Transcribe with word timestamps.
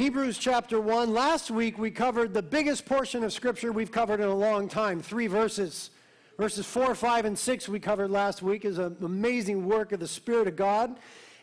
Hebrews 0.00 0.38
chapter 0.38 0.80
1. 0.80 1.12
Last 1.12 1.50
week 1.50 1.76
we 1.76 1.90
covered 1.90 2.32
the 2.32 2.40
biggest 2.40 2.86
portion 2.86 3.22
of 3.22 3.34
Scripture 3.34 3.70
we've 3.70 3.92
covered 3.92 4.18
in 4.18 4.28
a 4.28 4.34
long 4.34 4.66
time 4.66 5.02
three 5.02 5.26
verses. 5.26 5.90
Verses 6.38 6.64
4, 6.64 6.94
5, 6.94 7.26
and 7.26 7.38
6 7.38 7.68
we 7.68 7.78
covered 7.80 8.10
last 8.10 8.40
week 8.40 8.64
is 8.64 8.78
an 8.78 8.96
amazing 9.02 9.66
work 9.68 9.92
of 9.92 10.00
the 10.00 10.08
Spirit 10.08 10.48
of 10.48 10.56
God. 10.56 10.96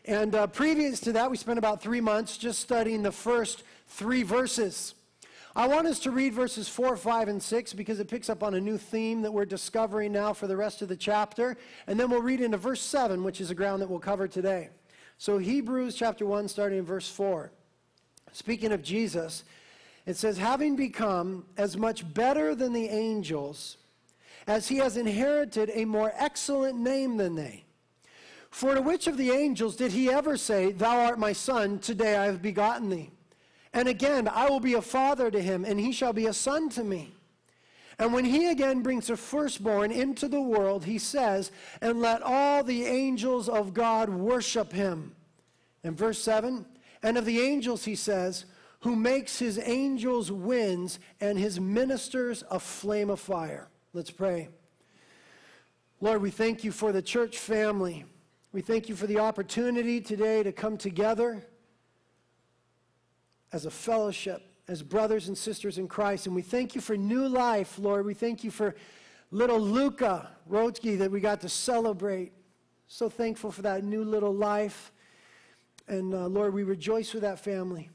And 0.05 0.33
uh, 0.33 0.47
previous 0.47 0.99
to 1.01 1.11
that, 1.11 1.29
we 1.29 1.37
spent 1.37 1.59
about 1.59 1.83
three 1.83 2.01
months 2.01 2.35
just 2.35 2.57
studying 2.57 3.03
the 3.03 3.11
first 3.11 3.61
three 3.89 4.23
verses. 4.23 4.95
I 5.55 5.67
want 5.67 5.85
us 5.85 5.99
to 5.99 6.09
read 6.09 6.33
verses 6.33 6.67
4, 6.67 6.97
5, 6.97 7.27
and 7.27 7.43
6 7.43 7.73
because 7.73 7.99
it 7.99 8.07
picks 8.07 8.27
up 8.27 8.41
on 8.41 8.55
a 8.55 8.59
new 8.59 8.79
theme 8.79 9.21
that 9.21 9.31
we're 9.31 9.45
discovering 9.45 10.11
now 10.11 10.33
for 10.33 10.47
the 10.47 10.57
rest 10.57 10.81
of 10.81 10.87
the 10.87 10.97
chapter. 10.97 11.57
And 11.85 11.99
then 11.99 12.09
we'll 12.09 12.23
read 12.23 12.41
into 12.41 12.57
verse 12.57 12.81
7, 12.81 13.23
which 13.23 13.39
is 13.39 13.49
the 13.49 13.53
ground 13.53 13.83
that 13.83 13.89
we'll 13.91 13.99
cover 13.99 14.27
today. 14.27 14.69
So, 15.19 15.37
Hebrews 15.37 15.93
chapter 15.93 16.25
1, 16.25 16.47
starting 16.47 16.79
in 16.79 16.85
verse 16.85 17.07
4. 17.07 17.51
Speaking 18.37 18.71
of 18.71 18.83
Jesus, 18.83 19.45
it 20.05 20.15
says, 20.15 20.37
Having 20.37 20.75
become 20.75 21.43
as 21.57 21.75
much 21.75 22.13
better 22.13 22.53
than 22.53 22.71
the 22.71 22.87
angels, 22.87 23.77
as 24.45 24.67
he 24.67 24.77
has 24.77 24.95
inherited 24.95 25.71
a 25.73 25.85
more 25.85 26.13
excellent 26.15 26.77
name 26.77 27.17
than 27.17 27.33
they. 27.33 27.65
For 28.51 28.75
to 28.75 28.81
which 28.83 29.07
of 29.07 29.17
the 29.17 29.31
angels 29.31 29.75
did 29.75 29.91
he 29.91 30.11
ever 30.11 30.37
say, 30.37 30.71
Thou 30.71 31.05
art 31.05 31.17
my 31.17 31.33
son, 31.33 31.79
today 31.79 32.15
I 32.15 32.25
have 32.25 32.43
begotten 32.43 32.91
thee? 32.91 33.09
And 33.73 33.87
again, 33.87 34.27
I 34.27 34.47
will 34.47 34.59
be 34.59 34.75
a 34.75 34.83
father 34.83 35.31
to 35.31 35.41
him, 35.41 35.65
and 35.65 35.79
he 35.79 35.91
shall 35.91 36.13
be 36.13 36.27
a 36.27 36.33
son 36.33 36.69
to 36.69 36.83
me. 36.83 37.15
And 37.97 38.13
when 38.13 38.23
he 38.23 38.51
again 38.51 38.83
brings 38.83 39.09
a 39.09 39.17
firstborn 39.17 39.91
into 39.91 40.27
the 40.27 40.41
world, 40.41 40.85
he 40.85 40.99
says, 40.99 41.51
And 41.81 42.01
let 42.01 42.21
all 42.21 42.63
the 42.63 42.85
angels 42.85 43.49
of 43.49 43.73
God 43.73 44.09
worship 44.09 44.71
him. 44.71 45.15
And 45.83 45.97
verse 45.97 46.19
7 46.19 46.67
And 47.07 47.17
of 47.17 47.23
the 47.23 47.39
angels, 47.39 47.85
he 47.85 47.95
says, 47.95 48.43
Who 48.81 48.93
makes 48.93 49.39
his 49.39 49.57
angels 49.63 50.29
winds 50.29 50.99
and 51.21 51.39
his 51.39 51.57
ministers 51.57 52.43
a 52.51 52.59
flame 52.59 53.09
of 53.09 53.21
fire. 53.21 53.69
Let's 53.93 54.11
pray. 54.11 54.49
Lord, 56.01 56.21
we 56.21 56.31
thank 56.31 56.65
you 56.65 56.73
for 56.73 56.91
the 56.91 57.01
church 57.01 57.37
family. 57.37 58.03
We 58.51 58.59
thank 58.59 58.89
you 58.89 58.95
for 58.97 59.07
the 59.07 59.19
opportunity 59.19 60.01
today 60.01 60.43
to 60.43 60.51
come 60.51 60.75
together 60.75 61.47
as 63.53 63.65
a 63.65 63.71
fellowship, 63.71 64.41
as 64.67 64.83
brothers 64.83 65.29
and 65.29 65.37
sisters 65.37 65.77
in 65.77 65.87
Christ. 65.87 66.25
And 66.27 66.35
we 66.35 66.41
thank 66.41 66.75
you 66.75 66.81
for 66.81 66.97
new 66.97 67.25
life, 67.29 67.79
Lord. 67.79 68.05
We 68.05 68.15
thank 68.15 68.43
you 68.43 68.51
for 68.51 68.75
little 69.31 69.61
Luca 69.61 70.31
Rotsky 70.51 70.97
that 70.97 71.09
we 71.09 71.21
got 71.21 71.39
to 71.39 71.47
celebrate. 71.47 72.33
So 72.89 73.07
thankful 73.07 73.53
for 73.53 73.61
that 73.61 73.85
new 73.85 74.03
little 74.03 74.33
life. 74.33 74.91
And 75.87 76.13
uh, 76.13 76.27
Lord, 76.27 76.53
we 76.53 76.63
rejoice 76.63 77.13
with 77.13 77.23
that 77.23 77.39
family. 77.39 77.89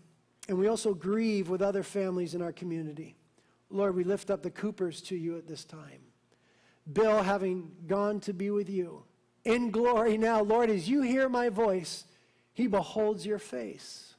And 0.49 0.59
we 0.59 0.69
also 0.69 0.95
grieve 0.95 1.49
with 1.49 1.63
other 1.63 1.83
families 1.83 2.35
in 2.35 2.43
our 2.43 2.53
community. 2.53 3.17
Lord, 3.71 3.95
we 3.95 4.05
lift 4.05 4.31
up 4.31 4.43
the 4.43 4.51
Coopers 4.51 5.01
to 5.03 5.17
you 5.17 5.37
at 5.37 5.47
this 5.47 5.65
time. 5.65 6.01
Bill, 6.93 7.23
having 7.23 7.71
gone 7.87 8.21
to 8.21 8.33
be 8.33 8.51
with 8.51 8.69
you 8.69 9.05
in 9.45 9.71
glory 9.71 10.17
now, 10.17 10.43
Lord, 10.43 10.71
as 10.71 10.89
you 10.89 11.03
hear 11.03 11.29
my 11.29 11.49
voice, 11.49 12.05
he 12.53 12.67
beholds 12.67 13.27
your 13.27 13.39
face. 13.39 14.15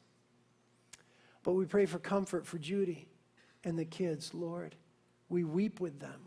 But 1.44 1.54
we 1.54 1.66
pray 1.66 1.86
for 1.86 2.00
comfort 2.00 2.46
for 2.46 2.58
Judy 2.58 3.08
and 3.64 3.78
the 3.78 3.86
kids, 3.86 4.34
Lord. 4.34 4.76
We 5.30 5.44
weep 5.44 5.80
with 5.80 6.00
them. 6.00 6.22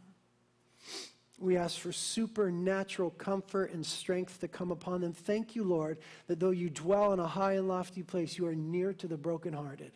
We 1.39 1.57
ask 1.57 1.79
for 1.79 1.93
supernatural 1.93 3.11
comfort 3.11 3.73
and 3.73 3.85
strength 3.85 4.41
to 4.41 4.49
come 4.49 4.71
upon 4.71 5.03
them. 5.03 5.13
Thank 5.13 5.55
you, 5.55 5.65
Lord, 5.65 5.99
that 6.29 6.41
though 6.41 6.51
you 6.51 6.71
dwell 6.71 7.13
in 7.13 7.21
a 7.21 7.27
high 7.27 7.53
and 7.53 7.69
lofty 7.69 8.03
place, 8.03 8.39
you 8.39 8.47
are 8.47 8.55
near 8.55 8.95
to 8.95 9.07
the 9.07 9.19
brokenhearted. 9.19 9.93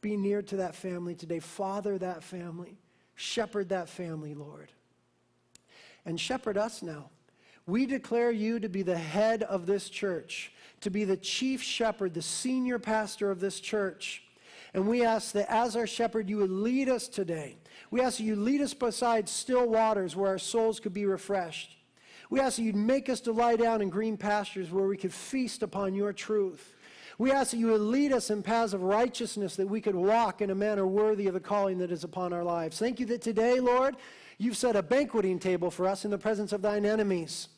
Be 0.00 0.16
near 0.16 0.42
to 0.42 0.56
that 0.56 0.74
family 0.74 1.14
today. 1.14 1.38
Father 1.38 1.98
that 1.98 2.24
family. 2.24 2.78
Shepherd 3.14 3.68
that 3.68 3.88
family, 3.88 4.34
Lord. 4.34 4.72
And 6.04 6.18
shepherd 6.18 6.58
us 6.58 6.82
now. 6.82 7.10
We 7.66 7.86
declare 7.86 8.32
you 8.32 8.58
to 8.58 8.68
be 8.68 8.82
the 8.82 8.98
head 8.98 9.44
of 9.44 9.66
this 9.66 9.88
church, 9.88 10.52
to 10.80 10.90
be 10.90 11.04
the 11.04 11.16
chief 11.16 11.62
shepherd, 11.62 12.14
the 12.14 12.22
senior 12.22 12.80
pastor 12.80 13.30
of 13.30 13.38
this 13.38 13.60
church. 13.60 14.24
And 14.74 14.88
we 14.88 15.04
ask 15.04 15.30
that 15.32 15.48
as 15.48 15.76
our 15.76 15.86
shepherd, 15.86 16.28
you 16.28 16.38
would 16.38 16.50
lead 16.50 16.88
us 16.88 17.06
today. 17.06 17.58
We 17.90 18.00
ask 18.00 18.18
that 18.18 18.24
you 18.24 18.36
lead 18.36 18.60
us 18.60 18.74
beside 18.74 19.28
still 19.28 19.68
waters 19.68 20.16
where 20.16 20.30
our 20.30 20.38
souls 20.38 20.80
could 20.80 20.94
be 20.94 21.06
refreshed. 21.06 21.76
We 22.30 22.40
ask 22.40 22.56
that 22.56 22.62
you'd 22.62 22.76
make 22.76 23.08
us 23.08 23.20
to 23.22 23.32
lie 23.32 23.56
down 23.56 23.82
in 23.82 23.90
green 23.90 24.16
pastures 24.16 24.70
where 24.70 24.86
we 24.86 24.96
could 24.96 25.12
feast 25.12 25.62
upon 25.62 25.94
your 25.94 26.12
truth. 26.14 26.74
We 27.18 27.30
ask 27.30 27.50
that 27.50 27.58
you 27.58 27.68
would 27.68 27.82
lead 27.82 28.12
us 28.12 28.30
in 28.30 28.42
paths 28.42 28.72
of 28.72 28.82
righteousness 28.82 29.56
that 29.56 29.68
we 29.68 29.80
could 29.80 29.94
walk 29.94 30.40
in 30.40 30.50
a 30.50 30.54
manner 30.54 30.86
worthy 30.86 31.26
of 31.26 31.34
the 31.34 31.40
calling 31.40 31.78
that 31.78 31.92
is 31.92 32.04
upon 32.04 32.32
our 32.32 32.42
lives. 32.42 32.78
Thank 32.78 33.00
you 33.00 33.06
that 33.06 33.20
today, 33.20 33.60
Lord, 33.60 33.96
you've 34.38 34.56
set 34.56 34.76
a 34.76 34.82
banqueting 34.82 35.38
table 35.38 35.70
for 35.70 35.86
us 35.86 36.04
in 36.04 36.10
the 36.10 36.18
presence 36.18 36.52
of 36.52 36.62
thine 36.62 36.86
enemies. 36.86 37.48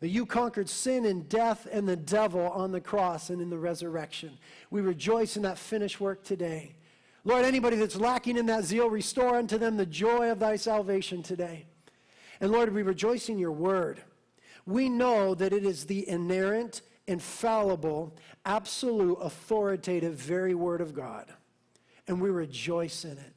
That 0.00 0.08
you 0.08 0.26
conquered 0.26 0.68
sin 0.68 1.06
and 1.06 1.28
death 1.28 1.66
and 1.72 1.88
the 1.88 1.96
devil 1.96 2.42
on 2.42 2.70
the 2.70 2.80
cross 2.80 3.30
and 3.30 3.40
in 3.40 3.50
the 3.50 3.58
resurrection. 3.58 4.38
We 4.70 4.80
rejoice 4.80 5.36
in 5.36 5.42
that 5.42 5.58
finished 5.58 6.00
work 6.00 6.22
today. 6.22 6.76
Lord, 7.24 7.44
anybody 7.44 7.76
that's 7.76 7.96
lacking 7.96 8.36
in 8.36 8.46
that 8.46 8.64
zeal, 8.64 8.88
restore 8.88 9.36
unto 9.36 9.58
them 9.58 9.76
the 9.76 9.86
joy 9.86 10.30
of 10.30 10.38
thy 10.38 10.56
salvation 10.56 11.22
today. 11.22 11.66
And 12.40 12.50
Lord, 12.50 12.72
we 12.72 12.82
rejoice 12.82 13.28
in 13.28 13.38
your 13.38 13.52
word. 13.52 14.02
We 14.66 14.88
know 14.88 15.34
that 15.34 15.52
it 15.52 15.64
is 15.64 15.86
the 15.86 16.08
inerrant, 16.08 16.82
infallible, 17.06 18.14
absolute, 18.44 19.16
authoritative, 19.16 20.14
very 20.14 20.54
word 20.54 20.80
of 20.80 20.94
God. 20.94 21.32
And 22.06 22.20
we 22.20 22.30
rejoice 22.30 23.04
in 23.04 23.18
it 23.18 23.34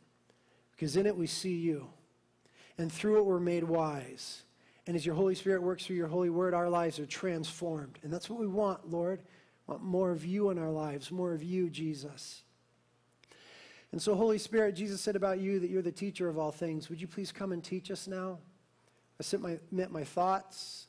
because 0.71 0.95
in 0.95 1.05
it 1.05 1.15
we 1.15 1.27
see 1.27 1.55
you. 1.55 1.87
And 2.77 2.91
through 2.91 3.19
it 3.19 3.25
we're 3.25 3.39
made 3.39 3.63
wise. 3.63 4.43
And 4.87 4.95
as 4.95 5.05
your 5.05 5.15
Holy 5.15 5.35
Spirit 5.35 5.61
works 5.61 5.85
through 5.85 5.95
your 5.95 6.07
holy 6.07 6.29
word, 6.29 6.53
our 6.53 6.69
lives 6.69 6.99
are 6.99 7.05
transformed. 7.05 7.99
And 8.03 8.11
that's 8.11 8.29
what 8.29 8.39
we 8.39 8.47
want, 8.47 8.89
Lord. 8.89 9.21
We 9.67 9.73
want 9.73 9.83
more 9.83 10.11
of 10.11 10.25
you 10.25 10.49
in 10.49 10.57
our 10.57 10.71
lives, 10.71 11.11
more 11.11 11.33
of 11.33 11.43
you, 11.43 11.69
Jesus. 11.69 12.43
And 13.91 14.01
so, 14.01 14.15
Holy 14.15 14.37
Spirit, 14.37 14.75
Jesus 14.75 15.01
said 15.01 15.15
about 15.15 15.39
you 15.39 15.59
that 15.59 15.69
you're 15.69 15.81
the 15.81 15.91
teacher 15.91 16.29
of 16.29 16.37
all 16.37 16.51
things. 16.51 16.89
Would 16.89 17.01
you 17.01 17.07
please 17.07 17.31
come 17.31 17.51
and 17.51 17.63
teach 17.63 17.91
us 17.91 18.07
now? 18.07 18.37
I 19.19 19.23
submit 19.23 19.61
my, 19.71 19.87
my 19.87 20.03
thoughts 20.03 20.87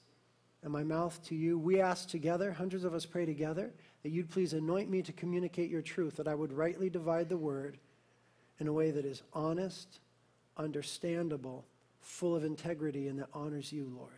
and 0.62 0.72
my 0.72 0.84
mouth 0.84 1.20
to 1.24 1.34
you. 1.34 1.58
We 1.58 1.80
ask 1.80 2.08
together, 2.08 2.52
hundreds 2.52 2.84
of 2.84 2.94
us 2.94 3.04
pray 3.04 3.26
together, 3.26 3.72
that 4.02 4.10
you'd 4.10 4.30
please 4.30 4.52
anoint 4.52 4.88
me 4.88 5.02
to 5.02 5.12
communicate 5.12 5.70
your 5.70 5.82
truth, 5.82 6.16
that 6.16 6.28
I 6.28 6.34
would 6.34 6.52
rightly 6.52 6.88
divide 6.88 7.28
the 7.28 7.36
word 7.36 7.78
in 8.60 8.68
a 8.68 8.72
way 8.72 8.92
that 8.92 9.04
is 9.04 9.22
honest, 9.32 9.98
understandable, 10.56 11.64
full 12.00 12.36
of 12.36 12.44
integrity 12.44 13.08
and 13.08 13.18
that 13.18 13.28
honors 13.34 13.72
you, 13.72 13.92
Lord. 13.96 14.10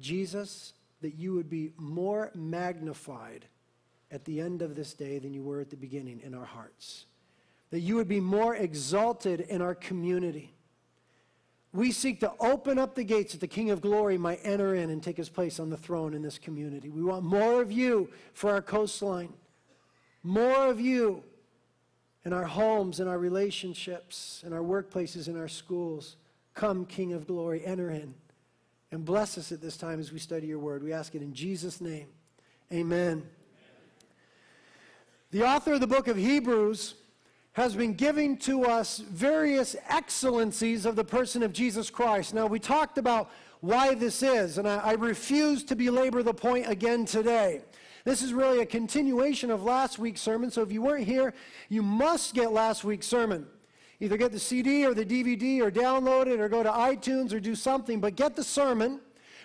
Jesus, 0.00 0.72
that 1.02 1.14
you 1.14 1.34
would 1.34 1.50
be 1.50 1.72
more 1.76 2.30
magnified 2.34 3.44
at 4.14 4.24
the 4.24 4.40
end 4.40 4.62
of 4.62 4.76
this 4.76 4.94
day 4.94 5.18
than 5.18 5.34
you 5.34 5.42
were 5.42 5.60
at 5.60 5.70
the 5.70 5.76
beginning 5.76 6.20
in 6.24 6.34
our 6.34 6.44
hearts. 6.44 7.06
That 7.70 7.80
you 7.80 7.96
would 7.96 8.06
be 8.06 8.20
more 8.20 8.54
exalted 8.54 9.40
in 9.40 9.60
our 9.60 9.74
community. 9.74 10.54
We 11.72 11.90
seek 11.90 12.20
to 12.20 12.32
open 12.38 12.78
up 12.78 12.94
the 12.94 13.02
gates 13.02 13.32
that 13.32 13.40
the 13.40 13.48
King 13.48 13.72
of 13.72 13.80
Glory 13.80 14.16
might 14.16 14.38
enter 14.44 14.76
in 14.76 14.90
and 14.90 15.02
take 15.02 15.16
his 15.16 15.28
place 15.28 15.58
on 15.58 15.68
the 15.68 15.76
throne 15.76 16.14
in 16.14 16.22
this 16.22 16.38
community. 16.38 16.90
We 16.90 17.02
want 17.02 17.24
more 17.24 17.60
of 17.60 17.72
you 17.72 18.08
for 18.32 18.50
our 18.52 18.62
coastline, 18.62 19.32
more 20.22 20.68
of 20.68 20.80
you 20.80 21.24
in 22.24 22.32
our 22.32 22.44
homes, 22.44 23.00
in 23.00 23.08
our 23.08 23.18
relationships, 23.18 24.44
in 24.46 24.52
our 24.52 24.60
workplaces, 24.60 25.26
in 25.26 25.36
our 25.36 25.48
schools. 25.48 26.16
Come, 26.54 26.86
King 26.86 27.14
of 27.14 27.26
glory, 27.26 27.66
enter 27.66 27.90
in 27.90 28.14
and 28.92 29.04
bless 29.04 29.36
us 29.36 29.50
at 29.50 29.60
this 29.60 29.76
time 29.76 29.98
as 29.98 30.12
we 30.12 30.20
study 30.20 30.46
your 30.46 30.60
word. 30.60 30.84
We 30.84 30.92
ask 30.92 31.16
it 31.16 31.22
in 31.22 31.34
Jesus' 31.34 31.80
name. 31.80 32.06
Amen. 32.72 33.24
The 35.34 35.44
author 35.44 35.72
of 35.72 35.80
the 35.80 35.88
book 35.88 36.06
of 36.06 36.16
Hebrews 36.16 36.94
has 37.54 37.74
been 37.74 37.94
giving 37.94 38.36
to 38.36 38.66
us 38.66 38.98
various 38.98 39.74
excellencies 39.88 40.86
of 40.86 40.94
the 40.94 41.02
person 41.02 41.42
of 41.42 41.52
Jesus 41.52 41.90
Christ. 41.90 42.34
Now, 42.34 42.46
we 42.46 42.60
talked 42.60 42.98
about 42.98 43.32
why 43.58 43.96
this 43.96 44.22
is, 44.22 44.58
and 44.58 44.68
I, 44.68 44.76
I 44.76 44.92
refuse 44.92 45.64
to 45.64 45.74
belabor 45.74 46.22
the 46.22 46.32
point 46.32 46.70
again 46.70 47.04
today. 47.04 47.62
This 48.04 48.22
is 48.22 48.32
really 48.32 48.60
a 48.60 48.66
continuation 48.66 49.50
of 49.50 49.64
last 49.64 49.98
week's 49.98 50.20
sermon, 50.20 50.52
so 50.52 50.62
if 50.62 50.70
you 50.70 50.82
weren't 50.82 51.04
here, 51.04 51.34
you 51.68 51.82
must 51.82 52.32
get 52.32 52.52
last 52.52 52.84
week's 52.84 53.08
sermon. 53.08 53.44
Either 53.98 54.16
get 54.16 54.30
the 54.30 54.38
CD 54.38 54.86
or 54.86 54.94
the 54.94 55.04
DVD 55.04 55.60
or 55.60 55.68
download 55.68 56.28
it 56.28 56.38
or 56.38 56.48
go 56.48 56.62
to 56.62 56.70
iTunes 56.70 57.32
or 57.32 57.40
do 57.40 57.56
something, 57.56 57.98
but 57.98 58.14
get 58.14 58.36
the 58.36 58.44
sermon 58.44 59.00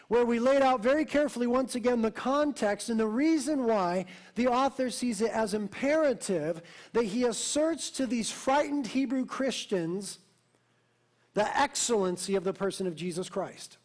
where 0.09 0.25
we 0.25 0.39
laid 0.39 0.63
out 0.63 0.81
very 0.81 1.05
carefully 1.05 1.47
once 1.47 1.75
again 1.75 2.01
the 2.01 2.11
context 2.11 2.89
and 2.89 2.99
the 2.99 3.07
reason 3.07 3.65
why 3.65 4.05
the 4.35 4.47
author 4.47 4.89
sees 4.89 5.21
it 5.21 5.31
as 5.31 5.53
imperative 5.53 6.61
that 6.93 7.05
he 7.05 7.23
asserts 7.23 7.91
to 7.91 8.05
these 8.05 8.29
frightened 8.29 8.87
Hebrew 8.87 9.25
Christians 9.25 10.19
the 11.35 11.57
excellency 11.57 12.35
of 12.35 12.43
the 12.43 12.51
person 12.51 12.87
of 12.87 12.95
Jesus 12.95 13.29
Christ. 13.29 13.77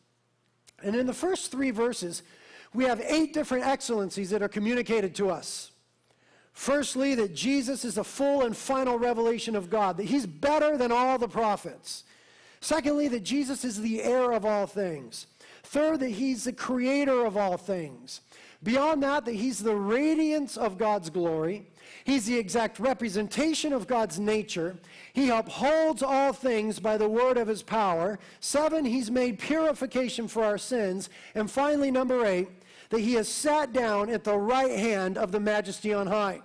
And 0.82 0.96
in 0.96 1.06
the 1.06 1.12
first 1.12 1.52
three 1.52 1.70
verses, 1.70 2.22
we 2.72 2.84
have 2.84 3.00
eight 3.02 3.34
different 3.34 3.66
excellencies 3.66 4.30
that 4.30 4.42
are 4.42 4.48
communicated 4.48 5.14
to 5.16 5.30
us. 5.30 5.72
Firstly, 6.54 7.14
that 7.16 7.34
Jesus 7.34 7.84
is 7.84 7.96
the 7.96 8.04
full 8.04 8.42
and 8.42 8.56
final 8.56 8.98
revelation 8.98 9.54
of 9.56 9.68
God, 9.68 9.98
that 9.98 10.04
he's 10.04 10.26
better 10.26 10.78
than 10.78 10.90
all 10.90 11.18
the 11.18 11.28
prophets. 11.28 12.04
Secondly, 12.60 13.08
that 13.08 13.24
Jesus 13.24 13.62
is 13.62 13.80
the 13.80 14.02
heir 14.02 14.32
of 14.32 14.46
all 14.46 14.66
things. 14.66 15.26
Third, 15.64 16.00
that 16.00 16.10
he's 16.10 16.44
the 16.44 16.52
creator 16.52 17.24
of 17.24 17.36
all 17.36 17.56
things. 17.56 18.20
Beyond 18.62 19.02
that, 19.02 19.24
that 19.24 19.34
he's 19.34 19.62
the 19.62 19.74
radiance 19.74 20.56
of 20.56 20.78
God's 20.78 21.10
glory. 21.10 21.66
He's 22.04 22.26
the 22.26 22.38
exact 22.38 22.78
representation 22.78 23.72
of 23.72 23.86
God's 23.86 24.18
nature. 24.18 24.76
He 25.12 25.30
upholds 25.30 26.02
all 26.02 26.32
things 26.32 26.78
by 26.78 26.96
the 26.96 27.08
word 27.08 27.36
of 27.36 27.48
his 27.48 27.62
power. 27.62 28.18
Seven, 28.40 28.84
he's 28.84 29.10
made 29.10 29.38
purification 29.38 30.28
for 30.28 30.44
our 30.44 30.58
sins. 30.58 31.10
And 31.34 31.50
finally, 31.50 31.90
number 31.90 32.24
eight, 32.24 32.48
that 32.90 33.00
he 33.00 33.14
has 33.14 33.28
sat 33.28 33.72
down 33.72 34.10
at 34.10 34.24
the 34.24 34.36
right 34.36 34.78
hand 34.78 35.18
of 35.18 35.32
the 35.32 35.40
majesty 35.40 35.92
on 35.92 36.06
high. 36.06 36.40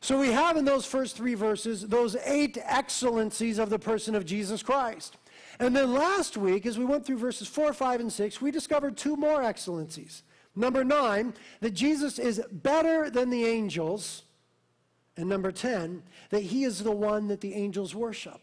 So 0.00 0.20
we 0.20 0.30
have 0.32 0.56
in 0.56 0.64
those 0.64 0.86
first 0.86 1.16
three 1.16 1.34
verses 1.34 1.86
those 1.86 2.16
eight 2.24 2.58
excellencies 2.62 3.58
of 3.58 3.70
the 3.70 3.78
person 3.78 4.14
of 4.14 4.24
Jesus 4.24 4.62
Christ. 4.62 5.16
And 5.58 5.74
then 5.74 5.92
last 5.92 6.36
week, 6.36 6.66
as 6.66 6.78
we 6.78 6.84
went 6.84 7.06
through 7.06 7.18
verses 7.18 7.48
4, 7.48 7.72
5, 7.72 8.00
and 8.00 8.12
6, 8.12 8.40
we 8.40 8.50
discovered 8.50 8.96
two 8.96 9.16
more 9.16 9.42
excellencies. 9.42 10.22
Number 10.54 10.84
9, 10.84 11.34
that 11.60 11.74
Jesus 11.74 12.18
is 12.18 12.42
better 12.50 13.10
than 13.10 13.30
the 13.30 13.44
angels. 13.44 14.22
And 15.16 15.28
number 15.28 15.52
10, 15.52 16.02
that 16.30 16.42
he 16.42 16.64
is 16.64 16.82
the 16.82 16.92
one 16.92 17.28
that 17.28 17.40
the 17.40 17.54
angels 17.54 17.94
worship. 17.94 18.40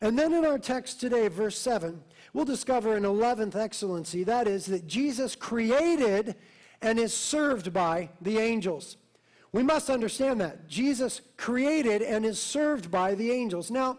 And 0.00 0.18
then 0.18 0.34
in 0.34 0.44
our 0.44 0.58
text 0.58 1.00
today, 1.00 1.28
verse 1.28 1.58
7, 1.58 2.02
we'll 2.32 2.44
discover 2.44 2.96
an 2.96 3.04
11th 3.04 3.54
excellency. 3.54 4.24
That 4.24 4.48
is, 4.48 4.66
that 4.66 4.86
Jesus 4.86 5.36
created 5.36 6.34
and 6.82 6.98
is 6.98 7.14
served 7.14 7.72
by 7.72 8.10
the 8.20 8.38
angels. 8.38 8.96
We 9.52 9.62
must 9.62 9.90
understand 9.90 10.40
that. 10.40 10.66
Jesus 10.68 11.20
created 11.36 12.02
and 12.02 12.24
is 12.24 12.40
served 12.40 12.90
by 12.90 13.14
the 13.14 13.30
angels. 13.30 13.70
Now, 13.70 13.98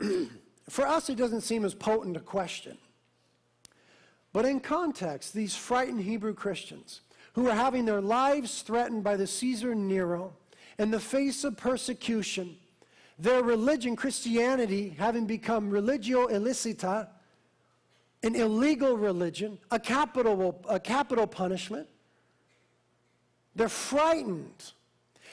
for 0.68 0.86
us, 0.86 1.08
it 1.08 1.16
doesn't 1.16 1.42
seem 1.42 1.64
as 1.64 1.74
potent 1.74 2.16
a 2.16 2.20
question. 2.20 2.78
But 4.32 4.44
in 4.44 4.60
context, 4.60 5.32
these 5.32 5.56
frightened 5.56 6.02
Hebrew 6.02 6.34
Christians 6.34 7.00
who 7.34 7.48
are 7.48 7.54
having 7.54 7.84
their 7.84 8.00
lives 8.00 8.62
threatened 8.62 9.04
by 9.04 9.16
the 9.16 9.26
Caesar 9.26 9.74
Nero 9.74 10.32
in 10.78 10.90
the 10.90 11.00
face 11.00 11.44
of 11.44 11.56
persecution, 11.56 12.56
their 13.18 13.42
religion, 13.42 13.96
Christianity, 13.96 14.94
having 14.98 15.26
become 15.26 15.70
religio 15.70 16.26
illicita, 16.28 17.08
an 18.22 18.34
illegal 18.34 18.96
religion, 18.96 19.58
a 19.70 19.78
capital, 19.78 20.62
a 20.68 20.80
capital 20.80 21.26
punishment, 21.26 21.88
they're 23.54 23.68
frightened. 23.68 24.72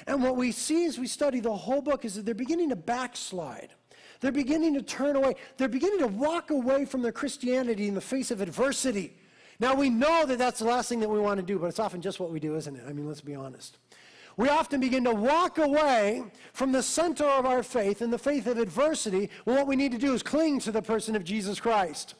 And 0.07 0.23
what 0.23 0.37
we 0.37 0.51
see 0.51 0.85
as 0.85 0.97
we 0.97 1.07
study 1.07 1.39
the 1.39 1.53
whole 1.53 1.81
book 1.81 2.05
is 2.05 2.15
that 2.15 2.25
they're 2.25 2.33
beginning 2.33 2.69
to 2.69 2.75
backslide. 2.75 3.73
They're 4.23 4.31
beginning 4.31 4.73
to 4.75 4.81
turn 4.81 5.17
away. 5.17 5.35
They're 5.57 5.67
beginning 5.67 5.99
to 5.99 6.07
walk 6.07 6.49
away 6.49 6.85
from 6.85 7.01
their 7.01 7.11
Christianity 7.11 7.89
in 7.89 7.93
the 7.93 7.99
face 7.99 8.31
of 8.31 8.39
adversity. 8.39 9.17
Now, 9.59 9.75
we 9.75 9.89
know 9.89 10.25
that 10.25 10.37
that's 10.37 10.59
the 10.59 10.65
last 10.65 10.87
thing 10.87 11.01
that 11.01 11.09
we 11.09 11.19
want 11.19 11.41
to 11.41 11.45
do, 11.45 11.59
but 11.59 11.65
it's 11.65 11.77
often 11.77 12.01
just 12.01 12.21
what 12.21 12.31
we 12.31 12.39
do, 12.39 12.55
isn't 12.55 12.73
it? 12.73 12.83
I 12.87 12.93
mean, 12.93 13.05
let's 13.05 13.19
be 13.19 13.35
honest. 13.35 13.79
We 14.37 14.47
often 14.47 14.79
begin 14.79 15.03
to 15.03 15.13
walk 15.13 15.57
away 15.57 16.23
from 16.53 16.71
the 16.71 16.81
center 16.81 17.25
of 17.25 17.45
our 17.45 17.63
faith 17.63 18.01
and 18.01 18.13
the 18.13 18.17
faith 18.17 18.47
of 18.47 18.57
adversity 18.59 19.29
when 19.43 19.57
what 19.57 19.67
we 19.67 19.75
need 19.75 19.91
to 19.91 19.97
do 19.97 20.13
is 20.13 20.23
cling 20.23 20.61
to 20.61 20.71
the 20.71 20.81
person 20.81 21.17
of 21.17 21.25
Jesus 21.25 21.59
Christ. 21.59 22.13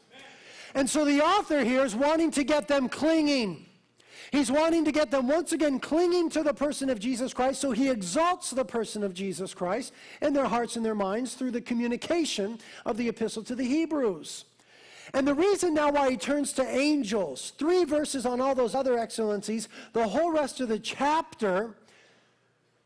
And 0.74 0.88
so 0.90 1.06
the 1.06 1.22
author 1.22 1.64
here 1.64 1.86
is 1.86 1.96
wanting 1.96 2.30
to 2.32 2.44
get 2.44 2.68
them 2.68 2.90
clinging. 2.90 3.63
He's 4.34 4.50
wanting 4.50 4.84
to 4.84 4.90
get 4.90 5.12
them 5.12 5.28
once 5.28 5.52
again 5.52 5.78
clinging 5.78 6.28
to 6.30 6.42
the 6.42 6.52
person 6.52 6.90
of 6.90 6.98
Jesus 6.98 7.32
Christ, 7.32 7.60
so 7.60 7.70
he 7.70 7.88
exalts 7.88 8.50
the 8.50 8.64
person 8.64 9.04
of 9.04 9.14
Jesus 9.14 9.54
Christ 9.54 9.92
in 10.20 10.32
their 10.32 10.46
hearts 10.46 10.74
and 10.74 10.84
their 10.84 10.96
minds 10.96 11.34
through 11.34 11.52
the 11.52 11.60
communication 11.60 12.58
of 12.84 12.96
the 12.96 13.08
epistle 13.08 13.44
to 13.44 13.54
the 13.54 13.64
Hebrews. 13.64 14.46
And 15.12 15.24
the 15.24 15.34
reason 15.34 15.72
now 15.72 15.92
why 15.92 16.10
he 16.10 16.16
turns 16.16 16.52
to 16.54 16.66
angels, 16.66 17.52
three 17.58 17.84
verses 17.84 18.26
on 18.26 18.40
all 18.40 18.56
those 18.56 18.74
other 18.74 18.98
excellencies, 18.98 19.68
the 19.92 20.08
whole 20.08 20.32
rest 20.32 20.60
of 20.60 20.68
the 20.68 20.80
chapter, 20.80 21.76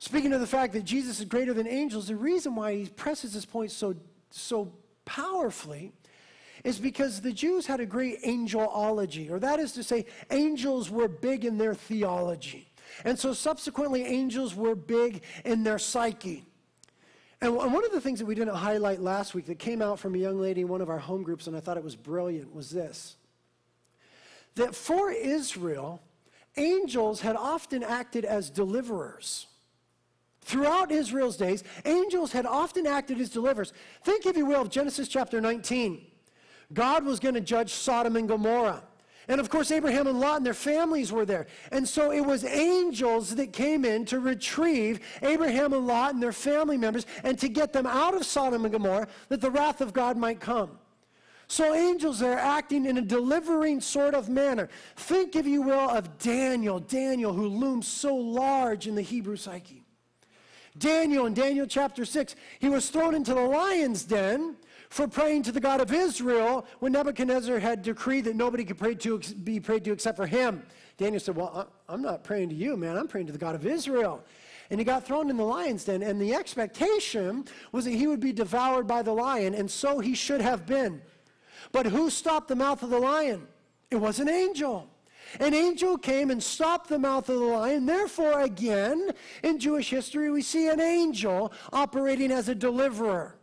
speaking 0.01 0.35
of 0.35 0.43
the 0.43 0.47
fact 0.47 0.75
that 0.75 0.85
Jesus 0.85 1.19
is 1.19 1.25
greater 1.25 1.55
than 1.55 1.67
angels, 1.67 2.09
the 2.09 2.17
reason 2.17 2.57
why 2.57 2.75
he 2.75 2.89
presses 2.91 3.33
this 3.33 3.47
point 3.47 3.71
so, 3.71 3.95
so 4.31 4.71
powerfully 5.07 5.95
is 6.65 6.79
because 6.79 7.21
the 7.21 7.33
Jews 7.33 7.67
had 7.67 7.81
a 7.81 7.87
great 7.87 8.23
angelology, 8.23 9.31
or 9.31 9.39
that 9.39 9.61
is 9.61 9.73
to 9.73 9.83
say, 9.83 10.07
angels 10.31 10.91
were 10.91 11.09
big 11.09 11.45
in 11.45 11.59
their 11.59 11.75
theology. 11.75 12.69
And 13.05 13.19
so 13.19 13.33
subsequently, 13.33 14.05
angels 14.05 14.55
were 14.55 14.75
big 14.75 15.23
in 15.45 15.63
their 15.63 15.79
psyche. 15.79 16.45
And 17.41 17.55
one 17.55 17.85
of 17.85 17.93
the 17.93 18.01
things 18.01 18.19
that 18.19 18.27
we 18.27 18.35
didn't 18.35 18.57
highlight 18.57 19.01
last 19.01 19.35
week 19.35 19.47
that 19.47 19.61
came 19.61 19.81
out 19.81 20.01
from 20.01 20.15
a 20.15 20.19
young 20.19 20.41
lady 20.41 20.63
in 20.63 20.69
one 20.69 20.81
of 20.81 20.91
our 20.91 20.99
home 20.99 21.23
groups, 21.23 21.47
and 21.47 21.57
I 21.57 21.61
thought 21.61 21.77
it 21.77 21.85
was 21.85 21.97
brilliant, 21.97 22.55
was 22.55 22.71
this 22.71 23.17
that 24.57 24.75
for 24.75 25.13
Israel, 25.13 26.03
angels 26.57 27.21
had 27.21 27.37
often 27.37 27.85
acted 27.85 28.25
as 28.25 28.51
deliverers. 28.51 29.47
Throughout 30.41 30.91
Israel's 30.91 31.37
days, 31.37 31.63
angels 31.85 32.33
had 32.33 32.45
often 32.45 32.87
acted 32.87 33.21
as 33.21 33.31
deliverers. 33.31 33.73
Think, 34.03 34.27
if 34.27 34.37
you 34.37 34.47
will, 34.47 34.63
of 34.63 34.71
Genesis 34.71 35.07
chapter 35.07 35.41
19. 35.41 36.08
God 36.73 37.05
was 37.05 37.21
going 37.21 37.35
to 37.35 37.41
judge 37.41 37.73
Sodom 37.73 38.17
and 38.17 38.29
Gomorrah. 38.29 38.83
And 39.29 39.41
of 39.41 39.51
course, 39.51 39.71
Abraham 39.71 40.07
and 40.07 40.21
Lot 40.21 40.39
and 40.39 40.47
their 40.47 40.55
families 40.55 41.13
were 41.13 41.27
there. 41.27 41.47
And 41.71 41.87
so 41.87 42.13
it 42.13 42.21
was 42.21 42.45
angels 42.45 43.35
that 43.35 43.53
came 43.53 43.85
in 43.85 44.07
to 44.07 44.21
retrieve 44.21 45.01
Abraham 45.21 45.75
and 45.75 45.87
Lot 45.87 46.15
and 46.15 46.23
their 46.23 46.33
family 46.33 46.79
members 46.79 47.05
and 47.25 47.39
to 47.39 47.49
get 47.49 47.75
them 47.75 47.87
out 47.87 48.15
of 48.15 48.25
Sodom 48.25 48.65
and 48.65 48.73
Gomorrah 48.73 49.07
that 49.29 49.43
the 49.43 49.51
wrath 49.51 49.83
of 49.83 49.93
God 49.93 50.17
might 50.17 50.41
come. 50.41 50.79
So 51.47 51.75
angels 51.75 52.23
are 52.23 52.39
acting 52.39 52.87
in 52.87 52.99
a 52.99 53.03
delivering 53.03 53.81
sort 53.81 54.15
of 54.15 54.29
manner. 54.29 54.69
Think, 54.97 55.37
if 55.37 55.47
you 55.47 55.63
will, 55.63 55.91
of 55.91 56.19
Daniel, 56.19 56.79
Daniel 56.79 57.33
who 57.33 57.49
looms 57.49 57.87
so 57.87 58.15
large 58.15 58.87
in 58.87 58.95
the 58.95 59.03
Hebrew 59.03 59.37
psyche. 59.37 59.85
Daniel 60.77 61.27
in 61.27 61.35
Daniel 61.35 61.67
chapter 61.67 62.05
6, 62.05 62.37
he 62.61 62.69
was 62.69 62.89
thrown 62.91 63.15
into 63.15 63.35
the 63.35 63.41
lion's 63.41 64.05
den 64.05 64.57
for 64.91 65.07
praying 65.07 65.43
to 65.45 65.53
the 65.53 65.61
God 65.61 65.81
of 65.81 65.93
Israel 65.93 66.67
when 66.79 66.93
Nebuchadnezzar 66.93 67.59
had 67.59 67.83
decreed 67.83 68.25
that 68.25 68.37
nobody 68.37 68.65
could 68.65 68.79
pray 68.79 68.95
to, 68.97 69.19
be 69.19 69.61
prayed 69.61 69.85
to 69.85 69.93
except 69.93 70.17
for 70.17 70.27
him. 70.27 70.63
Daniel 70.97 71.21
said, 71.21 71.37
Well, 71.37 71.71
I'm 71.89 72.03
not 72.03 72.25
praying 72.25 72.49
to 72.51 72.55
you, 72.55 72.77
man. 72.77 72.97
I'm 72.97 73.09
praying 73.09 73.27
to 73.27 73.33
the 73.33 73.39
God 73.39 73.55
of 73.55 73.67
Israel. 73.67 74.25
And 74.71 74.79
he 74.79 74.85
got 74.85 75.07
thrown 75.07 75.31
in 75.31 75.37
the 75.37 75.45
lion's 75.45 75.85
den, 75.85 76.03
and 76.03 76.21
the 76.21 76.35
expectation 76.35 77.47
was 77.73 77.87
that 77.87 77.93
he 77.93 78.07
would 78.07 78.21
be 78.21 78.33
devoured 78.33 78.87
by 78.87 79.01
the 79.01 79.13
lion, 79.13 79.55
and 79.55 79.71
so 79.71 79.99
he 79.99 80.15
should 80.15 80.43
have 80.43 80.67
been. 80.67 81.01
But 81.73 81.87
who 81.87 82.11
stopped 82.11 82.49
the 82.49 82.57
mouth 82.57 82.83
of 82.83 82.91
the 82.91 82.99
lion? 82.99 83.47
It 83.91 83.97
was 83.97 84.21
an 84.21 84.29
angel. 84.29 84.91
An 85.41 85.55
angel 85.55 85.97
came 85.97 86.31
and 86.31 86.43
stopped 86.43 86.89
the 86.89 86.99
mouth 86.99 87.29
of 87.29 87.39
the 87.39 87.45
lion. 87.45 87.87
Therefore, 87.87 88.41
again, 88.41 89.11
in 89.43 89.59
Jewish 89.59 89.89
history, 89.91 90.31
we 90.31 90.43
see 90.43 90.69
an 90.69 90.81
angel 90.81 91.53
operating 91.73 92.31
as 92.31 92.49
a 92.49 92.55
deliverer. 92.55 93.38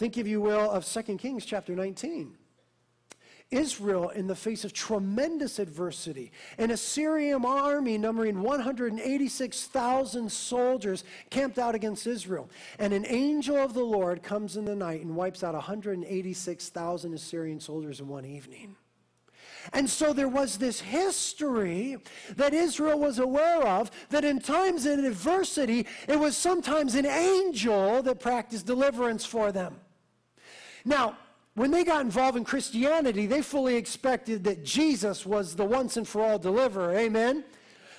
Think, 0.00 0.16
if 0.16 0.26
you 0.26 0.40
will, 0.40 0.70
of 0.70 0.86
2 0.86 1.02
Kings 1.18 1.44
chapter 1.44 1.76
19. 1.76 2.34
Israel, 3.50 4.08
in 4.08 4.26
the 4.28 4.34
face 4.34 4.64
of 4.64 4.72
tremendous 4.72 5.58
adversity, 5.58 6.32
an 6.56 6.70
Assyrian 6.70 7.44
army 7.44 7.98
numbering 7.98 8.40
186,000 8.40 10.32
soldiers 10.32 11.04
camped 11.28 11.58
out 11.58 11.74
against 11.74 12.06
Israel. 12.06 12.48
And 12.78 12.94
an 12.94 13.04
angel 13.08 13.58
of 13.58 13.74
the 13.74 13.84
Lord 13.84 14.22
comes 14.22 14.56
in 14.56 14.64
the 14.64 14.74
night 14.74 15.02
and 15.02 15.14
wipes 15.14 15.44
out 15.44 15.52
186,000 15.52 17.12
Assyrian 17.12 17.60
soldiers 17.60 18.00
in 18.00 18.08
one 18.08 18.24
evening. 18.24 18.76
And 19.74 19.90
so 19.90 20.14
there 20.14 20.28
was 20.28 20.56
this 20.56 20.80
history 20.80 21.98
that 22.36 22.54
Israel 22.54 22.98
was 22.98 23.18
aware 23.18 23.62
of 23.64 23.90
that 24.08 24.24
in 24.24 24.38
times 24.38 24.86
of 24.86 25.00
adversity, 25.00 25.86
it 26.08 26.18
was 26.18 26.38
sometimes 26.38 26.94
an 26.94 27.04
angel 27.04 28.00
that 28.00 28.18
practiced 28.18 28.64
deliverance 28.64 29.26
for 29.26 29.52
them. 29.52 29.76
Now, 30.84 31.16
when 31.54 31.70
they 31.70 31.84
got 31.84 32.02
involved 32.02 32.36
in 32.36 32.44
Christianity, 32.44 33.26
they 33.26 33.42
fully 33.42 33.76
expected 33.76 34.44
that 34.44 34.64
Jesus 34.64 35.26
was 35.26 35.56
the 35.56 35.64
once 35.64 35.96
and 35.96 36.06
for 36.06 36.22
all 36.22 36.38
deliverer. 36.38 36.96
Amen? 36.96 37.44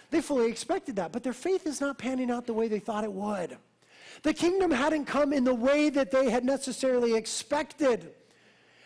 They 0.10 0.22
fully 0.22 0.50
expected 0.50 0.96
that, 0.98 1.12
but 1.12 1.24
their 1.24 1.34
faith 1.34 1.66
is 1.66 1.80
not 1.80 1.98
panning 1.98 2.32
out 2.32 2.46
the 2.46 2.54
way 2.54 2.68
they 2.68 2.80
thought 2.80 3.04
it 3.04 3.14
would. 3.14 3.58
The 4.24 4.34
kingdom 4.34 4.72
hadn't 4.72 5.06
come 5.06 5.34
in 5.34 5.44
the 5.44 5.56
way 5.56 5.90
that 5.90 6.12
they 6.12 6.30
had 6.30 6.44
necessarily 6.44 7.16
expected. 7.16 8.14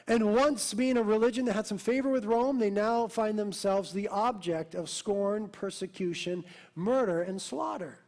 And 0.07 0.35
once 0.35 0.73
being 0.73 0.97
a 0.97 1.03
religion 1.03 1.45
that 1.45 1.53
had 1.53 1.65
some 1.65 1.79
favor 1.79 2.09
with 2.09 2.25
Rome, 2.25 2.59
they 2.59 2.69
now 2.69 3.07
find 3.07 3.37
themselves 3.37 3.91
the 3.91 4.07
object 4.09 4.75
of 4.75 4.89
scorn, 4.89 5.47
persecution, 5.47 6.45
murder, 6.75 7.23
and 7.23 7.41
slaughter. 7.41 7.99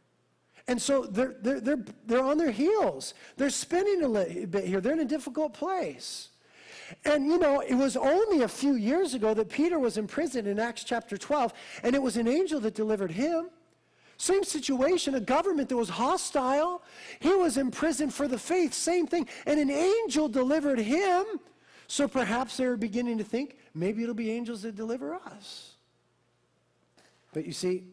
And 0.68 0.80
so 0.80 1.04
they're, 1.04 1.34
they're, 1.40 1.60
they're, 1.60 1.84
they're 2.06 2.22
on 2.22 2.36
their 2.36 2.50
heels. 2.50 3.14
They're 3.38 3.48
spinning 3.48 4.02
a 4.02 4.08
little 4.08 4.46
bit 4.46 4.64
here. 4.64 4.82
They're 4.82 4.92
in 4.92 5.00
a 5.00 5.04
difficult 5.04 5.54
place. 5.54 6.28
And 7.06 7.26
you 7.26 7.38
know, 7.38 7.60
it 7.60 7.74
was 7.74 7.96
only 7.96 8.42
a 8.42 8.48
few 8.48 8.74
years 8.74 9.14
ago 9.14 9.32
that 9.34 9.48
Peter 9.48 9.78
was 9.78 9.96
in 9.96 10.06
prison 10.06 10.46
in 10.46 10.58
Acts 10.58 10.84
chapter 10.84 11.16
12, 11.16 11.52
and 11.82 11.94
it 11.94 12.02
was 12.02 12.18
an 12.18 12.28
angel 12.28 12.60
that 12.60 12.74
delivered 12.74 13.10
him. 13.10 13.48
Same 14.18 14.44
situation, 14.44 15.14
a 15.14 15.20
government 15.20 15.68
that 15.70 15.76
was 15.76 15.88
hostile. 15.88 16.82
He 17.20 17.34
was 17.34 17.56
imprisoned 17.56 18.12
for 18.12 18.28
the 18.28 18.38
faith, 18.38 18.74
same 18.74 19.06
thing. 19.06 19.28
And 19.46 19.58
an 19.58 19.70
angel 19.70 20.28
delivered 20.28 20.80
him. 20.80 21.24
So 21.86 22.08
perhaps 22.08 22.56
they 22.58 22.66
were 22.66 22.76
beginning 22.76 23.16
to 23.18 23.24
think 23.24 23.56
maybe 23.74 24.02
it'll 24.02 24.14
be 24.14 24.30
angels 24.30 24.62
that 24.62 24.74
deliver 24.74 25.14
us. 25.14 25.76
But 27.32 27.46
you 27.46 27.52
see, 27.52 27.84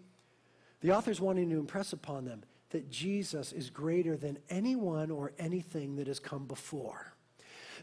the 0.81 0.91
author's 0.91 1.21
wanting 1.21 1.49
to 1.51 1.57
impress 1.57 1.93
upon 1.93 2.25
them 2.25 2.43
that 2.71 2.89
Jesus 2.89 3.51
is 3.51 3.69
greater 3.69 4.17
than 4.17 4.37
anyone 4.49 5.11
or 5.11 5.33
anything 5.37 5.95
that 5.97 6.07
has 6.07 6.19
come 6.19 6.45
before. 6.45 7.13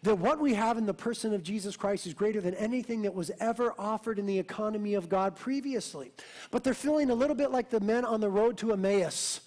That 0.03 0.17
what 0.17 0.41
we 0.41 0.55
have 0.55 0.79
in 0.79 0.87
the 0.87 0.95
person 0.95 1.33
of 1.33 1.43
Jesus 1.43 1.77
Christ 1.77 2.07
is 2.07 2.15
greater 2.15 2.41
than 2.41 2.55
anything 2.55 3.03
that 3.03 3.15
was 3.15 3.31
ever 3.39 3.73
offered 3.79 4.19
in 4.19 4.27
the 4.27 4.39
economy 4.39 4.95
of 4.95 5.09
God 5.09 5.37
previously. 5.37 6.11
But 6.51 6.65
they're 6.65 6.75
feeling 6.75 7.11
a 7.11 7.15
little 7.15 7.37
bit 7.37 7.53
like 7.53 7.71
the 7.71 7.81
men 7.81 8.05
on 8.05 8.21
the 8.21 8.31
road 8.31 8.59
to 8.59 8.73
Emmaus. 8.73 9.41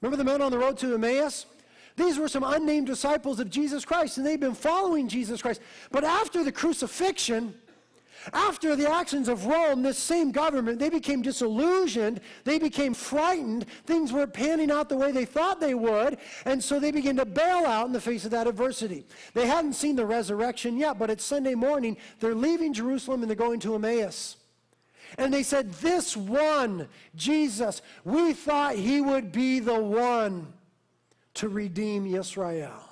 Remember 0.00 0.16
the 0.16 0.30
men 0.30 0.42
on 0.42 0.50
the 0.50 0.58
road 0.58 0.76
to 0.78 0.94
Emmaus? 0.94 1.46
These 1.96 2.18
were 2.18 2.28
some 2.28 2.44
unnamed 2.44 2.86
disciples 2.86 3.40
of 3.40 3.48
Jesus 3.48 3.86
Christ, 3.86 4.18
and 4.18 4.26
they've 4.26 4.38
been 4.38 4.54
following 4.54 5.08
Jesus 5.08 5.40
Christ. 5.40 5.62
But 5.90 6.04
after 6.04 6.44
the 6.44 6.52
crucifixion, 6.52 7.54
after 8.32 8.74
the 8.74 8.90
actions 8.90 9.28
of 9.28 9.46
Rome, 9.46 9.82
this 9.82 9.98
same 9.98 10.32
government, 10.32 10.78
they 10.78 10.88
became 10.88 11.22
disillusioned. 11.22 12.20
They 12.44 12.58
became 12.58 12.94
frightened. 12.94 13.66
Things 13.84 14.12
weren't 14.12 14.32
panning 14.32 14.70
out 14.70 14.88
the 14.88 14.96
way 14.96 15.12
they 15.12 15.24
thought 15.24 15.60
they 15.60 15.74
would. 15.74 16.18
And 16.44 16.62
so 16.62 16.80
they 16.80 16.90
began 16.90 17.16
to 17.16 17.24
bail 17.24 17.66
out 17.66 17.86
in 17.86 17.92
the 17.92 18.00
face 18.00 18.24
of 18.24 18.30
that 18.32 18.46
adversity. 18.46 19.06
They 19.34 19.46
hadn't 19.46 19.74
seen 19.74 19.96
the 19.96 20.06
resurrection 20.06 20.76
yet, 20.76 20.98
but 20.98 21.10
it's 21.10 21.24
Sunday 21.24 21.54
morning. 21.54 21.96
They're 22.20 22.34
leaving 22.34 22.72
Jerusalem 22.72 23.22
and 23.22 23.30
they're 23.30 23.36
going 23.36 23.60
to 23.60 23.74
Emmaus. 23.74 24.36
And 25.18 25.32
they 25.32 25.42
said, 25.42 25.72
This 25.74 26.16
one, 26.16 26.88
Jesus, 27.14 27.80
we 28.04 28.32
thought 28.32 28.74
he 28.74 29.00
would 29.00 29.30
be 29.30 29.60
the 29.60 29.78
one 29.80 30.52
to 31.34 31.48
redeem 31.48 32.12
Israel. 32.14 32.85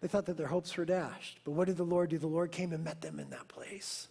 They 0.00 0.08
thought 0.08 0.26
that 0.26 0.36
their 0.36 0.46
hopes 0.46 0.76
were 0.76 0.84
dashed. 0.84 1.38
But 1.44 1.52
what 1.52 1.66
did 1.66 1.76
the 1.76 1.84
Lord 1.84 2.10
do? 2.10 2.18
The 2.18 2.26
Lord 2.26 2.52
came 2.52 2.72
and 2.72 2.84
met 2.84 3.00
them 3.00 3.18
in 3.18 3.30
that 3.30 3.48
place. 3.48 4.08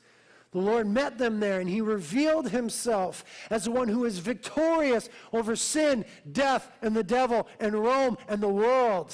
The 0.51 0.59
Lord 0.59 0.87
met 0.87 1.17
them 1.17 1.39
there 1.39 1.59
and 1.59 1.69
he 1.69 1.81
revealed 1.81 2.49
himself 2.49 3.23
as 3.49 3.65
the 3.65 3.71
one 3.71 3.87
who 3.87 4.05
is 4.05 4.19
victorious 4.19 5.09
over 5.33 5.55
sin, 5.55 6.05
death, 6.31 6.71
and 6.81 6.95
the 6.95 7.03
devil, 7.03 7.47
and 7.59 7.73
Rome 7.73 8.17
and 8.27 8.41
the 8.41 8.49
world. 8.49 9.13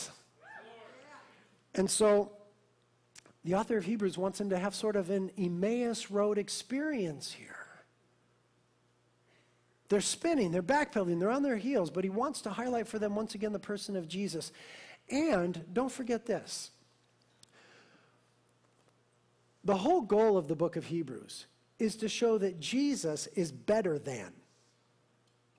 And 1.76 1.90
so 1.90 2.32
the 3.44 3.56
author 3.56 3.78
of 3.78 3.86
Hebrews 3.86 4.18
wants 4.18 4.38
them 4.38 4.50
to 4.52 4.60
have 4.60 4.76
sort 4.76 4.96
of 4.96 5.10
an 5.10 5.32
Emmaus 5.38 6.12
Road 6.12 6.38
experience 6.38 7.32
here. 7.32 7.56
They're 9.90 10.02
spinning, 10.02 10.52
they're 10.52 10.64
backpedaling, 10.64 11.20
they're 11.20 11.30
on 11.30 11.44
their 11.44 11.58
heels, 11.58 11.90
but 11.92 12.04
he 12.04 12.10
wants 12.10 12.42
to 12.42 12.52
highlight 12.52 12.88
for 12.88 13.00
them 13.00 13.16
once 13.16 13.36
again 13.36 13.54
the 13.54 13.60
person 13.60 13.96
of 13.96 14.08
Jesus. 14.08 14.52
And 15.10 15.66
don't 15.74 15.92
forget 15.92 16.26
this 16.26 16.72
the 19.64 19.78
whole 19.78 20.02
goal 20.02 20.38
of 20.38 20.48
the 20.48 20.56
book 20.56 20.76
of 20.76 20.86
Hebrews 20.86 21.46
is 21.80 21.96
to 21.98 22.10
show 22.10 22.38
that 22.38 22.60
Jesus 22.60 23.28
is 23.28 23.52
better 23.52 23.98
than. 23.98 24.32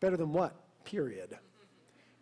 Better 0.01 0.17
than 0.17 0.33
what? 0.33 0.55
Period. 0.85 1.39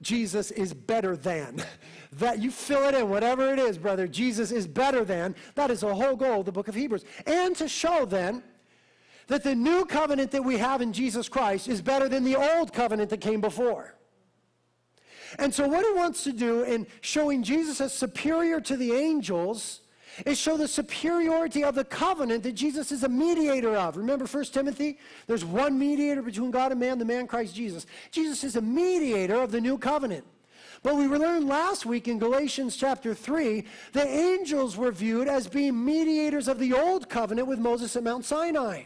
Jesus 0.00 0.50
is 0.50 0.74
better 0.74 1.16
than. 1.16 1.64
That 2.16 2.40
you 2.40 2.50
fill 2.50 2.86
it 2.90 2.94
in, 2.94 3.08
whatever 3.08 3.54
it 3.54 3.58
is, 3.58 3.78
brother. 3.78 4.06
Jesus 4.06 4.52
is 4.52 4.66
better 4.66 5.02
than. 5.02 5.34
That 5.54 5.70
is 5.70 5.80
the 5.80 5.94
whole 5.94 6.14
goal 6.14 6.40
of 6.40 6.44
the 6.44 6.52
book 6.52 6.68
of 6.68 6.74
Hebrews. 6.74 7.06
And 7.24 7.56
to 7.56 7.66
show 7.66 8.04
then 8.04 8.42
that 9.28 9.42
the 9.42 9.54
new 9.54 9.86
covenant 9.86 10.30
that 10.32 10.44
we 10.44 10.58
have 10.58 10.82
in 10.82 10.92
Jesus 10.92 11.26
Christ 11.26 11.68
is 11.68 11.80
better 11.80 12.10
than 12.10 12.22
the 12.22 12.36
old 12.36 12.70
covenant 12.74 13.08
that 13.08 13.22
came 13.22 13.40
before. 13.40 13.94
And 15.38 15.52
so, 15.52 15.66
what 15.66 15.84
he 15.84 15.92
wants 15.92 16.24
to 16.24 16.32
do 16.32 16.62
in 16.62 16.86
showing 17.00 17.42
Jesus 17.42 17.80
as 17.80 17.92
superior 17.92 18.60
to 18.60 18.76
the 18.76 18.92
angels 18.92 19.80
is 20.26 20.38
show 20.38 20.56
the 20.56 20.68
superiority 20.68 21.64
of 21.64 21.74
the 21.74 21.84
covenant 21.84 22.42
that 22.42 22.52
Jesus 22.52 22.92
is 22.92 23.02
a 23.02 23.08
mediator 23.08 23.76
of. 23.76 23.96
Remember 23.96 24.26
1 24.26 24.44
Timothy? 24.46 24.98
There's 25.26 25.44
one 25.44 25.78
mediator 25.78 26.22
between 26.22 26.50
God 26.50 26.70
and 26.70 26.80
man, 26.80 26.98
the 26.98 27.04
man 27.04 27.26
Christ 27.26 27.54
Jesus. 27.54 27.86
Jesus 28.10 28.44
is 28.44 28.56
a 28.56 28.60
mediator 28.60 29.40
of 29.40 29.50
the 29.50 29.60
new 29.60 29.78
covenant. 29.78 30.24
But 30.82 30.96
we 30.96 31.06
learned 31.06 31.48
last 31.48 31.86
week 31.86 32.08
in 32.08 32.18
Galatians 32.18 32.76
chapter 32.76 33.14
3 33.14 33.64
the 33.92 34.06
angels 34.06 34.76
were 34.76 34.90
viewed 34.90 35.28
as 35.28 35.46
being 35.46 35.82
mediators 35.82 36.48
of 36.48 36.58
the 36.58 36.72
old 36.72 37.08
covenant 37.08 37.46
with 37.46 37.60
Moses 37.60 37.94
at 37.94 38.02
Mount 38.02 38.24
Sinai. 38.24 38.84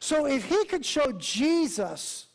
So 0.00 0.26
if 0.26 0.44
he 0.44 0.64
could 0.66 0.84
show 0.84 1.12
Jesus 1.12 2.27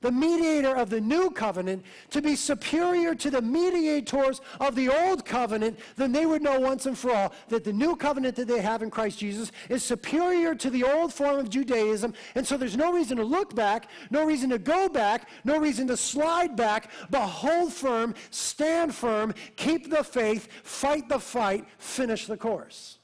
the 0.00 0.10
mediator 0.12 0.74
of 0.74 0.90
the 0.90 1.00
new 1.00 1.30
covenant, 1.30 1.84
to 2.10 2.22
be 2.22 2.36
superior 2.36 3.14
to 3.14 3.30
the 3.30 3.42
mediators 3.42 4.40
of 4.60 4.74
the 4.74 4.88
old 4.88 5.24
covenant, 5.24 5.78
then 5.96 6.12
they 6.12 6.26
would 6.26 6.42
know 6.42 6.58
once 6.58 6.86
and 6.86 6.96
for 6.96 7.12
all 7.12 7.32
that 7.48 7.64
the 7.64 7.72
new 7.72 7.96
covenant 7.96 8.36
that 8.36 8.48
they 8.48 8.60
have 8.60 8.82
in 8.82 8.90
Christ 8.90 9.18
Jesus 9.18 9.52
is 9.68 9.82
superior 9.82 10.54
to 10.54 10.70
the 10.70 10.84
old 10.84 11.12
form 11.12 11.38
of 11.38 11.50
Judaism. 11.50 12.14
And 12.34 12.46
so 12.46 12.56
there's 12.56 12.76
no 12.76 12.92
reason 12.92 13.16
to 13.18 13.24
look 13.24 13.54
back, 13.54 13.88
no 14.10 14.24
reason 14.24 14.50
to 14.50 14.58
go 14.58 14.88
back, 14.88 15.28
no 15.44 15.58
reason 15.58 15.86
to 15.88 15.96
slide 15.96 16.56
back, 16.56 16.90
but 17.10 17.26
hold 17.26 17.72
firm, 17.72 18.14
stand 18.30 18.94
firm, 18.94 19.34
keep 19.56 19.90
the 19.90 20.04
faith, 20.04 20.48
fight 20.64 21.08
the 21.08 21.18
fight, 21.18 21.66
finish 21.78 22.26
the 22.26 22.36
course. 22.36 22.98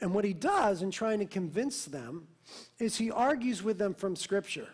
And 0.00 0.12
what 0.12 0.24
he 0.24 0.34
does 0.34 0.82
in 0.82 0.90
trying 0.90 1.20
to 1.20 1.24
convince 1.24 1.86
them 1.86 2.28
is 2.78 2.96
he 2.96 3.10
argues 3.10 3.62
with 3.62 3.78
them 3.78 3.94
from 3.94 4.16
Scripture. 4.16 4.68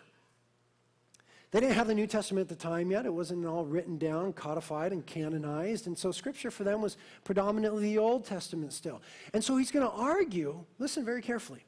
They 1.51 1.59
didn't 1.59 1.75
have 1.75 1.87
the 1.87 1.93
New 1.93 2.07
Testament 2.07 2.49
at 2.49 2.57
the 2.57 2.63
time 2.63 2.89
yet. 2.89 3.05
It 3.05 3.13
wasn't 3.13 3.45
all 3.45 3.63
written 3.63 3.99
down, 3.99 4.33
codified, 4.33 4.91
and 4.91 5.05
canonized. 5.05 5.85
And 5.85 5.95
so 5.95 6.11
Scripture 6.11 6.49
for 6.49 6.63
them 6.63 6.81
was 6.81 6.97
predominantly 7.23 7.83
the 7.83 7.99
Old 7.99 8.25
Testament 8.25 8.73
still. 8.73 9.03
And 9.35 9.43
so 9.43 9.55
he's 9.57 9.69
going 9.69 9.85
to 9.85 9.91
argue, 9.91 10.65
listen 10.79 11.05
very 11.05 11.21
carefully. 11.21 11.63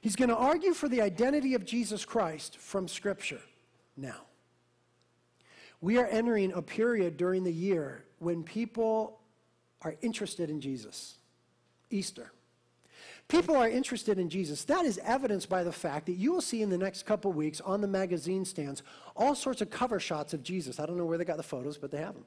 He's 0.00 0.16
going 0.16 0.30
to 0.30 0.36
argue 0.36 0.74
for 0.74 0.88
the 0.88 1.00
identity 1.00 1.54
of 1.54 1.64
Jesus 1.64 2.04
Christ 2.04 2.58
from 2.58 2.88
Scripture 2.88 3.40
now. 3.96 4.22
We 5.80 5.98
are 5.98 6.06
entering 6.06 6.52
a 6.52 6.62
period 6.62 7.16
during 7.16 7.44
the 7.44 7.52
year 7.52 8.04
when 8.18 8.42
people 8.42 9.20
are 9.82 9.94
interested 10.02 10.50
in 10.50 10.60
Jesus. 10.60 11.18
Easter. 11.90 12.32
People 13.32 13.56
are 13.56 13.66
interested 13.66 14.18
in 14.18 14.28
Jesus. 14.28 14.62
That 14.64 14.84
is 14.84 15.00
evidenced 15.02 15.48
by 15.48 15.64
the 15.64 15.72
fact 15.72 16.04
that 16.04 16.16
you 16.16 16.34
will 16.34 16.42
see 16.42 16.60
in 16.60 16.68
the 16.68 16.76
next 16.76 17.04
couple 17.04 17.32
weeks 17.32 17.62
on 17.62 17.80
the 17.80 17.88
magazine 17.88 18.44
stands 18.44 18.82
all 19.16 19.34
sorts 19.34 19.62
of 19.62 19.70
cover 19.70 19.98
shots 19.98 20.34
of 20.34 20.42
Jesus. 20.42 20.78
I 20.78 20.84
don't 20.84 20.98
know 20.98 21.06
where 21.06 21.16
they 21.16 21.24
got 21.24 21.38
the 21.38 21.42
photos, 21.42 21.78
but 21.78 21.90
they 21.90 21.96
have 21.96 22.12
them 22.12 22.26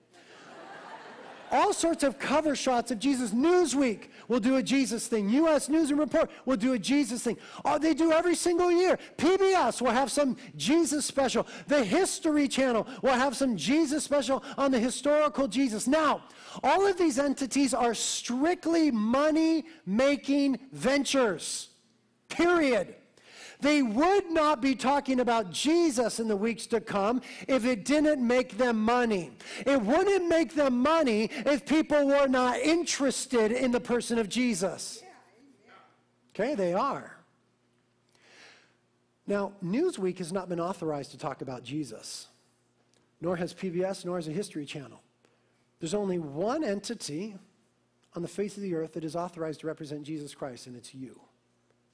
all 1.51 1.73
sorts 1.73 2.03
of 2.03 2.19
cover 2.19 2.55
shots 2.55 2.91
of 2.91 2.99
Jesus. 2.99 3.31
Newsweek 3.31 4.09
will 4.27 4.39
do 4.39 4.57
a 4.57 4.63
Jesus 4.63 5.07
thing. 5.07 5.29
U.S. 5.29 5.69
News 5.69 5.89
and 5.89 5.99
Report 5.99 6.29
will 6.45 6.57
do 6.57 6.73
a 6.73 6.79
Jesus 6.79 7.23
thing. 7.23 7.37
Oh, 7.63 7.77
they 7.77 7.93
do 7.93 8.11
every 8.11 8.35
single 8.35 8.71
year. 8.71 8.97
PBS 9.17 9.81
will 9.81 9.91
have 9.91 10.11
some 10.11 10.37
Jesus 10.55 11.05
special. 11.05 11.47
The 11.67 11.83
History 11.83 12.47
Channel 12.47 12.87
will 13.01 13.13
have 13.13 13.35
some 13.35 13.57
Jesus 13.57 14.03
special 14.03 14.43
on 14.57 14.71
the 14.71 14.79
historical 14.79 15.47
Jesus. 15.47 15.87
Now, 15.87 16.23
all 16.63 16.85
of 16.85 16.97
these 16.97 17.19
entities 17.19 17.73
are 17.73 17.93
strictly 17.93 18.91
money 18.91 19.65
making 19.85 20.59
ventures. 20.71 21.69
Period. 22.29 22.95
They 23.62 23.81
would 23.81 24.31
not 24.31 24.62
be 24.62 24.75
talking 24.75 25.19
about 25.19 25.51
Jesus 25.51 26.19
in 26.19 26.27
the 26.27 26.35
weeks 26.35 26.67
to 26.67 26.81
come 26.81 27.21
if 27.47 27.65
it 27.65 27.85
didn't 27.85 28.25
make 28.25 28.57
them 28.57 28.83
money. 28.83 29.31
It 29.65 29.81
wouldn't 29.81 30.27
make 30.27 30.55
them 30.55 30.81
money 30.81 31.29
if 31.45 31.65
people 31.65 32.07
were 32.07 32.27
not 32.27 32.59
interested 32.59 33.51
in 33.51 33.71
the 33.71 33.79
person 33.79 34.19
of 34.19 34.29
Jesus. 34.29 35.01
Okay, 36.33 36.55
they 36.55 36.74
are. 36.74 37.17
Now, 39.27 39.53
Newsweek 39.63 40.17
has 40.19 40.31
not 40.31 40.50
been 40.50 40.59
authorized 40.59 41.12
to 41.12 41.17
talk 41.17 41.41
about 41.41 41.63
Jesus, 41.63 42.27
nor 43.21 43.38
has 43.38 43.53
PBS, 43.53 44.05
nor 44.05 44.17
has 44.17 44.27
a 44.27 44.31
History 44.31 44.65
Channel. 44.65 45.01
There's 45.79 45.93
only 45.93 46.19
one 46.19 46.63
entity 46.63 47.35
on 48.15 48.21
the 48.21 48.27
face 48.27 48.55
of 48.55 48.63
the 48.63 48.75
earth 48.75 48.93
that 48.93 49.03
is 49.03 49.15
authorized 49.15 49.62
to 49.62 49.67
represent 49.67 50.03
Jesus 50.03 50.35
Christ, 50.35 50.67
and 50.67 50.75
it's 50.75 50.93
you 50.93 51.19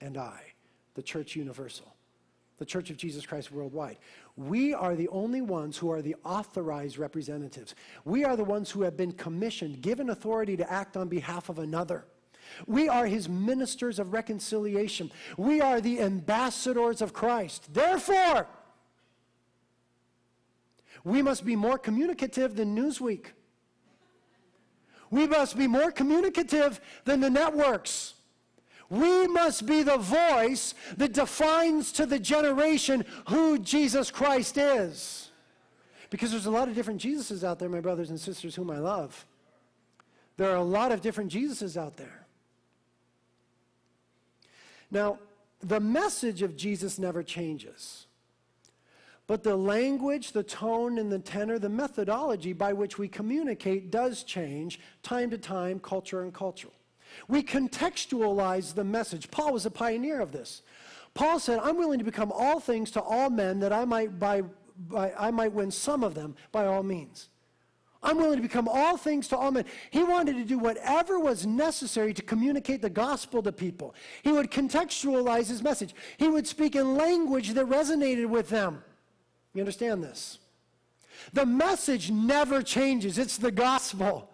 and 0.01 0.17
I 0.17 0.50
the 0.93 1.01
church 1.01 1.35
universal, 1.35 1.93
the 2.57 2.65
church 2.65 2.89
of 2.89 2.97
Jesus 2.97 3.25
Christ 3.25 3.51
worldwide. 3.51 3.97
We 4.35 4.73
are 4.73 4.95
the 4.95 5.07
only 5.09 5.41
ones 5.41 5.77
who 5.77 5.91
are 5.91 6.01
the 6.01 6.15
authorized 6.23 6.97
representatives. 6.97 7.75
We 8.05 8.23
are 8.23 8.35
the 8.35 8.43
ones 8.43 8.69
who 8.71 8.81
have 8.83 8.97
been 8.97 9.11
commissioned, 9.13 9.81
given 9.81 10.09
authority 10.09 10.57
to 10.57 10.71
act 10.71 10.97
on 10.97 11.07
behalf 11.07 11.49
of 11.49 11.59
another. 11.59 12.05
We 12.67 12.89
are 12.89 13.05
his 13.05 13.29
ministers 13.29 13.99
of 13.99 14.13
reconciliation. 14.13 15.11
We 15.37 15.61
are 15.61 15.79
the 15.79 16.01
ambassadors 16.01 17.01
of 17.01 17.13
Christ. 17.13 17.73
Therefore, 17.73 18.47
we 21.03 21.21
must 21.21 21.45
be 21.45 21.55
more 21.55 21.77
communicative 21.77 22.55
than 22.55 22.75
Newsweek. 22.75 23.27
We 25.09 25.27
must 25.27 25.57
be 25.57 25.67
more 25.67 25.91
communicative 25.91 26.79
than 27.05 27.19
the 27.19 27.29
networks. 27.29 28.13
We 28.91 29.25
must 29.27 29.65
be 29.65 29.83
the 29.83 29.97
voice 29.97 30.75
that 30.97 31.13
defines 31.13 31.93
to 31.93 32.05
the 32.05 32.19
generation 32.19 33.05
who 33.29 33.57
Jesus 33.57 34.11
Christ 34.11 34.57
is. 34.57 35.31
Because 36.09 36.31
there's 36.31 36.45
a 36.45 36.51
lot 36.51 36.67
of 36.67 36.75
different 36.75 37.01
Jesuses 37.01 37.41
out 37.41 37.57
there, 37.57 37.69
my 37.69 37.79
brothers 37.79 38.09
and 38.09 38.19
sisters, 38.19 38.53
whom 38.53 38.69
I 38.69 38.79
love. 38.79 39.25
There 40.35 40.51
are 40.51 40.57
a 40.57 40.63
lot 40.63 40.91
of 40.91 40.99
different 40.99 41.31
Jesuses 41.31 41.77
out 41.77 41.95
there. 41.95 42.27
Now, 44.91 45.19
the 45.61 45.79
message 45.79 46.41
of 46.41 46.57
Jesus 46.57 46.99
never 46.99 47.23
changes. 47.23 48.07
But 49.25 49.41
the 49.41 49.55
language, 49.55 50.33
the 50.33 50.43
tone, 50.43 50.97
and 50.97 51.09
the 51.09 51.19
tenor, 51.19 51.59
the 51.59 51.69
methodology 51.69 52.51
by 52.51 52.73
which 52.73 52.97
we 52.97 53.07
communicate 53.07 53.89
does 53.89 54.23
change 54.23 54.81
time 55.01 55.29
to 55.29 55.37
time, 55.37 55.79
culture 55.79 56.23
and 56.23 56.33
cultural. 56.33 56.73
We 57.27 57.43
contextualize 57.43 58.73
the 58.73 58.83
message. 58.83 59.31
Paul 59.31 59.53
was 59.53 59.65
a 59.65 59.71
pioneer 59.71 60.19
of 60.19 60.31
this. 60.31 60.61
Paul 61.13 61.39
said, 61.39 61.59
I'm 61.61 61.77
willing 61.77 61.99
to 61.99 62.05
become 62.05 62.31
all 62.31 62.59
things 62.59 62.91
to 62.91 63.01
all 63.01 63.29
men 63.29 63.59
that 63.59 63.73
I 63.73 63.85
might, 63.85 64.17
by, 64.19 64.43
by, 64.87 65.13
I 65.17 65.31
might 65.31 65.51
win 65.51 65.71
some 65.71 66.03
of 66.03 66.15
them 66.15 66.35
by 66.51 66.65
all 66.65 66.83
means. 66.83 67.29
I'm 68.03 68.17
willing 68.17 68.37
to 68.37 68.41
become 68.41 68.67
all 68.67 68.97
things 68.97 69.27
to 69.27 69.37
all 69.37 69.51
men. 69.51 69.65
He 69.91 70.03
wanted 70.03 70.35
to 70.37 70.43
do 70.43 70.57
whatever 70.57 71.19
was 71.19 71.45
necessary 71.45 72.13
to 72.15 72.23
communicate 72.23 72.81
the 72.81 72.89
gospel 72.89 73.43
to 73.43 73.51
people. 73.51 73.93
He 74.23 74.31
would 74.31 74.49
contextualize 74.49 75.47
his 75.47 75.61
message. 75.61 75.93
He 76.17 76.27
would 76.27 76.47
speak 76.47 76.75
in 76.75 76.95
language 76.95 77.49
that 77.53 77.67
resonated 77.67 78.27
with 78.27 78.49
them. 78.49 78.83
You 79.53 79.61
understand 79.61 80.03
this? 80.03 80.39
The 81.33 81.45
message 81.45 82.09
never 82.09 82.63
changes. 82.63 83.19
It's 83.19 83.37
the 83.37 83.51
gospel. 83.51 84.30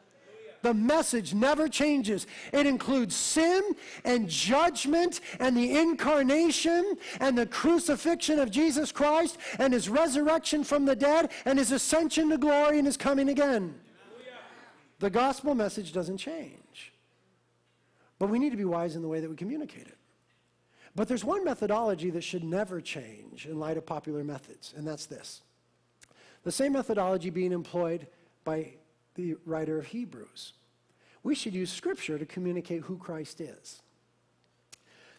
The 0.67 0.74
message 0.74 1.33
never 1.33 1.69
changes. 1.69 2.27
It 2.51 2.65
includes 2.65 3.15
sin 3.15 3.74
and 4.03 4.27
judgment 4.27 5.21
and 5.39 5.55
the 5.55 5.79
incarnation 5.79 6.97
and 7.21 7.38
the 7.38 7.45
crucifixion 7.45 8.38
of 8.38 8.51
Jesus 8.51 8.91
Christ 8.91 9.38
and 9.59 9.71
his 9.71 9.88
resurrection 9.88 10.65
from 10.65 10.83
the 10.83 10.93
dead 10.93 11.31
and 11.45 11.57
his 11.57 11.71
ascension 11.71 12.29
to 12.31 12.38
glory 12.38 12.79
and 12.79 12.86
his 12.86 12.97
coming 12.97 13.29
again. 13.29 13.75
The 15.00 15.09
gospel 15.09 15.55
message 15.55 15.93
doesn't 15.93 16.17
change. 16.17 16.91
But 18.19 18.27
we 18.27 18.38
need 18.38 18.50
to 18.50 18.57
be 18.57 18.65
wise 18.65 18.97
in 18.97 19.01
the 19.01 19.07
way 19.07 19.21
that 19.21 19.29
we 19.29 19.38
communicate 19.38 19.88
it. 19.88 19.97
But 20.95 21.07
there's 21.07 21.24
one 21.24 21.45
methodology 21.45 22.09
that 22.09 22.25
should 22.25 22.43
never 22.43 22.81
change 22.81 23.45
in 23.45 23.57
light 23.57 23.77
of 23.77 23.86
popular 23.86 24.25
methods, 24.25 24.74
and 24.75 24.86
that's 24.86 25.05
this. 25.05 25.43
The 26.43 26.51
same 26.51 26.74
methodology 26.74 27.29
being 27.29 27.53
employed 27.53 28.07
by 28.43 28.74
the 29.17 29.36
writer 29.45 29.77
of 29.77 29.88
Hebrews. 29.88 30.53
We 31.24 31.36
should 31.36 31.53
use 31.53 31.69
Scripture 31.71 32.17
to 32.17 32.25
communicate 32.25 32.83
who 32.83 32.97
Christ 32.97 33.41
is. 33.41 33.81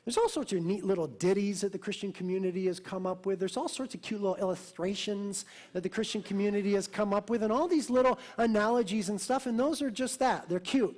There's 0.05 0.17
all 0.17 0.31
sorts 0.31 0.55
of 0.55 0.63
neat 0.63 0.85
little 0.85 1.07
ditties 1.07 1.61
that 1.61 1.73
the 1.73 1.79
Christian 1.79 2.13
community 2.13 2.67
has 2.67 2.81
come 2.81 3.07
up 3.07 3.27
with. 3.27 3.39
There's 3.39 3.59
all 3.59 3.69
sorts 3.69 3.95
of 3.95 4.01
cute 4.01 4.23
little 4.23 4.37
illustrations 4.37 5.45
that 5.75 5.83
the 5.83 5.91
Christian 5.91 6.23
community 6.23 6.73
has 6.73 6.87
come 6.87 7.13
up 7.13 7.29
with, 7.29 7.43
and 7.43 7.53
all 7.53 7.69
these 7.69 7.91
little 7.91 8.19
analogies 8.39 9.11
and 9.11 9.21
stuff, 9.21 9.45
and 9.45 9.61
those 9.61 9.83
are 9.83 9.91
just 9.91 10.19
that. 10.21 10.49
They're 10.49 10.61
cute. 10.61 10.97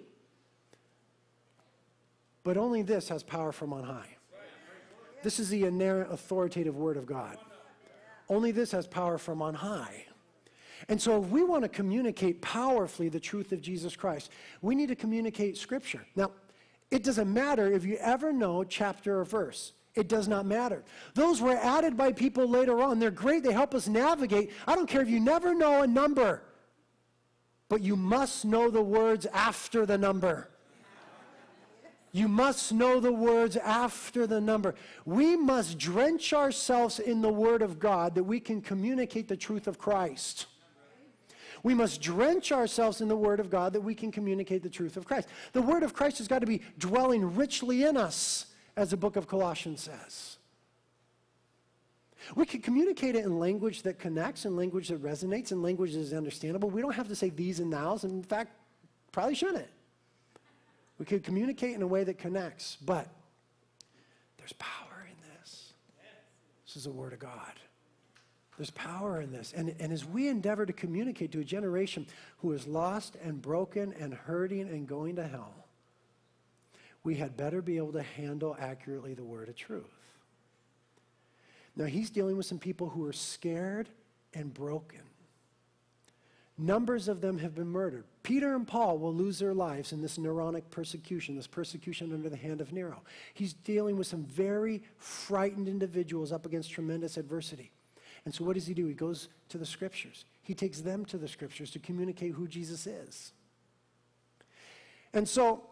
But 2.45 2.57
only 2.57 2.83
this 2.83 3.09
has 3.09 3.25
power 3.25 3.51
from 3.51 3.73
on 3.73 3.83
high. 3.83 4.17
This 5.25 5.41
is 5.41 5.49
the 5.49 5.65
inerrant, 5.65 6.13
authoritative 6.13 6.77
Word 6.77 6.97
of 6.97 7.05
God. 7.05 7.37
Only 8.29 8.53
this 8.53 8.71
has 8.71 8.87
power 8.87 9.19
from 9.19 9.43
on 9.43 9.55
high. 9.55 10.07
And 10.89 11.01
so, 11.01 11.23
if 11.23 11.29
we 11.29 11.43
want 11.43 11.63
to 11.63 11.69
communicate 11.69 12.41
powerfully 12.41 13.09
the 13.09 13.21
truth 13.21 13.53
of 13.53 13.61
Jesus 13.61 13.97
Christ, 13.97 14.31
we 14.63 14.75
need 14.75 14.89
to 14.89 14.97
communicate 14.97 15.57
Scripture. 15.57 16.05
Now, 16.17 16.33
it 16.91 17.05
doesn't 17.05 17.33
matter 17.33 17.73
if 17.73 17.85
you 17.85 17.97
ever 17.97 18.33
know 18.33 18.65
chapter 18.65 19.21
or 19.21 19.25
verse. 19.25 19.73
It 19.95 20.09
does 20.09 20.29
not 20.29 20.47
matter. 20.47 20.85
Those 21.15 21.41
were 21.41 21.57
added 21.57 21.97
by 21.97 22.13
people 22.13 22.47
later 22.47 22.81
on. 22.81 22.99
They're 22.99 23.11
great. 23.11 23.43
They 23.43 23.53
help 23.53 23.75
us 23.75 23.89
navigate. 23.89 24.51
I 24.67 24.77
don't 24.77 24.89
care 24.89 25.03
if 25.03 25.09
you 25.09 25.21
never 25.21 25.55
know 25.55 25.83
a 25.83 25.87
number, 25.87 26.43
but 27.69 27.83
you 27.83 27.97
must 27.97 28.45
know 28.45 28.71
the 28.71 28.83
words 28.83 29.27
after 29.27 29.87
the 29.87 29.99
number. 29.99 30.49
You 32.13 32.27
must 32.27 32.73
know 32.73 32.99
the 32.99 33.13
words 33.13 33.57
after 33.57 34.27
the 34.27 34.41
number. 34.41 34.75
We 35.05 35.37
must 35.37 35.79
drench 35.79 36.33
ourselves 36.33 36.99
in 36.99 37.21
the 37.21 37.29
Word 37.29 37.63
of 37.63 37.79
God 37.79 38.17
that 38.17 38.25
we 38.25 38.41
can 38.41 38.61
communicate 38.61 39.29
the 39.29 39.37
truth 39.37 39.69
of 39.69 39.79
Christ. 39.79 40.47
We 41.63 41.75
must 41.75 42.01
drench 42.01 42.53
ourselves 42.53 43.01
in 43.01 43.09
the 43.09 43.17
Word 43.17 43.41
of 43.41 43.51
God 43.51 43.73
that 43.75 43.81
we 43.81 43.95
can 43.95 44.11
communicate 44.11 44.63
the 44.63 44.71
truth 44.71 44.97
of 44.97 45.05
Christ. 45.05 45.29
The 45.53 45.63
Word 45.63 45.83
of 45.83 45.93
Christ 45.93 46.19
has 46.19 46.29
got 46.29 46.41
to 46.41 46.47
be 46.47 46.63
dwelling 46.79 47.35
richly 47.35 47.85
in 47.85 47.97
us, 47.97 48.47
as 48.77 48.91
the 48.91 48.97
book 48.97 49.17
of 49.17 49.27
Colossians 49.27 49.83
says. 49.83 50.39
We 52.35 52.47
can 52.47 52.61
communicate 52.61 53.15
it 53.15 53.25
in 53.25 53.39
language 53.39 53.83
that 53.83 53.99
connects, 53.99 54.45
in 54.45 54.57
language 54.57 54.89
that 54.89 55.03
resonates, 55.03 55.53
in 55.53 55.63
language 55.63 55.95
that 55.95 56.01
is 56.01 56.13
understandable. 56.13 56.71
We 56.71 56.83
don't 56.83 56.95
have 56.95 57.09
to 57.09 57.17
say 57.17 57.31
these 57.31 57.61
and 57.61 57.71
nows, 57.71 58.05
and 58.05 58.13
in 58.13 58.23
fact, 58.23 58.53
probably 59.13 59.35
shouldn't. 59.35 59.69
We 60.99 61.07
could 61.07 61.25
communicate 61.25 61.75
in 61.75 61.83
a 61.83 61.87
way 61.87 62.05
that 62.05 62.19
connects, 62.19 62.77
but 62.85 63.09
there's 64.39 64.53
power 64.55 65.07
in 65.09 65.17
this. 65.41 65.73
This 66.67 66.77
is 66.77 66.85
the 66.85 66.91
Word 66.91 67.13
of 67.13 67.19
God. 67.19 67.53
There's 68.61 68.71
power 68.73 69.23
in 69.23 69.33
this. 69.33 69.55
And, 69.57 69.75
and 69.81 69.91
as 69.91 70.05
we 70.05 70.29
endeavor 70.29 70.67
to 70.67 70.73
communicate 70.75 71.33
to 71.33 71.41
a 71.41 71.45
generation 71.45 72.07
who 72.41 72.53
is 72.53 72.67
lost 72.67 73.17
and 73.25 73.41
broken 73.41 73.95
and 73.99 74.13
hurting 74.13 74.69
and 74.69 74.87
going 74.87 75.17
to 75.17 75.27
hell, 75.27 75.55
we 77.03 77.15
had 77.15 77.39
better 77.39 77.63
be 77.63 77.79
able 77.79 77.93
to 77.93 78.03
handle 78.03 78.55
accurately 78.61 79.15
the 79.15 79.25
word 79.25 79.49
of 79.49 79.57
truth. 79.57 79.87
Now, 81.75 81.87
he's 81.87 82.11
dealing 82.11 82.37
with 82.37 82.45
some 82.45 82.59
people 82.59 82.91
who 82.91 83.07
are 83.07 83.15
scared 83.15 83.89
and 84.35 84.53
broken. 84.53 85.01
Numbers 86.59 87.09
of 87.09 87.23
them 87.23 87.39
have 87.39 87.55
been 87.55 87.69
murdered. 87.69 88.05
Peter 88.23 88.55
and 88.55 88.69
Paul 88.69 88.99
will 88.99 89.15
lose 89.15 89.39
their 89.39 89.55
lives 89.55 89.93
in 89.93 90.03
this 90.03 90.19
Neronic 90.19 90.65
persecution, 90.71 91.35
this 91.35 91.47
persecution 91.47 92.13
under 92.13 92.29
the 92.29 92.37
hand 92.37 92.61
of 92.61 92.75
Nero. 92.75 93.01
He's 93.33 93.55
dealing 93.55 93.97
with 93.97 94.07
some 94.07 94.25
very 94.25 94.83
frightened 94.99 95.67
individuals 95.67 96.31
up 96.31 96.45
against 96.45 96.71
tremendous 96.71 97.17
adversity. 97.17 97.73
And 98.25 98.35
so 98.35 98.45
what 98.45 98.55
does 98.55 98.67
he 98.67 98.75
do? 98.75 98.87
He 98.87 98.95
goes 98.95 99.29
to 99.49 99.59
the 99.59 99.67
scriptures. 99.67 100.25
He 100.43 100.55
takes 100.55 100.81
them 100.81 101.05
to 101.07 101.19
the 101.19 101.29
scriptures 101.29 101.71
to 101.73 101.79
communicate 101.79 102.33
who 102.33 102.47
Jesus 102.47 102.87
is. 102.87 103.33
And 105.13 105.29
so 105.29 105.63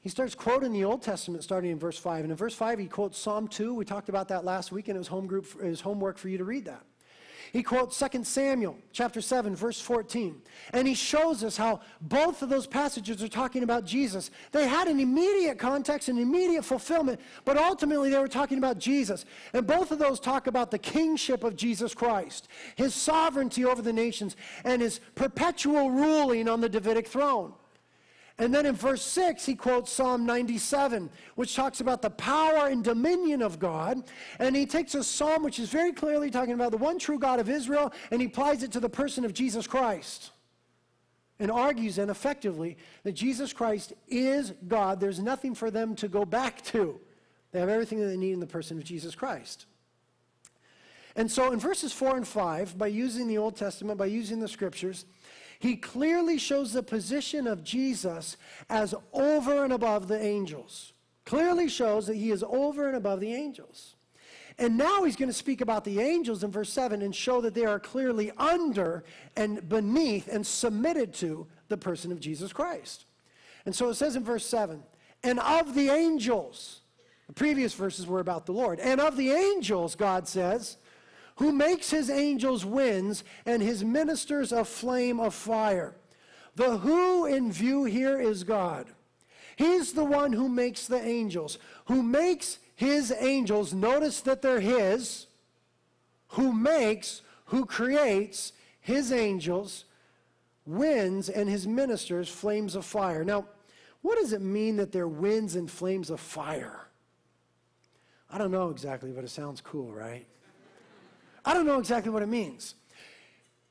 he 0.00 0.08
starts 0.08 0.34
quoting 0.34 0.72
the 0.72 0.84
Old 0.84 1.02
Testament 1.02 1.42
starting 1.44 1.70
in 1.70 1.78
verse 1.78 1.98
5. 1.98 2.24
And 2.24 2.30
in 2.30 2.36
verse 2.36 2.54
5, 2.54 2.78
he 2.78 2.86
quotes 2.86 3.18
Psalm 3.18 3.48
2. 3.48 3.74
We 3.74 3.84
talked 3.84 4.08
about 4.08 4.28
that 4.28 4.44
last 4.44 4.72
week, 4.72 4.88
and 4.88 4.96
it 4.96 4.98
was, 4.98 5.08
home 5.08 5.26
group, 5.26 5.46
it 5.62 5.68
was 5.68 5.80
homework 5.80 6.18
for 6.18 6.28
you 6.28 6.38
to 6.38 6.44
read 6.44 6.64
that. 6.66 6.84
He 7.52 7.62
quotes 7.62 7.98
2 7.98 8.24
Samuel 8.24 8.76
chapter 8.92 9.20
7 9.20 9.56
verse 9.56 9.80
14. 9.80 10.40
And 10.72 10.86
he 10.86 10.94
shows 10.94 11.42
us 11.42 11.56
how 11.56 11.80
both 12.00 12.42
of 12.42 12.48
those 12.48 12.66
passages 12.66 13.22
are 13.22 13.28
talking 13.28 13.62
about 13.62 13.84
Jesus. 13.84 14.30
They 14.52 14.68
had 14.68 14.88
an 14.88 15.00
immediate 15.00 15.58
context 15.58 16.08
and 16.08 16.18
immediate 16.18 16.64
fulfillment, 16.64 17.20
but 17.44 17.56
ultimately 17.56 18.10
they 18.10 18.18
were 18.18 18.28
talking 18.28 18.58
about 18.58 18.78
Jesus. 18.78 19.24
And 19.52 19.66
both 19.66 19.90
of 19.90 19.98
those 19.98 20.20
talk 20.20 20.46
about 20.46 20.70
the 20.70 20.78
kingship 20.78 21.44
of 21.44 21.56
Jesus 21.56 21.94
Christ, 21.94 22.48
his 22.76 22.94
sovereignty 22.94 23.64
over 23.64 23.82
the 23.82 23.92
nations, 23.92 24.36
and 24.64 24.82
his 24.82 25.00
perpetual 25.14 25.90
ruling 25.90 26.48
on 26.48 26.60
the 26.60 26.68
Davidic 26.68 27.08
throne. 27.08 27.54
And 28.38 28.52
then 28.52 28.66
in 28.66 28.74
verse 28.74 29.02
6, 29.02 29.44
he 29.44 29.54
quotes 29.54 29.92
Psalm 29.92 30.24
97, 30.24 31.10
which 31.34 31.54
talks 31.54 31.80
about 31.80 32.02
the 32.02 32.10
power 32.10 32.68
and 32.68 32.82
dominion 32.82 33.42
of 33.42 33.58
God. 33.58 34.04
And 34.38 34.56
he 34.56 34.66
takes 34.66 34.94
a 34.94 35.04
psalm 35.04 35.42
which 35.42 35.58
is 35.58 35.68
very 35.68 35.92
clearly 35.92 36.30
talking 36.30 36.54
about 36.54 36.70
the 36.70 36.78
one 36.78 36.98
true 36.98 37.18
God 37.18 37.40
of 37.40 37.48
Israel, 37.48 37.92
and 38.10 38.20
he 38.20 38.26
applies 38.26 38.62
it 38.62 38.72
to 38.72 38.80
the 38.80 38.88
person 38.88 39.24
of 39.24 39.34
Jesus 39.34 39.66
Christ. 39.66 40.30
And 41.38 41.50
argues 41.50 41.96
then 41.96 42.08
effectively 42.08 42.76
that 43.02 43.12
Jesus 43.12 43.52
Christ 43.52 43.92
is 44.08 44.52
God. 44.68 45.00
There's 45.00 45.20
nothing 45.20 45.54
for 45.54 45.70
them 45.70 45.94
to 45.96 46.08
go 46.08 46.24
back 46.24 46.62
to. 46.66 47.00
They 47.50 47.60
have 47.60 47.68
everything 47.68 48.00
that 48.00 48.06
they 48.06 48.16
need 48.16 48.32
in 48.32 48.40
the 48.40 48.46
person 48.46 48.78
of 48.78 48.84
Jesus 48.84 49.14
Christ. 49.14 49.66
And 51.16 51.30
so 51.30 51.52
in 51.52 51.58
verses 51.58 51.92
4 51.92 52.16
and 52.16 52.26
5, 52.26 52.78
by 52.78 52.86
using 52.86 53.28
the 53.28 53.38
Old 53.38 53.56
Testament, 53.56 53.98
by 53.98 54.06
using 54.06 54.40
the 54.40 54.48
scriptures, 54.48 55.04
he 55.62 55.76
clearly 55.76 56.38
shows 56.38 56.72
the 56.72 56.82
position 56.82 57.46
of 57.46 57.62
Jesus 57.62 58.36
as 58.68 58.96
over 59.12 59.62
and 59.62 59.72
above 59.72 60.08
the 60.08 60.20
angels. 60.20 60.92
Clearly 61.24 61.68
shows 61.68 62.08
that 62.08 62.16
he 62.16 62.32
is 62.32 62.42
over 62.42 62.88
and 62.88 62.96
above 62.96 63.20
the 63.20 63.32
angels. 63.32 63.94
And 64.58 64.76
now 64.76 65.04
he's 65.04 65.14
going 65.14 65.28
to 65.28 65.32
speak 65.32 65.60
about 65.60 65.84
the 65.84 66.00
angels 66.00 66.42
in 66.42 66.50
verse 66.50 66.72
7 66.72 67.00
and 67.00 67.14
show 67.14 67.40
that 67.42 67.54
they 67.54 67.64
are 67.64 67.78
clearly 67.78 68.32
under 68.38 69.04
and 69.36 69.68
beneath 69.68 70.26
and 70.26 70.44
submitted 70.44 71.14
to 71.14 71.46
the 71.68 71.76
person 71.76 72.10
of 72.10 72.18
Jesus 72.18 72.52
Christ. 72.52 73.04
And 73.64 73.72
so 73.72 73.88
it 73.88 73.94
says 73.94 74.16
in 74.16 74.24
verse 74.24 74.44
7 74.44 74.82
and 75.22 75.38
of 75.38 75.76
the 75.76 75.90
angels, 75.90 76.80
the 77.28 77.34
previous 77.34 77.72
verses 77.72 78.04
were 78.04 78.18
about 78.18 78.46
the 78.46 78.52
Lord, 78.52 78.80
and 78.80 79.00
of 79.00 79.16
the 79.16 79.30
angels, 79.30 79.94
God 79.94 80.26
says, 80.26 80.76
who 81.36 81.52
makes 81.52 81.90
his 81.90 82.10
angels 82.10 82.64
winds 82.64 83.24
and 83.46 83.62
his 83.62 83.84
ministers 83.84 84.52
a 84.52 84.64
flame 84.64 85.20
of 85.20 85.34
fire. 85.34 85.96
The 86.54 86.78
who 86.78 87.26
in 87.26 87.50
view 87.50 87.84
here 87.84 88.20
is 88.20 88.44
God. 88.44 88.86
He's 89.56 89.92
the 89.92 90.04
one 90.04 90.32
who 90.32 90.48
makes 90.48 90.86
the 90.86 91.00
angels, 91.02 91.58
who 91.86 92.02
makes 92.02 92.58
his 92.74 93.14
angels, 93.18 93.72
notice 93.72 94.20
that 94.22 94.42
they're 94.42 94.60
his, 94.60 95.26
who 96.28 96.52
makes, 96.52 97.22
who 97.46 97.64
creates 97.64 98.52
his 98.80 99.12
angels, 99.12 99.84
winds, 100.66 101.28
and 101.28 101.48
his 101.48 101.66
ministers 101.66 102.28
flames 102.28 102.74
of 102.74 102.84
fire. 102.84 103.24
Now, 103.24 103.46
what 104.00 104.18
does 104.18 104.32
it 104.32 104.40
mean 104.40 104.76
that 104.76 104.90
they're 104.90 105.08
winds 105.08 105.54
and 105.54 105.70
flames 105.70 106.10
of 106.10 106.18
fire? 106.18 106.88
I 108.30 108.38
don't 108.38 108.50
know 108.50 108.70
exactly, 108.70 109.12
but 109.12 109.24
it 109.24 109.30
sounds 109.30 109.60
cool, 109.60 109.92
right? 109.92 110.26
I 111.44 111.54
don't 111.54 111.66
know 111.66 111.78
exactly 111.78 112.10
what 112.10 112.22
it 112.22 112.28
means. 112.28 112.74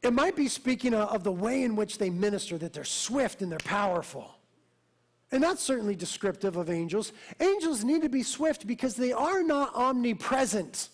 It 0.02 0.14
might 0.14 0.36
be 0.36 0.48
speaking 0.48 0.94
of 0.94 1.24
the 1.24 1.32
way 1.32 1.64
in 1.64 1.76
which 1.76 1.98
they 1.98 2.10
minister, 2.10 2.58
that 2.58 2.74
they're 2.74 2.84
swift 2.84 3.42
and 3.42 3.52
they're 3.52 3.60
powerful. 3.60 4.36
And 5.32 5.42
that's 5.42 5.62
certainly 5.62 5.96
descriptive 5.96 6.58
of 6.58 6.70
angels. 6.70 7.14
Angels 7.40 7.84
need 7.84 8.02
to 8.02 8.10
be 8.10 8.24
swift 8.24 8.68
because 8.68 8.96
they 8.96 9.14
are 9.14 9.44
not 9.44 9.74
omnipresent. 9.76 10.90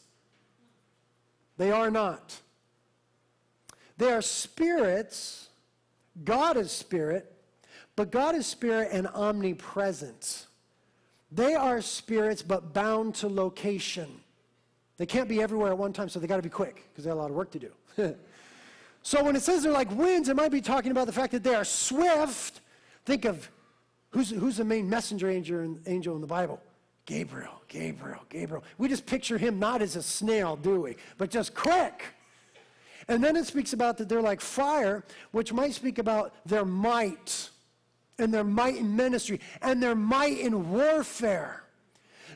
They 1.57 1.71
are 1.71 1.89
not. 1.89 2.39
They 3.97 4.11
are 4.11 4.21
spirits. 4.21 5.49
God 6.23 6.57
is 6.57 6.71
spirit, 6.71 7.31
but 7.95 8.11
God 8.11 8.35
is 8.35 8.45
spirit 8.45 8.89
and 8.91 9.07
omnipresent. 9.07 10.47
They 11.31 11.55
are 11.55 11.81
spirits, 11.81 12.41
but 12.41 12.73
bound 12.73 13.15
to 13.15 13.27
location. 13.27 14.07
They 14.97 15.05
can't 15.05 15.29
be 15.29 15.41
everywhere 15.41 15.71
at 15.71 15.77
one 15.77 15.93
time, 15.93 16.09
so 16.09 16.19
they 16.19 16.27
got 16.27 16.37
to 16.37 16.41
be 16.41 16.49
quick 16.49 16.87
because 16.91 17.03
they 17.03 17.09
have 17.09 17.17
a 17.17 17.21
lot 17.21 17.29
of 17.29 17.35
work 17.35 17.51
to 17.51 17.59
do. 17.59 17.71
so 19.03 19.23
when 19.23 19.35
it 19.35 19.43
says 19.43 19.63
they're 19.63 19.71
like 19.71 19.91
winds, 19.91 20.27
it 20.27 20.35
might 20.35 20.51
be 20.51 20.61
talking 20.61 20.91
about 20.91 21.05
the 21.05 21.13
fact 21.13 21.31
that 21.33 21.43
they 21.43 21.55
are 21.55 21.65
swift. 21.65 22.61
Think 23.05 23.25
of 23.25 23.49
who's, 24.09 24.31
who's 24.31 24.57
the 24.57 24.65
main 24.65 24.89
messenger 24.89 25.29
angel 25.29 25.59
in, 25.59 25.79
angel 25.85 26.15
in 26.15 26.21
the 26.21 26.27
Bible? 26.27 26.59
Gabriel, 27.05 27.61
Gabriel, 27.67 28.21
Gabriel. 28.29 28.63
We 28.77 28.89
just 28.89 29.05
picture 29.05 29.37
him 29.37 29.59
not 29.59 29.81
as 29.81 29.95
a 29.95 30.03
snail, 30.03 30.55
do 30.57 30.81
we? 30.81 30.97
But 31.17 31.29
just 31.29 31.53
quick. 31.53 32.03
And 33.07 33.23
then 33.23 33.37
it 33.37 33.45
speaks 33.45 33.71
about 33.71 33.97
that 33.97 34.09
they're 34.09 34.21
like 34.21 34.41
fire, 34.41 35.05
which 35.31 35.53
might 35.53 35.73
speak 35.73 35.99
about 35.99 36.33
their 36.45 36.65
might 36.65 37.49
and 38.19 38.33
their 38.33 38.43
might 38.43 38.75
in 38.75 38.95
ministry 38.95 39.39
and 39.61 39.81
their 39.81 39.95
might 39.95 40.39
in 40.39 40.71
warfare. 40.71 41.63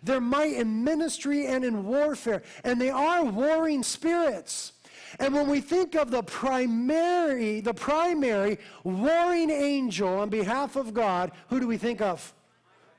Their 0.03 0.21
might 0.21 0.53
in 0.53 0.83
ministry 0.83 1.45
and 1.45 1.63
in 1.63 1.85
warfare. 1.85 2.41
And 2.63 2.79
they 2.79 2.89
are 2.89 3.23
warring 3.23 3.83
spirits. 3.83 4.73
And 5.19 5.33
when 5.33 5.47
we 5.49 5.61
think 5.61 5.95
of 5.95 6.09
the 6.09 6.23
primary, 6.23 7.61
the 7.61 7.73
primary 7.73 8.57
warring 8.83 9.49
angel 9.49 10.07
on 10.19 10.29
behalf 10.29 10.75
of 10.75 10.93
God, 10.93 11.31
who 11.49 11.59
do 11.59 11.67
we 11.67 11.77
think 11.77 12.01
of? 12.01 12.33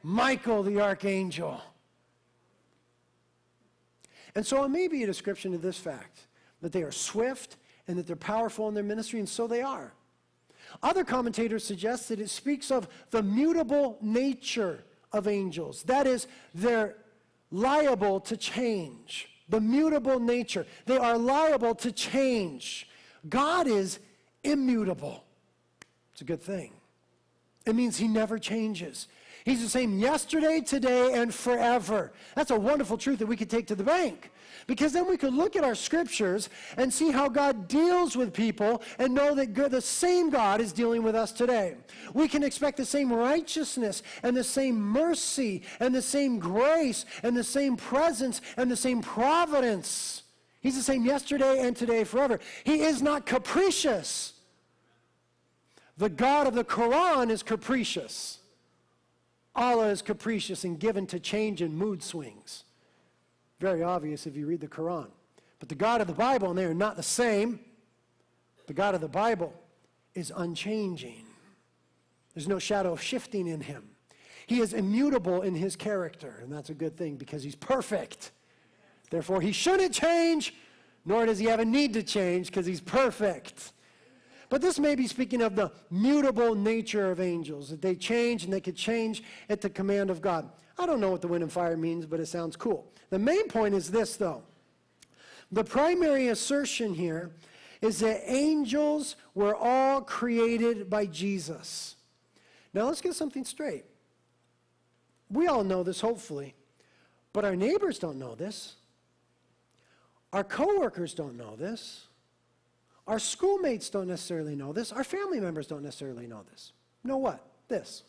Michael 0.03 0.63
the 0.63 0.81
archangel. 0.81 1.61
And 4.35 4.47
so 4.47 4.65
it 4.65 4.69
may 4.69 4.89
be 4.89 5.03
a 5.03 5.07
description 5.07 5.55
of 5.55 5.63
this 5.63 5.79
fact 5.79 6.27
that 6.61 6.73
they 6.73 6.83
are 6.83 6.93
swift 6.93 7.57
and 7.89 7.99
that 7.99 8.07
they're 8.07 8.17
powerful 8.17 8.69
in 8.69 8.75
their 8.75 8.85
ministry, 8.85 9.19
and 9.19 9.29
so 9.29 9.47
they 9.47 9.63
are. 9.63 9.93
Other 10.83 11.05
commentators 11.05 11.65
suggest 11.65 12.09
that 12.09 12.21
it 12.21 12.31
speaks 12.31 12.71
of 12.71 12.89
the 13.11 13.23
mutable 13.23 13.99
nature 14.01 14.85
of 15.13 15.29
angels. 15.29 15.83
That 15.85 16.07
is, 16.07 16.27
they're 16.55 16.97
liable 17.51 18.21
to 18.21 18.37
change. 18.37 19.29
The 19.49 19.61
mutable 19.61 20.19
nature. 20.19 20.67
They 20.87 20.99
are 20.99 21.19
liable 21.19 21.75
to 21.77 21.93
change. 21.93 22.89
God 23.29 23.67
is 23.67 23.99
immutable. 24.43 25.25
It's 26.13 26.23
a 26.23 26.25
good 26.25 26.43
thing. 26.43 26.73
It 27.67 27.75
means 27.75 27.97
he 27.97 28.09
never 28.09 28.39
changes. 28.39 29.09
He's 29.45 29.63
the 29.63 29.69
same 29.69 29.99
yesterday, 29.99 30.61
today, 30.61 31.15
and 31.15 31.35
forever. 31.35 32.13
That's 32.37 32.53
a 32.53 32.59
wonderful 32.59 32.97
truth 32.97 33.19
that 33.19 33.27
we 33.27 33.37
could 33.37 33.51
take 33.51 33.67
to 33.69 33.75
the 33.75 33.85
bank. 33.85 34.31
Because 34.69 34.93
then 34.93 35.09
we 35.09 35.17
could 35.17 35.35
look 35.35 35.57
at 35.57 35.65
our 35.65 35.75
scriptures 35.75 36.49
and 36.77 36.93
see 36.93 37.11
how 37.11 37.29
God 37.29 37.67
deals 37.67 38.17
with 38.17 38.33
people 38.33 38.83
and 39.01 39.13
know 39.13 39.35
that 39.35 39.55
the 39.55 39.81
same 39.81 40.31
God 40.31 40.61
is 40.61 40.73
dealing 40.73 41.03
with 41.03 41.17
us 41.17 41.33
today. 41.33 41.75
We 42.15 42.29
can 42.29 42.45
expect 42.45 42.77
the 42.77 42.85
same 42.85 43.13
righteousness 43.13 44.05
and 44.23 44.37
the 44.37 44.45
same 44.45 44.81
mercy 44.81 45.63
and 45.81 45.93
the 45.93 46.03
same 46.03 46.39
grace 46.39 47.05
and 47.25 47.37
the 47.37 47.43
same 47.43 47.77
presence 47.77 48.41
and 48.57 48.71
the 48.71 48.77
same 48.77 49.03
providence. 49.03 50.23
He's 50.61 50.77
the 50.77 50.83
same 50.83 51.05
yesterday 51.05 51.67
and 51.67 51.77
today 51.77 52.05
forever. 52.05 52.39
He 52.63 52.83
is 52.83 53.03
not 53.03 53.27
capricious. 53.27 54.35
The 55.97 56.09
God 56.09 56.47
of 56.47 56.55
the 56.55 56.65
Quran 56.65 57.31
is 57.31 57.43
capricious. 57.43 58.39
Allah 59.55 59.89
is 59.89 60.03
capricious 60.03 60.65
and 60.65 60.79
given 60.79 61.07
to 61.09 61.21
change 61.21 61.61
and 61.61 61.77
mood 61.77 62.03
swings. 62.03 62.65
Very 63.61 63.83
obvious 63.83 64.27
if 64.27 64.37
you 64.37 64.47
read 64.47 64.61
the 64.61 64.69
Quran. 64.69 65.09
But 65.59 65.69
the 65.69 65.75
God 65.75 66.01
of 66.01 66.07
the 66.07 66.15
Bible, 66.15 66.51
and 66.51 66.59
they 66.59 66.65
are 66.65 66.75
not 66.75 66.97
the 66.97 67.03
same, 67.03 67.61
the 68.67 68.73
God 68.73 68.95
of 68.95 69.01
the 69.01 69.09
Bible 69.09 69.53
is 70.15 70.33
unchanging. 70.35 71.25
There's 72.35 72.49
no 72.49 72.59
shadow 72.59 72.93
of 72.93 73.03
shifting 73.03 73.47
in 73.47 73.61
him. 73.61 73.91
He 74.47 74.61
is 74.61 74.73
immutable 74.73 75.43
in 75.43 75.55
his 75.55 75.77
character, 75.77 76.41
and 76.43 76.53
that's 76.53 76.71
a 76.71 76.75
good 76.75 76.97
thing 76.97 77.17
because 77.17 77.43
he's 77.43 77.55
perfect. 77.55 78.33
Therefore, 79.11 79.41
he 79.41 79.53
shouldn't 79.53 79.95
change, 79.95 80.55
nor 81.05 81.27
does 81.27 81.39
he 81.39 81.47
have 81.47 81.61
a 81.61 81.65
need 81.65 81.93
to 81.95 82.03
change 82.03 82.47
because 82.47 82.67
he's 82.67 82.81
perfect. 82.81 83.73
But 84.53 84.61
this 84.61 84.79
may 84.79 84.95
be 84.95 85.07
speaking 85.07 85.41
of 85.41 85.57
the 85.57 85.73
mutable 85.91 86.55
nature 86.55 87.11
of 87.11 87.21
angels, 87.21 87.71
that 87.71 87.81
they 87.81 87.95
change 87.95 88.45
and 88.45 88.53
they 88.53 88.61
could 88.61 88.77
change 88.77 89.23
at 89.49 89.63
the 89.63 89.71
command 89.71 90.11
of 90.11 90.21
God. 90.21 90.51
I 90.79 90.85
don't 90.85 91.01
know 91.01 91.11
what 91.11 91.23
the 91.23 91.29
wind 91.29 91.43
and 91.43 91.51
fire 91.51 91.75
means, 91.75 92.05
but 92.05 92.21
it 92.21 92.27
sounds 92.27 92.55
cool. 92.55 92.93
The 93.09 93.19
main 93.19 93.49
point 93.49 93.75
is 93.75 93.91
this, 93.91 94.17
though. 94.17 94.43
The 95.53 95.65
primary 95.65 96.29
assertion 96.29 96.93
here 96.93 97.31
is 97.81 98.01
that 98.01 98.31
angels 98.31 99.17
were 99.35 99.57
all 99.57 100.03
created 100.03 100.91
by 100.91 101.07
Jesus. 101.07 101.97
Now 102.75 102.83
let's 102.89 103.01
get 103.01 103.15
something 103.15 103.47
straight. 103.47 103.87
We 105.31 105.47
all 105.47 105.65
know 105.65 105.83
this, 105.83 106.03
hopefully, 106.03 106.55
but 107.33 107.47
our 107.47 107.57
neighbors 107.57 107.99
don't 107.99 108.19
know 108.19 108.35
this. 108.35 108.75
Our 110.31 110.45
coworkers 110.45 111.15
don't 111.15 111.39
know 111.39 111.57
this. 111.57 112.09
Our 113.07 113.19
schoolmates 113.19 113.91
don't 113.91 114.09
necessarily 114.09 114.55
know 114.55 114.73
this. 114.73 114.93
Our 114.93 115.05
family 115.05 115.41
members 115.41 115.67
don't 115.67 115.83
necessarily 115.83 116.27
know 116.27 116.43
this. 116.51 116.73
Know 117.05 117.19
what? 117.19 117.45
This 117.69 118.05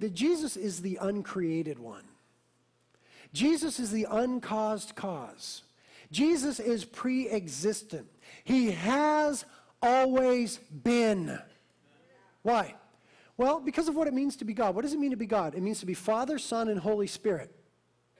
that 0.00 0.14
Jesus 0.14 0.56
is 0.56 0.82
the 0.82 0.98
uncreated 1.00 1.78
one. 1.78 2.04
Jesus 3.32 3.78
is 3.78 3.90
the 3.90 4.06
uncaused 4.10 4.94
cause. 4.94 5.62
Jesus 6.10 6.60
is 6.60 6.84
pre 6.84 7.28
existent. 7.28 8.06
He 8.44 8.72
has 8.72 9.44
always 9.82 10.58
been. 10.58 11.38
Why? 12.42 12.74
Well, 13.36 13.58
because 13.58 13.88
of 13.88 13.96
what 13.96 14.06
it 14.06 14.14
means 14.14 14.36
to 14.36 14.44
be 14.44 14.54
God. 14.54 14.74
What 14.74 14.82
does 14.82 14.92
it 14.92 15.00
mean 15.00 15.10
to 15.10 15.16
be 15.16 15.26
God? 15.26 15.54
It 15.54 15.62
means 15.62 15.80
to 15.80 15.86
be 15.86 15.94
Father, 15.94 16.38
Son, 16.38 16.68
and 16.68 16.78
Holy 16.78 17.08
Spirit. 17.08 17.54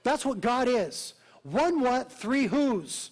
That's 0.03 0.27
what 0.27 0.41
God 0.41 0.69
is. 0.69 1.15
One 1.43 1.81
what, 1.81 2.11
three 2.11 2.47
who's. 2.47 3.11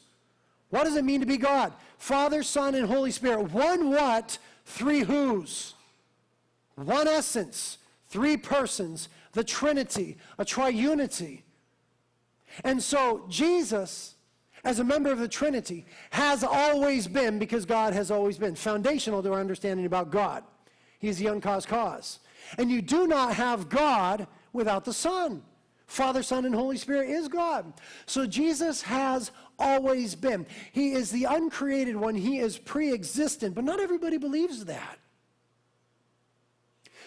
What 0.72 0.84
does 0.84 0.96
it 0.96 1.04
mean 1.04 1.20
to 1.20 1.26
be 1.26 1.36
God? 1.36 1.74
Father, 1.98 2.42
Son, 2.42 2.74
and 2.74 2.86
Holy 2.86 3.10
Spirit. 3.10 3.52
One 3.52 3.90
what, 3.90 4.38
three 4.64 5.00
who's. 5.00 5.74
One 6.76 7.06
essence, 7.06 7.76
three 8.08 8.38
persons, 8.38 9.10
the 9.32 9.44
Trinity, 9.44 10.16
a 10.38 10.46
triunity. 10.46 11.42
And 12.64 12.82
so 12.82 13.26
Jesus, 13.28 14.14
as 14.64 14.78
a 14.78 14.84
member 14.84 15.12
of 15.12 15.18
the 15.18 15.28
Trinity, 15.28 15.84
has 16.08 16.42
always 16.42 17.06
been, 17.06 17.38
because 17.38 17.66
God 17.66 17.92
has 17.92 18.10
always 18.10 18.38
been, 18.38 18.54
foundational 18.54 19.22
to 19.22 19.34
our 19.34 19.40
understanding 19.40 19.84
about 19.84 20.10
God. 20.10 20.42
He 21.00 21.08
is 21.08 21.18
the 21.18 21.26
uncaused 21.26 21.68
cause. 21.68 22.18
And 22.56 22.70
you 22.70 22.80
do 22.80 23.06
not 23.06 23.34
have 23.34 23.68
God 23.68 24.26
without 24.54 24.86
the 24.86 24.94
Son. 24.94 25.42
Father, 25.86 26.22
Son, 26.22 26.46
and 26.46 26.54
Holy 26.54 26.78
Spirit 26.78 27.10
is 27.10 27.28
God. 27.28 27.74
So 28.06 28.26
Jesus 28.26 28.80
has 28.80 29.30
always 29.62 30.14
been. 30.14 30.46
He 30.72 30.92
is 30.92 31.10
the 31.10 31.24
uncreated 31.24 31.96
one. 31.96 32.14
He 32.14 32.38
is 32.38 32.58
pre 32.58 32.92
existent, 32.92 33.54
but 33.54 33.64
not 33.64 33.80
everybody 33.80 34.18
believes 34.18 34.64
that. 34.66 34.98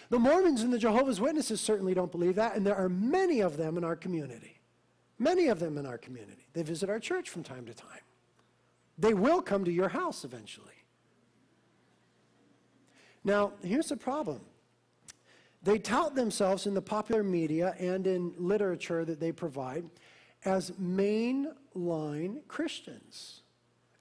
The 0.08 0.18
Mormons 0.18 0.62
and 0.62 0.72
the 0.72 0.78
Jehovah's 0.78 1.20
Witnesses 1.20 1.60
certainly 1.60 1.94
don't 1.94 2.12
believe 2.12 2.36
that, 2.36 2.56
and 2.56 2.66
there 2.66 2.76
are 2.76 2.88
many 2.88 3.40
of 3.40 3.56
them 3.56 3.76
in 3.76 3.84
our 3.84 3.96
community. 3.96 4.60
Many 5.18 5.48
of 5.48 5.58
them 5.58 5.78
in 5.78 5.86
our 5.86 5.98
community. 5.98 6.46
They 6.52 6.62
visit 6.62 6.90
our 6.90 7.00
church 7.00 7.30
from 7.30 7.42
time 7.42 7.66
to 7.66 7.74
time. 7.74 7.88
They 8.98 9.14
will 9.14 9.42
come 9.42 9.64
to 9.64 9.72
your 9.72 9.88
house 9.88 10.24
eventually. 10.24 10.72
Now, 13.24 13.52
here's 13.62 13.88
the 13.88 13.96
problem. 13.96 14.40
They 15.62 15.78
tout 15.78 16.14
themselves 16.14 16.66
in 16.66 16.74
the 16.74 16.82
popular 16.82 17.24
media 17.24 17.74
and 17.78 18.06
in 18.06 18.32
literature 18.38 19.04
that 19.04 19.18
they 19.18 19.32
provide 19.32 19.84
as 20.46 20.70
mainline 20.80 22.46
Christians. 22.48 23.42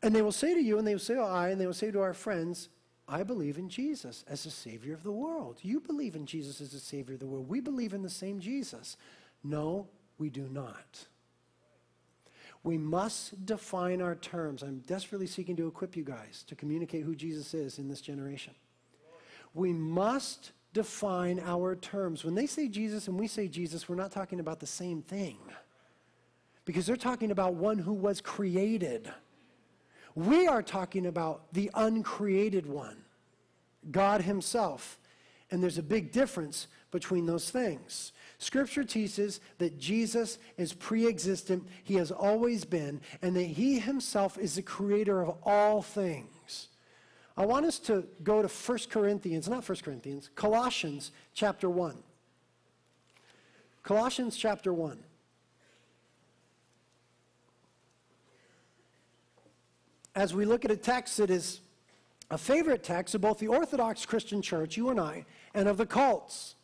And 0.02 0.16
they 0.16 0.22
will 0.22 0.32
say 0.32 0.54
to 0.54 0.62
you, 0.62 0.78
and 0.78 0.88
they 0.88 0.94
will 0.94 1.00
say 1.00 1.16
to 1.16 1.22
I, 1.22 1.50
and 1.50 1.60
they 1.60 1.66
will 1.66 1.74
say 1.74 1.92
to 1.92 2.02
our 2.02 2.14
friends, 2.14 2.70
I 3.08 3.24
believe 3.24 3.58
in 3.58 3.70
Jesus 3.70 4.24
as 4.28 4.44
the 4.44 4.52
Savior 4.52 4.94
of 4.94 5.04
the 5.04 5.12
world. 5.12 5.58
You 5.62 5.80
believe 5.80 6.16
in 6.16 6.26
Jesus 6.26 6.62
as 6.62 6.72
the 6.72 6.80
Savior 6.80 7.16
of 7.16 7.20
the 7.20 7.26
world. 7.26 7.50
We 7.50 7.60
believe 7.60 7.94
in 7.94 8.04
the 8.04 8.10
same 8.10 8.40
Jesus. 8.40 8.98
No, 9.44 9.88
we 10.18 10.30
do 10.30 10.48
not. 10.52 11.08
We 12.64 12.78
must 12.78 13.46
define 13.46 14.02
our 14.02 14.16
terms. 14.16 14.64
I'm 14.64 14.80
desperately 14.88 15.28
seeking 15.28 15.56
to 15.58 15.68
equip 15.68 15.96
you 15.96 16.04
guys 16.04 16.44
to 16.48 16.56
communicate 16.56 17.04
who 17.04 17.16
Jesus 17.16 17.54
is 17.54 17.78
in 17.78 17.88
this 17.88 18.02
generation. 18.02 18.54
We 19.54 19.72
must 19.72 20.52
define 20.74 21.40
our 21.40 21.76
terms. 21.76 22.24
When 22.24 22.36
they 22.36 22.48
say 22.48 22.68
Jesus 22.68 23.08
and 23.08 23.20
we 23.20 23.28
say 23.28 23.48
Jesus, 23.48 23.88
we're 23.88 23.96
not 23.96 24.12
talking 24.12 24.40
about 24.40 24.60
the 24.60 24.68
same 24.68 25.02
thing 25.02 25.38
because 26.66 26.86
they're 26.86 26.96
talking 26.96 27.32
about 27.32 27.54
one 27.54 27.78
who 27.78 27.94
was 27.94 28.20
created. 28.22 29.12
We 30.16 30.48
are 30.48 30.64
talking 30.64 31.06
about 31.06 31.54
the 31.54 31.70
uncreated 31.74 32.66
one, 32.66 32.98
God 33.92 34.22
Himself. 34.22 35.00
And 35.52 35.62
there's 35.62 35.78
a 35.78 35.84
big 35.84 36.12
difference 36.12 36.68
between 36.90 37.28
those 37.28 37.52
things. 37.52 38.14
Scripture 38.40 38.84
teaches 38.84 39.40
that 39.60 39.80
Jesus 39.80 40.40
is 40.58 40.74
pre 40.74 41.08
existent, 41.08 41.68
He 41.84 41.96
has 41.96 42.12
always 42.12 42.66
been, 42.66 43.00
and 43.22 43.36
that 43.36 43.44
He 43.44 43.80
Himself 43.80 44.38
is 44.38 44.56
the 44.56 44.62
creator 44.62 45.22
of 45.22 45.38
all 45.44 45.82
things. 45.82 46.70
I 47.38 47.46
want 47.46 47.66
us 47.66 47.80
to 47.80 48.08
go 48.24 48.42
to 48.42 48.48
1 48.48 48.80
Corinthians, 48.90 49.50
not 49.50 49.68
1 49.68 49.78
Corinthians, 49.84 50.30
Colossians 50.36 51.12
chapter 51.34 51.70
1. 51.70 52.02
Colossians 53.84 54.36
chapter 54.38 54.74
1. 54.74 54.98
As 60.16 60.34
we 60.34 60.46
look 60.46 60.66
at 60.66 60.72
a 60.72 60.78
text 60.78 61.18
that 61.18 61.30
is 61.30 61.60
a 62.32 62.38
favorite 62.38 62.84
text 62.84 63.16
of 63.16 63.22
both 63.22 63.40
the 63.40 63.48
Orthodox 63.48 64.06
Christian 64.06 64.42
Church, 64.42 64.78
you 64.78 64.90
and 64.90 65.00
I, 65.00 65.26
and 65.54 65.68
of 65.68 65.78
the 65.78 65.86
cults 65.86 66.56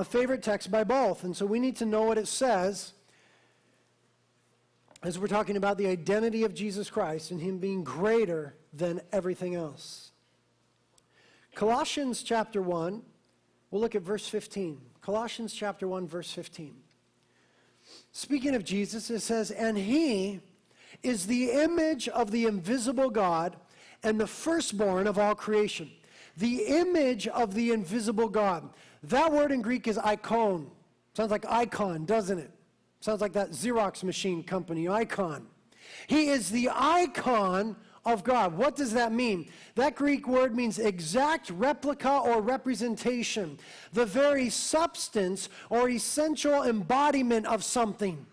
a 0.00 0.04
favorite 0.04 0.42
text 0.42 0.70
by 0.70 0.82
both. 0.82 1.24
And 1.24 1.36
so 1.36 1.44
we 1.44 1.60
need 1.60 1.76
to 1.76 1.84
know 1.84 2.04
what 2.04 2.16
it 2.16 2.26
says 2.26 2.94
as 5.02 5.18
we're 5.18 5.26
talking 5.26 5.58
about 5.58 5.76
the 5.76 5.86
identity 5.88 6.42
of 6.42 6.54
Jesus 6.54 6.88
Christ 6.88 7.30
and 7.30 7.38
Him 7.38 7.58
being 7.58 7.84
greater 7.84 8.54
than 8.72 9.02
everything 9.12 9.54
else. 9.54 10.12
Colossians 11.54 12.22
chapter 12.22 12.62
1, 12.62 13.02
we'll 13.70 13.82
look 13.82 13.94
at 13.94 14.00
verse 14.00 14.26
15. 14.26 14.80
Colossians 15.02 15.52
chapter 15.52 15.86
1, 15.86 16.08
verse 16.08 16.32
15. 16.32 16.74
Speaking 18.12 18.54
of 18.54 18.64
Jesus, 18.64 19.10
it 19.10 19.20
says, 19.20 19.50
And 19.50 19.76
He 19.76 20.40
is 21.02 21.26
the 21.26 21.50
image 21.50 22.08
of 22.08 22.30
the 22.30 22.46
invisible 22.46 23.10
God 23.10 23.56
and 24.02 24.20
the 24.20 24.26
firstborn 24.26 25.06
of 25.06 25.18
all 25.18 25.34
creation. 25.34 25.90
The 26.36 26.64
image 26.66 27.28
of 27.28 27.54
the 27.54 27.72
invisible 27.72 28.28
God. 28.28 28.70
That 29.02 29.32
word 29.32 29.52
in 29.52 29.62
Greek 29.62 29.88
is 29.88 29.98
eikon. 29.98 30.70
Sounds 31.14 31.30
like 31.30 31.44
icon, 31.48 32.04
doesn't 32.04 32.38
it? 32.38 32.50
Sounds 33.00 33.20
like 33.20 33.32
that 33.32 33.50
Xerox 33.50 34.02
machine 34.02 34.42
company, 34.42 34.88
icon. 34.88 35.46
He 36.06 36.28
is 36.28 36.50
the 36.50 36.70
icon 36.72 37.76
of 38.04 38.24
God. 38.24 38.56
What 38.56 38.76
does 38.76 38.92
that 38.92 39.12
mean? 39.12 39.50
That 39.74 39.94
Greek 39.94 40.26
word 40.26 40.54
means 40.54 40.78
exact 40.78 41.50
replica 41.50 42.18
or 42.18 42.40
representation, 42.40 43.58
the 43.92 44.06
very 44.06 44.48
substance 44.48 45.48
or 45.68 45.88
essential 45.88 46.62
embodiment 46.62 47.46
of 47.46 47.64
something. 47.64 48.26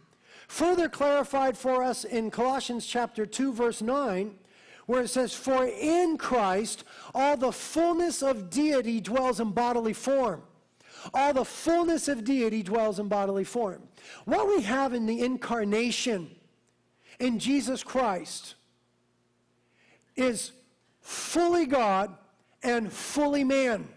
Further 0.47 0.89
clarified 0.89 1.57
for 1.57 1.83
us 1.83 2.03
in 2.03 2.31
Colossians 2.31 2.85
chapter 2.85 3.25
2 3.25 3.53
verse 3.53 3.81
9, 3.81 4.37
where 4.85 5.01
it 5.01 5.09
says, 5.09 5.33
"For 5.33 5.65
in 5.65 6.17
Christ 6.17 6.83
all 7.13 7.35
the 7.35 7.51
fullness 7.51 8.21
of 8.21 8.49
deity 8.49 9.01
dwells 9.01 9.39
in 9.39 9.51
bodily 9.51 9.93
form." 9.93 10.43
All 11.13 11.33
the 11.33 11.45
fullness 11.45 12.07
of 12.07 12.23
deity 12.23 12.63
dwells 12.63 12.99
in 12.99 13.07
bodily 13.07 13.43
form. 13.43 13.87
What 14.25 14.47
we 14.47 14.63
have 14.63 14.93
in 14.93 15.05
the 15.05 15.21
incarnation 15.21 16.35
in 17.19 17.39
Jesus 17.39 17.83
Christ 17.83 18.55
is 20.15 20.51
fully 21.01 21.65
God 21.65 22.17
and 22.63 22.91
fully 22.91 23.43
man. 23.43 23.87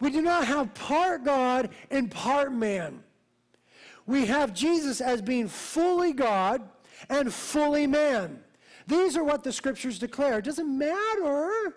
We 0.00 0.10
do 0.10 0.22
not 0.22 0.46
have 0.46 0.74
part 0.74 1.24
God 1.24 1.74
and 1.90 2.10
part 2.10 2.52
man. 2.52 3.02
We 4.08 4.24
have 4.24 4.54
Jesus 4.54 5.02
as 5.02 5.20
being 5.20 5.48
fully 5.48 6.14
God 6.14 6.62
and 7.10 7.32
fully 7.32 7.86
man. 7.86 8.40
These 8.86 9.18
are 9.18 9.22
what 9.22 9.44
the 9.44 9.52
scriptures 9.52 9.98
declare. 9.98 10.38
It 10.38 10.46
doesn't 10.46 10.78
matter 10.78 11.74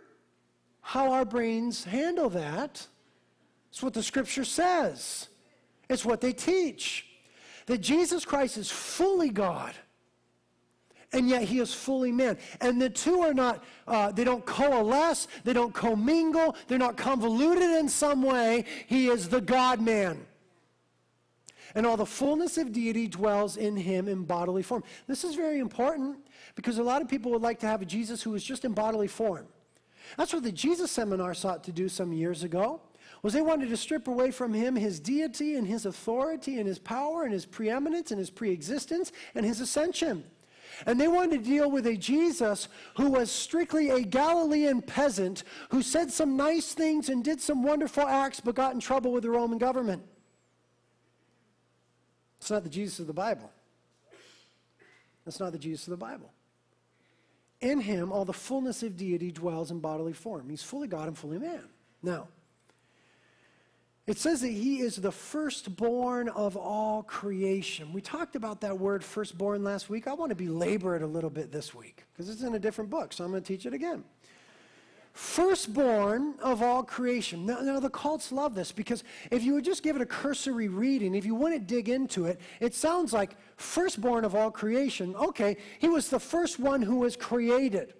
how 0.79 1.11
our 1.11 1.25
brains 1.25 1.83
handle 1.83 2.29
that. 2.29 2.87
It's 3.69 3.83
what 3.83 3.93
the 3.93 4.01
scripture 4.01 4.45
says, 4.45 5.27
it's 5.89 6.05
what 6.05 6.21
they 6.21 6.31
teach. 6.31 7.05
That 7.65 7.79
Jesus 7.79 8.23
Christ 8.23 8.57
is 8.57 8.71
fully 8.71 9.29
God, 9.29 9.73
and 11.11 11.27
yet 11.27 11.43
he 11.43 11.59
is 11.59 11.73
fully 11.73 12.13
man. 12.13 12.37
And 12.61 12.81
the 12.81 12.89
two 12.89 13.19
are 13.21 13.33
not, 13.33 13.63
uh, 13.87 14.13
they 14.13 14.23
don't 14.23 14.45
coalesce, 14.45 15.27
they 15.43 15.53
don't 15.53 15.73
commingle, 15.73 16.55
they're 16.67 16.77
not 16.77 16.95
convoluted 16.95 17.71
in 17.71 17.89
some 17.89 18.23
way. 18.23 18.63
He 18.87 19.07
is 19.09 19.27
the 19.27 19.41
God 19.41 19.81
man. 19.81 20.25
And 21.75 21.85
all 21.85 21.97
the 21.97 22.05
fullness 22.05 22.57
of 22.57 22.71
deity 22.71 23.07
dwells 23.07 23.57
in 23.57 23.75
him 23.75 24.07
in 24.07 24.23
bodily 24.23 24.63
form. 24.63 24.83
This 25.07 25.23
is 25.23 25.35
very 25.35 25.59
important 25.59 26.17
because 26.55 26.77
a 26.77 26.83
lot 26.83 27.01
of 27.01 27.07
people 27.07 27.31
would 27.31 27.41
like 27.41 27.59
to 27.59 27.67
have 27.67 27.81
a 27.81 27.85
Jesus 27.85 28.21
who 28.21 28.35
is 28.35 28.43
just 28.43 28.65
in 28.65 28.73
bodily 28.73 29.07
form. 29.07 29.47
That's 30.17 30.33
what 30.33 30.43
the 30.43 30.51
Jesus 30.51 30.91
seminar 30.91 31.33
sought 31.33 31.63
to 31.65 31.71
do 31.71 31.87
some 31.87 32.11
years 32.11 32.43
ago 32.43 32.81
was 33.21 33.33
they 33.33 33.41
wanted 33.41 33.69
to 33.69 33.77
strip 33.77 34.07
away 34.07 34.31
from 34.31 34.53
him 34.53 34.75
his 34.75 34.99
deity 34.99 35.55
and 35.55 35.67
his 35.67 35.85
authority 35.85 36.57
and 36.57 36.67
his 36.67 36.79
power 36.79 37.23
and 37.23 37.33
his 37.33 37.45
preeminence 37.45 38.11
and 38.11 38.19
his 38.19 38.29
preexistence 38.29 39.11
and 39.35 39.45
his 39.45 39.61
ascension. 39.61 40.23
And 40.85 40.99
they 40.99 41.07
wanted 41.07 41.43
to 41.43 41.49
deal 41.49 41.69
with 41.69 41.85
a 41.85 41.95
Jesus 41.95 42.67
who 42.95 43.09
was 43.09 43.31
strictly 43.31 43.89
a 43.89 44.01
Galilean 44.01 44.81
peasant 44.81 45.43
who 45.69 45.81
said 45.81 46.11
some 46.11 46.35
nice 46.35 46.73
things 46.73 47.09
and 47.09 47.23
did 47.23 47.39
some 47.39 47.61
wonderful 47.63 48.07
acts 48.07 48.39
but 48.39 48.55
got 48.55 48.73
in 48.73 48.79
trouble 48.79 49.11
with 49.11 49.23
the 49.23 49.29
Roman 49.29 49.57
government. 49.57 50.01
It's 52.41 52.49
not 52.49 52.63
the 52.63 52.69
Jesus 52.69 52.99
of 52.99 53.05
the 53.05 53.13
Bible. 53.13 53.51
That's 55.23 55.39
not 55.39 55.51
the 55.51 55.59
Jesus 55.59 55.85
of 55.85 55.91
the 55.91 55.97
Bible. 55.97 56.33
In 57.61 57.79
him, 57.79 58.11
all 58.11 58.25
the 58.25 58.33
fullness 58.33 58.81
of 58.81 58.97
deity 58.97 59.31
dwells 59.31 59.69
in 59.69 59.79
bodily 59.79 60.13
form. 60.13 60.49
He's 60.49 60.63
fully 60.63 60.87
God 60.87 61.07
and 61.07 61.15
fully 61.15 61.37
man. 61.37 61.61
Now, 62.01 62.27
it 64.07 64.17
says 64.17 64.41
that 64.41 64.47
he 64.47 64.79
is 64.79 64.95
the 64.95 65.11
firstborn 65.11 66.29
of 66.29 66.57
all 66.57 67.03
creation. 67.03 67.93
We 67.93 68.01
talked 68.01 68.35
about 68.35 68.61
that 68.61 68.79
word 68.79 69.03
firstborn 69.03 69.63
last 69.63 69.87
week. 69.91 70.07
I 70.07 70.13
want 70.13 70.31
to 70.31 70.35
belabor 70.35 70.95
it 70.95 71.03
a 71.03 71.07
little 71.07 71.29
bit 71.29 71.51
this 71.51 71.75
week 71.75 72.05
because 72.11 72.27
it's 72.27 72.41
in 72.41 72.55
a 72.55 72.59
different 72.59 72.89
book, 72.89 73.13
so 73.13 73.23
I'm 73.23 73.29
going 73.29 73.43
to 73.43 73.47
teach 73.47 73.67
it 73.67 73.73
again. 73.75 74.03
Firstborn 75.21 76.33
of 76.41 76.63
all 76.63 76.81
creation. 76.81 77.45
Now, 77.45 77.59
now, 77.61 77.79
the 77.79 77.91
cults 77.91 78.31
love 78.31 78.55
this 78.55 78.71
because 78.71 79.03
if 79.29 79.43
you 79.43 79.53
would 79.53 79.63
just 79.63 79.83
give 79.83 79.95
it 79.95 80.01
a 80.01 80.05
cursory 80.05 80.67
reading, 80.67 81.13
if 81.13 81.25
you 81.25 81.35
wouldn't 81.35 81.67
dig 81.67 81.89
into 81.89 82.25
it, 82.25 82.41
it 82.59 82.73
sounds 82.73 83.13
like 83.13 83.37
firstborn 83.55 84.25
of 84.25 84.33
all 84.33 84.49
creation. 84.49 85.15
Okay, 85.15 85.57
he 85.77 85.87
was 85.87 86.09
the 86.09 86.19
first 86.19 86.59
one 86.59 86.81
who 86.81 86.97
was 86.97 87.15
created. 87.15 87.93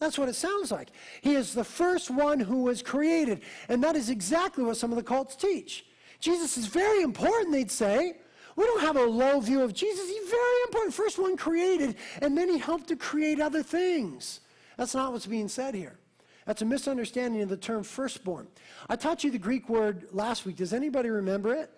That's 0.00 0.18
what 0.18 0.28
it 0.28 0.34
sounds 0.34 0.72
like. 0.72 0.90
He 1.22 1.36
is 1.36 1.54
the 1.54 1.62
first 1.62 2.10
one 2.10 2.40
who 2.40 2.64
was 2.64 2.82
created. 2.82 3.42
And 3.68 3.82
that 3.84 3.94
is 3.94 4.10
exactly 4.10 4.64
what 4.64 4.76
some 4.76 4.90
of 4.90 4.96
the 4.96 5.04
cults 5.04 5.36
teach. 5.36 5.86
Jesus 6.18 6.58
is 6.58 6.66
very 6.66 7.02
important, 7.02 7.52
they'd 7.52 7.70
say. 7.70 8.16
We 8.56 8.64
don't 8.64 8.80
have 8.80 8.96
a 8.96 9.04
low 9.04 9.38
view 9.38 9.62
of 9.62 9.74
Jesus. 9.74 10.10
He's 10.10 10.28
very 10.28 10.62
important. 10.66 10.92
First 10.92 11.20
one 11.20 11.36
created, 11.36 11.94
and 12.20 12.36
then 12.36 12.48
he 12.48 12.58
helped 12.58 12.88
to 12.88 12.96
create 12.96 13.40
other 13.40 13.62
things. 13.62 14.40
That's 14.76 14.94
not 14.94 15.12
what's 15.12 15.26
being 15.26 15.48
said 15.48 15.76
here. 15.76 16.00
That's 16.46 16.62
a 16.62 16.64
misunderstanding 16.66 17.42
of 17.42 17.48
the 17.48 17.56
term 17.56 17.82
firstborn. 17.82 18.46
I 18.88 18.96
taught 18.96 19.24
you 19.24 19.30
the 19.30 19.38
Greek 19.38 19.68
word 19.68 20.08
last 20.12 20.44
week. 20.44 20.56
Does 20.56 20.72
anybody 20.72 21.08
remember 21.08 21.54
it? 21.54 21.70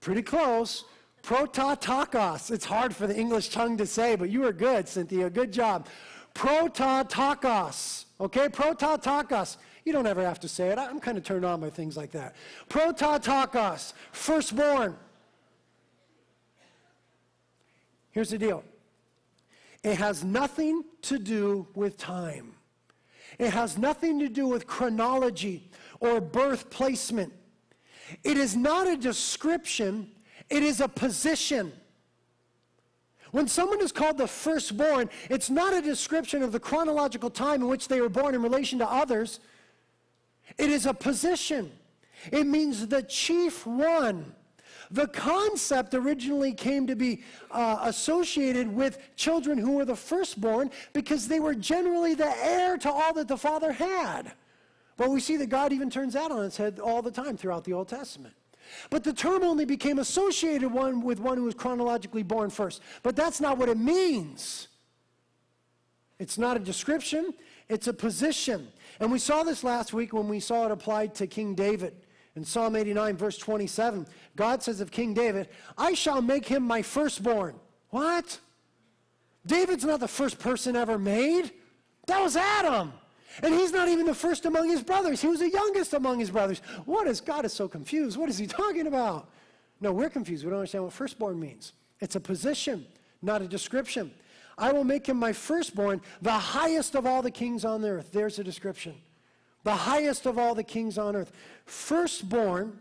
Pretty 0.00 0.22
close. 0.22 0.84
Prototokos. 1.22 2.50
It's 2.50 2.64
hard 2.64 2.94
for 2.94 3.06
the 3.06 3.16
English 3.16 3.50
tongue 3.50 3.76
to 3.76 3.86
say, 3.86 4.16
but 4.16 4.30
you 4.30 4.40
were 4.40 4.52
good, 4.52 4.88
Cynthia. 4.88 5.28
Good 5.28 5.52
job. 5.52 5.86
Prototokos. 6.34 8.06
Okay, 8.20 8.48
prototokos. 8.48 9.56
You 9.84 9.92
don't 9.92 10.06
ever 10.06 10.24
have 10.24 10.40
to 10.40 10.48
say 10.48 10.68
it. 10.68 10.78
I'm 10.78 11.00
kind 11.00 11.18
of 11.18 11.24
turned 11.24 11.44
on 11.44 11.60
by 11.60 11.70
things 11.70 11.96
like 11.96 12.12
that. 12.12 12.36
Prototokos, 12.68 13.94
firstborn. 14.12 14.96
Here's 18.12 18.30
the 18.30 18.38
deal 18.38 18.62
it 19.82 19.96
has 19.96 20.24
nothing 20.24 20.84
to 21.02 21.18
do 21.18 21.66
with 21.74 21.96
time, 21.96 22.54
it 23.38 23.52
has 23.52 23.78
nothing 23.78 24.18
to 24.20 24.28
do 24.28 24.46
with 24.46 24.66
chronology 24.66 25.70
or 26.00 26.20
birth 26.20 26.70
placement. 26.70 27.32
It 28.24 28.36
is 28.36 28.56
not 28.56 28.88
a 28.88 28.96
description 28.96 30.10
it 30.50 30.64
is 30.64 30.80
a 30.80 30.88
position. 30.88 31.72
When 33.30 33.46
someone 33.46 33.80
is 33.80 33.92
called 33.92 34.18
the 34.18 34.26
firstborn, 34.26 35.08
it's 35.30 35.48
not 35.48 35.72
a 35.72 35.80
description 35.80 36.42
of 36.42 36.50
the 36.50 36.58
chronological 36.58 37.30
time 37.30 37.62
in 37.62 37.68
which 37.68 37.86
they 37.86 38.00
were 38.00 38.08
born 38.08 38.34
in 38.34 38.42
relation 38.42 38.80
to 38.80 38.90
others. 38.90 39.38
It 40.58 40.68
is 40.68 40.86
a 40.86 40.92
position. 40.92 41.70
It 42.32 42.46
means 42.46 42.88
the 42.88 43.04
chief 43.04 43.64
one. 43.64 44.34
The 44.90 45.06
concept 45.08 45.94
originally 45.94 46.52
came 46.52 46.86
to 46.88 46.96
be 46.96 47.22
uh, 47.50 47.78
associated 47.82 48.68
with 48.68 48.98
children 49.16 49.56
who 49.56 49.72
were 49.72 49.84
the 49.84 49.94
firstborn 49.94 50.70
because 50.92 51.28
they 51.28 51.38
were 51.38 51.54
generally 51.54 52.14
the 52.14 52.34
heir 52.44 52.76
to 52.78 52.90
all 52.90 53.12
that 53.14 53.28
the 53.28 53.36
father 53.36 53.72
had. 53.72 54.32
But 54.96 55.10
we 55.10 55.20
see 55.20 55.36
that 55.36 55.48
God 55.48 55.72
even 55.72 55.90
turns 55.90 56.14
that 56.14 56.30
on 56.30 56.44
its 56.44 56.56
head 56.56 56.80
all 56.80 57.02
the 57.02 57.10
time 57.10 57.36
throughout 57.36 57.64
the 57.64 57.72
Old 57.72 57.88
Testament. 57.88 58.34
But 58.90 59.04
the 59.04 59.12
term 59.12 59.42
only 59.44 59.64
became 59.64 59.98
associated 59.98 60.70
one 60.70 61.02
with 61.02 61.20
one 61.20 61.38
who 61.38 61.44
was 61.44 61.54
chronologically 61.54 62.22
born 62.22 62.50
first. 62.50 62.82
But 63.02 63.16
that's 63.16 63.40
not 63.40 63.58
what 63.58 63.68
it 63.68 63.78
means. 63.78 64.68
It's 66.18 66.36
not 66.36 66.56
a 66.56 66.60
description, 66.60 67.32
it's 67.68 67.86
a 67.86 67.94
position. 67.94 68.68
And 69.00 69.10
we 69.10 69.18
saw 69.18 69.42
this 69.42 69.64
last 69.64 69.92
week 69.92 70.12
when 70.12 70.28
we 70.28 70.38
saw 70.38 70.66
it 70.66 70.70
applied 70.70 71.14
to 71.16 71.26
King 71.26 71.54
David. 71.54 71.94
In 72.40 72.46
Psalm 72.46 72.74
89, 72.74 73.18
verse 73.18 73.36
27, 73.36 74.06
God 74.34 74.62
says 74.62 74.80
of 74.80 74.90
King 74.90 75.12
David, 75.12 75.50
I 75.76 75.92
shall 75.92 76.22
make 76.22 76.46
him 76.46 76.62
my 76.62 76.80
firstborn. 76.80 77.54
What? 77.90 78.38
David's 79.44 79.84
not 79.84 80.00
the 80.00 80.08
first 80.08 80.38
person 80.38 80.74
ever 80.74 80.98
made. 80.98 81.52
That 82.06 82.22
was 82.22 82.36
Adam. 82.36 82.94
And 83.42 83.52
he's 83.52 83.72
not 83.72 83.88
even 83.88 84.06
the 84.06 84.14
first 84.14 84.46
among 84.46 84.70
his 84.70 84.82
brothers. 84.82 85.20
He 85.20 85.28
was 85.28 85.40
the 85.40 85.50
youngest 85.50 85.92
among 85.92 86.18
his 86.18 86.30
brothers. 86.30 86.62
What 86.86 87.06
is 87.06 87.20
God 87.20 87.44
is 87.44 87.52
so 87.52 87.68
confused? 87.68 88.16
What 88.16 88.30
is 88.30 88.38
he 88.38 88.46
talking 88.46 88.86
about? 88.86 89.28
No, 89.82 89.92
we're 89.92 90.08
confused. 90.08 90.42
We 90.42 90.48
don't 90.48 90.60
understand 90.60 90.84
what 90.84 90.94
firstborn 90.94 91.38
means. 91.38 91.74
It's 92.00 92.16
a 92.16 92.20
position, 92.20 92.86
not 93.20 93.42
a 93.42 93.48
description. 93.48 94.12
I 94.56 94.72
will 94.72 94.84
make 94.84 95.06
him 95.06 95.18
my 95.18 95.34
firstborn, 95.34 96.00
the 96.22 96.32
highest 96.32 96.96
of 96.96 97.04
all 97.04 97.20
the 97.20 97.30
kings 97.30 97.66
on 97.66 97.82
the 97.82 97.90
earth. 97.90 98.12
There's 98.12 98.38
a 98.38 98.44
description. 98.44 98.94
The 99.62 99.74
highest 99.74 100.26
of 100.26 100.38
all 100.38 100.54
the 100.54 100.64
kings 100.64 100.96
on 100.96 101.14
earth. 101.14 101.32
Firstborn 101.66 102.80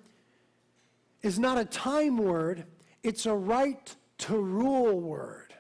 is 1.21 1.37
not 1.37 1.57
a 1.57 1.65
time 1.65 2.17
word, 2.17 2.65
it's 3.03 3.25
a 3.25 3.35
right 3.35 3.95
to 4.19 4.37
rule 4.37 4.99
word. 4.99 5.53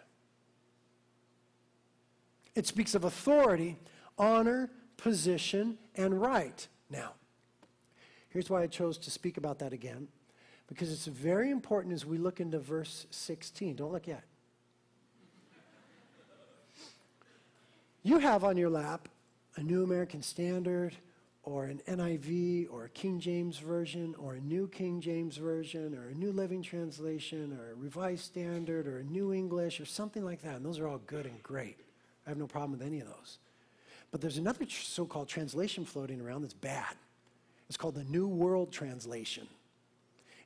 It 2.55 2.65
speaks 2.67 2.95
of 2.95 3.03
authority, 3.03 3.77
honor, 4.17 4.69
position, 4.97 5.77
and 5.95 6.19
right. 6.19 6.67
Now, 6.89 7.13
here's 8.29 8.49
why 8.49 8.63
I 8.63 8.67
chose 8.67 8.97
to 8.99 9.11
speak 9.11 9.37
about 9.37 9.59
that 9.59 9.73
again, 9.73 10.07
because 10.67 10.91
it's 10.91 11.05
very 11.05 11.51
important 11.51 11.93
as 11.93 12.05
we 12.05 12.17
look 12.17 12.39
into 12.39 12.59
verse 12.59 13.05
16. 13.11 13.75
Don't 13.75 13.91
look 13.91 14.07
yet. 14.07 14.23
You 18.03 18.19
have 18.19 18.43
on 18.43 18.57
your 18.57 18.69
lap 18.69 19.09
a 19.55 19.61
New 19.61 19.83
American 19.83 20.21
Standard 20.21 20.95
or 21.49 21.65
an 21.65 21.81
NIV 21.87 22.67
or 22.71 22.85
a 22.85 22.89
King 22.89 23.19
James 23.19 23.57
Version 23.57 24.13
or 24.19 24.35
a 24.35 24.39
New 24.39 24.67
King 24.67 25.01
James 25.01 25.37
Version 25.37 25.95
or 25.97 26.09
a 26.09 26.13
New 26.13 26.31
Living 26.31 26.61
Translation 26.61 27.57
or 27.59 27.71
a 27.71 27.75
Revised 27.75 28.23
Standard 28.23 28.87
or 28.87 28.99
a 28.99 29.03
New 29.03 29.33
English 29.33 29.81
or 29.81 29.85
something 29.85 30.23
like 30.23 30.43
that. 30.43 30.57
And 30.57 30.65
those 30.65 30.79
are 30.79 30.87
all 30.87 30.99
good 31.07 31.25
and 31.25 31.41
great. 31.41 31.77
I 32.27 32.29
have 32.29 32.37
no 32.37 32.45
problem 32.45 32.71
with 32.71 32.83
any 32.83 32.99
of 32.99 33.07
those. 33.07 33.39
But 34.11 34.21
there's 34.21 34.37
another 34.37 34.65
so 34.69 35.05
called 35.05 35.27
translation 35.27 35.85
floating 35.85 36.21
around 36.21 36.43
that's 36.43 36.53
bad. 36.53 36.95
It's 37.67 37.77
called 37.77 37.95
the 37.95 38.03
New 38.03 38.27
World 38.27 38.71
Translation. 38.71 39.47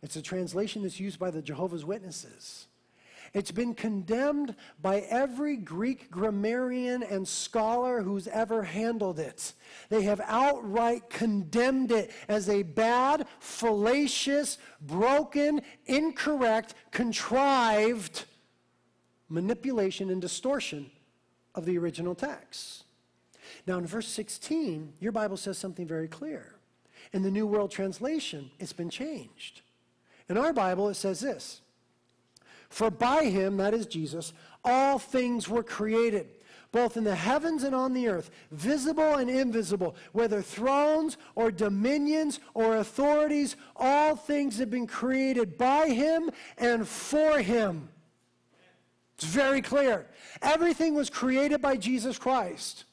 It's 0.02 0.16
a 0.16 0.22
translation 0.22 0.84
that's 0.84 1.00
used 1.00 1.20
by 1.20 1.32
the 1.32 1.42
Jehovah's 1.42 1.86
Witnesses. 1.86 2.68
It's 3.34 3.52
been 3.52 3.74
condemned 3.74 4.56
by 4.80 5.00
every 5.10 5.58
Greek 5.58 6.12
grammarian 6.12 7.02
and 7.02 7.28
scholar 7.28 8.04
who's 8.04 8.28
ever 8.28 8.62
handled 8.62 9.18
it. 9.18 9.54
They 9.90 10.04
have 10.04 10.22
outright 10.26 11.10
condemned 11.10 11.92
it 11.92 12.12
as 12.28 12.48
a 12.48 12.62
bad, 12.62 13.26
fallacious, 13.40 14.60
broken, 14.82 15.62
incorrect, 15.88 16.76
contrived 16.92 18.26
manipulation 19.30 20.12
and 20.12 20.22
distortion 20.22 20.92
of 21.56 21.66
the 21.66 21.78
original 21.80 22.14
text. 22.14 22.84
Now, 23.66 23.80
in 23.80 23.88
verse 23.88 24.08
16, 24.08 24.94
your 25.00 25.12
Bible 25.12 25.38
says 25.38 25.58
something 25.58 25.88
very 25.88 26.08
clear. 26.08 26.54
In 27.14 27.24
the 27.24 27.32
New 27.32 27.48
World 27.48 27.72
Translation, 27.72 28.52
it's 28.60 28.74
been 28.74 28.92
changed. 28.92 29.62
In 30.30 30.38
our 30.38 30.54
Bible, 30.54 30.88
it 30.90 30.96
says 30.96 31.20
this 31.20 31.63
For 32.74 32.90
by 32.90 33.26
him, 33.26 33.58
that 33.58 33.76
is 33.76 33.86
Jesus, 33.86 34.34
all 34.64 34.98
things 34.98 35.48
were 35.48 35.62
created, 35.62 36.28
both 36.72 36.98
in 36.98 37.04
the 37.04 37.14
heavens 37.14 37.62
and 37.62 37.76
on 37.76 37.94
the 37.94 38.08
earth, 38.08 38.32
visible 38.50 39.18
and 39.18 39.30
invisible, 39.30 39.96
whether 40.12 40.42
thrones 40.42 41.18
or 41.36 41.52
dominions 41.52 42.40
or 42.56 42.78
authorities, 42.78 43.58
all 43.76 44.16
things 44.16 44.58
have 44.58 44.72
been 44.72 44.88
created 44.88 45.56
by 45.56 45.90
him 45.90 46.32
and 46.58 46.88
for 46.88 47.38
him. 47.38 47.90
It's 49.18 49.26
very 49.26 49.62
clear. 49.62 50.08
Everything 50.42 50.96
was 50.96 51.12
created 51.12 51.62
by 51.62 51.78
Jesus 51.78 52.18
Christ 52.18 52.86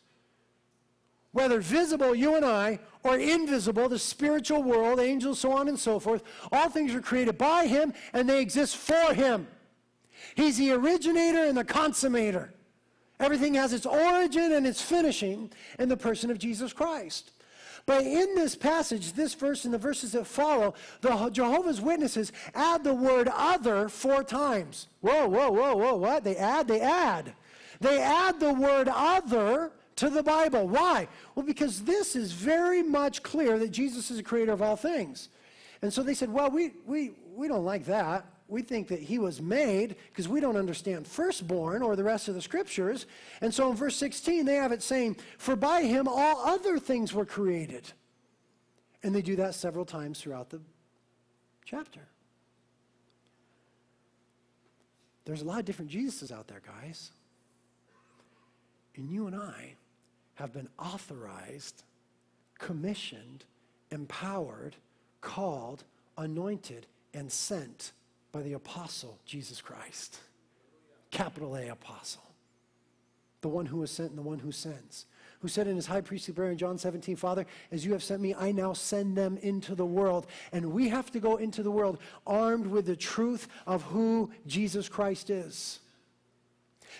whether 1.32 1.60
visible, 1.60 2.12
you 2.12 2.34
and 2.34 2.44
I, 2.44 2.80
or 3.04 3.16
invisible, 3.16 3.88
the 3.88 4.00
spiritual 4.00 4.64
world, 4.64 4.98
angels, 4.98 5.38
so 5.38 5.52
on 5.52 5.68
and 5.68 5.78
so 5.78 6.00
forth, 6.00 6.24
all 6.50 6.68
things 6.68 6.92
are 6.92 7.00
created 7.00 7.38
by 7.38 7.66
Him 7.66 7.94
and 8.12 8.28
they 8.28 8.40
exist 8.42 8.76
for 8.76 9.14
Him. 9.14 9.46
He's 10.34 10.58
the 10.58 10.72
originator 10.72 11.44
and 11.44 11.56
the 11.56 11.64
consummator. 11.64 12.50
Everything 13.18 13.54
has 13.54 13.72
its 13.72 13.86
origin 13.86 14.52
and 14.52 14.66
its 14.66 14.80
finishing 14.80 15.50
in 15.78 15.88
the 15.88 15.96
person 15.96 16.30
of 16.30 16.38
Jesus 16.38 16.72
Christ. 16.72 17.32
But 17.86 18.02
in 18.02 18.34
this 18.34 18.54
passage, 18.54 19.12
this 19.12 19.34
verse 19.34 19.64
and 19.64 19.74
the 19.74 19.78
verses 19.78 20.12
that 20.12 20.26
follow, 20.26 20.74
the 21.00 21.30
Jehovah's 21.30 21.80
Witnesses 21.80 22.32
add 22.54 22.84
the 22.84 22.94
word 22.94 23.28
other 23.34 23.88
four 23.88 24.22
times. 24.22 24.88
Whoa, 25.00 25.26
whoa, 25.28 25.50
whoa, 25.50 25.74
whoa, 25.74 25.96
what? 25.96 26.24
They 26.24 26.36
add, 26.36 26.68
they 26.68 26.80
add. 26.80 27.32
They 27.80 28.00
add 28.00 28.38
the 28.40 28.54
word 28.54 28.88
other 28.88 29.72
to 29.96 30.10
the 30.10 30.22
Bible. 30.22 30.68
Why? 30.68 31.08
Well, 31.34 31.44
because 31.44 31.82
this 31.82 32.16
is 32.16 32.32
very 32.32 32.82
much 32.82 33.22
clear 33.22 33.58
that 33.58 33.70
Jesus 33.70 34.10
is 34.10 34.18
the 34.18 34.22
creator 34.22 34.52
of 34.52 34.62
all 34.62 34.76
things. 34.76 35.28
And 35.82 35.92
so 35.92 36.02
they 36.02 36.14
said, 36.14 36.30
well, 36.30 36.50
we, 36.50 36.72
we, 36.86 37.12
we 37.34 37.48
don't 37.48 37.64
like 37.64 37.86
that. 37.86 38.26
We 38.50 38.62
think 38.62 38.88
that 38.88 38.98
he 38.98 39.20
was 39.20 39.40
made 39.40 39.94
because 40.08 40.28
we 40.28 40.40
don't 40.40 40.56
understand 40.56 41.06
firstborn 41.06 41.82
or 41.82 41.94
the 41.94 42.02
rest 42.02 42.26
of 42.26 42.34
the 42.34 42.42
scriptures. 42.42 43.06
And 43.40 43.54
so 43.54 43.70
in 43.70 43.76
verse 43.76 43.94
16, 43.94 44.44
they 44.44 44.56
have 44.56 44.72
it 44.72 44.82
saying, 44.82 45.18
For 45.38 45.54
by 45.54 45.82
him 45.82 46.08
all 46.08 46.44
other 46.44 46.78
things 46.78 47.14
were 47.14 47.24
created. 47.24 47.92
And 49.04 49.14
they 49.14 49.22
do 49.22 49.36
that 49.36 49.54
several 49.54 49.84
times 49.84 50.20
throughout 50.20 50.50
the 50.50 50.60
chapter. 51.64 52.00
There's 55.24 55.42
a 55.42 55.44
lot 55.44 55.60
of 55.60 55.64
different 55.64 55.92
Jesuses 55.92 56.32
out 56.32 56.48
there, 56.48 56.60
guys. 56.66 57.12
And 58.96 59.08
you 59.08 59.28
and 59.28 59.36
I 59.36 59.74
have 60.34 60.52
been 60.52 60.68
authorized, 60.76 61.84
commissioned, 62.58 63.44
empowered, 63.92 64.74
called, 65.20 65.84
anointed, 66.18 66.86
and 67.14 67.30
sent 67.30 67.92
by 68.32 68.42
the 68.42 68.52
apostle 68.54 69.18
Jesus 69.24 69.60
Christ. 69.60 70.18
Capital 71.10 71.56
A 71.56 71.68
apostle. 71.68 72.22
The 73.40 73.48
one 73.48 73.66
who 73.66 73.78
was 73.78 73.90
sent 73.90 74.10
and 74.10 74.18
the 74.18 74.22
one 74.22 74.38
who 74.38 74.52
sends. 74.52 75.06
Who 75.40 75.48
said 75.48 75.66
in 75.66 75.76
his 75.76 75.86
high 75.86 76.02
priestly 76.02 76.34
prayer 76.34 76.50
in 76.50 76.58
John 76.58 76.76
17, 76.76 77.16
Father, 77.16 77.46
as 77.72 77.84
you 77.84 77.92
have 77.92 78.02
sent 78.02 78.20
me, 78.20 78.34
I 78.34 78.52
now 78.52 78.74
send 78.74 79.16
them 79.16 79.38
into 79.38 79.74
the 79.74 79.86
world. 79.86 80.26
And 80.52 80.72
we 80.72 80.90
have 80.90 81.10
to 81.12 81.20
go 81.20 81.36
into 81.36 81.62
the 81.62 81.70
world 81.70 81.98
armed 82.26 82.66
with 82.66 82.86
the 82.86 82.96
truth 82.96 83.48
of 83.66 83.82
who 83.84 84.30
Jesus 84.46 84.88
Christ 84.88 85.30
is 85.30 85.80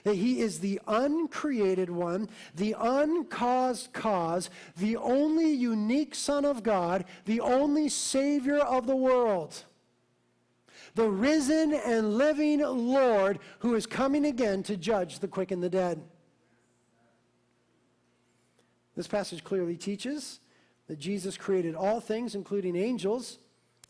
that 0.05 0.15
he 0.15 0.41
is 0.41 0.61
the 0.61 0.81
uncreated 0.87 1.91
one, 1.91 2.29
the 2.55 2.75
uncaused 2.79 3.93
cause, 3.93 4.51
the 4.77 4.97
only 4.97 5.51
unique 5.51 6.15
Son 6.15 6.45
of 6.45 6.63
God, 6.63 7.05
the 7.25 7.41
only 7.41 7.89
Savior 7.89 8.59
of 8.59 8.87
the 8.87 8.97
world. 8.97 9.65
The 10.95 11.09
risen 11.09 11.73
and 11.75 12.17
living 12.17 12.61
Lord 12.61 13.39
who 13.61 13.75
is 13.75 13.87
coming 13.87 14.27
again 14.27 14.63
to 14.65 14.77
judge 14.77 15.19
the 15.19 15.29
quick 15.29 15.51
and 15.51 15.63
the 15.63 15.71
dead. 15.71 16.03
This 18.97 19.07
passage 19.07 19.45
clearly 19.45 19.77
teaches 19.77 20.41
that 20.89 20.99
Jesus 20.99 21.37
created 21.37 21.75
all 21.75 22.01
things, 22.01 22.35
including 22.35 22.77
angels. 22.77 23.39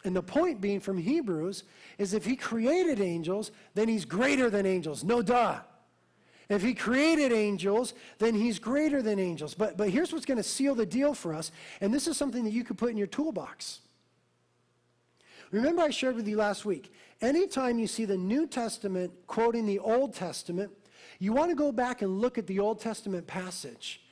And 0.04 0.14
the 0.14 0.22
point 0.22 0.60
being 0.60 0.80
from 0.80 0.98
Hebrews 0.98 1.64
is 1.98 2.14
if 2.14 2.24
he 2.24 2.36
created 2.36 3.00
angels, 3.00 3.50
then 3.74 3.88
he's 3.88 4.04
greater 4.04 4.50
than 4.50 4.66
angels. 4.66 5.02
No 5.02 5.22
duh. 5.22 5.60
If 6.48 6.62
he 6.62 6.74
created 6.74 7.32
angels, 7.32 7.94
then 8.18 8.34
he's 8.34 8.58
greater 8.58 9.02
than 9.02 9.18
angels. 9.18 9.54
But, 9.54 9.76
but 9.76 9.88
here's 9.88 10.12
what's 10.12 10.26
going 10.26 10.38
to 10.38 10.42
seal 10.42 10.74
the 10.74 10.84
deal 10.84 11.14
for 11.14 11.32
us, 11.32 11.52
and 11.80 11.94
this 11.94 12.08
is 12.08 12.16
something 12.16 12.44
that 12.44 12.52
you 12.52 12.64
could 12.64 12.76
put 12.76 12.90
in 12.90 12.96
your 12.96 13.06
toolbox. 13.06 13.80
Remember, 15.50 15.82
I 15.82 15.90
shared 15.90 16.16
with 16.16 16.28
you 16.28 16.36
last 16.36 16.64
week 16.64 16.92
anytime 17.20 17.78
you 17.78 17.86
see 17.86 18.04
the 18.04 18.16
New 18.16 18.46
Testament 18.46 19.12
quoting 19.26 19.66
the 19.66 19.78
Old 19.78 20.14
Testament, 20.14 20.70
you 21.18 21.32
want 21.32 21.50
to 21.50 21.56
go 21.56 21.72
back 21.72 22.02
and 22.02 22.20
look 22.20 22.38
at 22.38 22.46
the 22.46 22.60
Old 22.60 22.80
Testament 22.80 23.26
passage. 23.26 24.02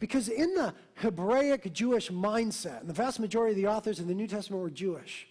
Because 0.00 0.28
in 0.28 0.54
the 0.54 0.74
Hebraic 0.96 1.72
Jewish 1.72 2.10
mindset, 2.10 2.80
and 2.80 2.88
the 2.88 2.94
vast 2.94 3.18
majority 3.18 3.52
of 3.52 3.56
the 3.56 3.66
authors 3.66 3.98
in 3.98 4.06
the 4.06 4.14
New 4.14 4.26
Testament 4.26 4.62
were 4.62 4.70
Jewish, 4.70 5.26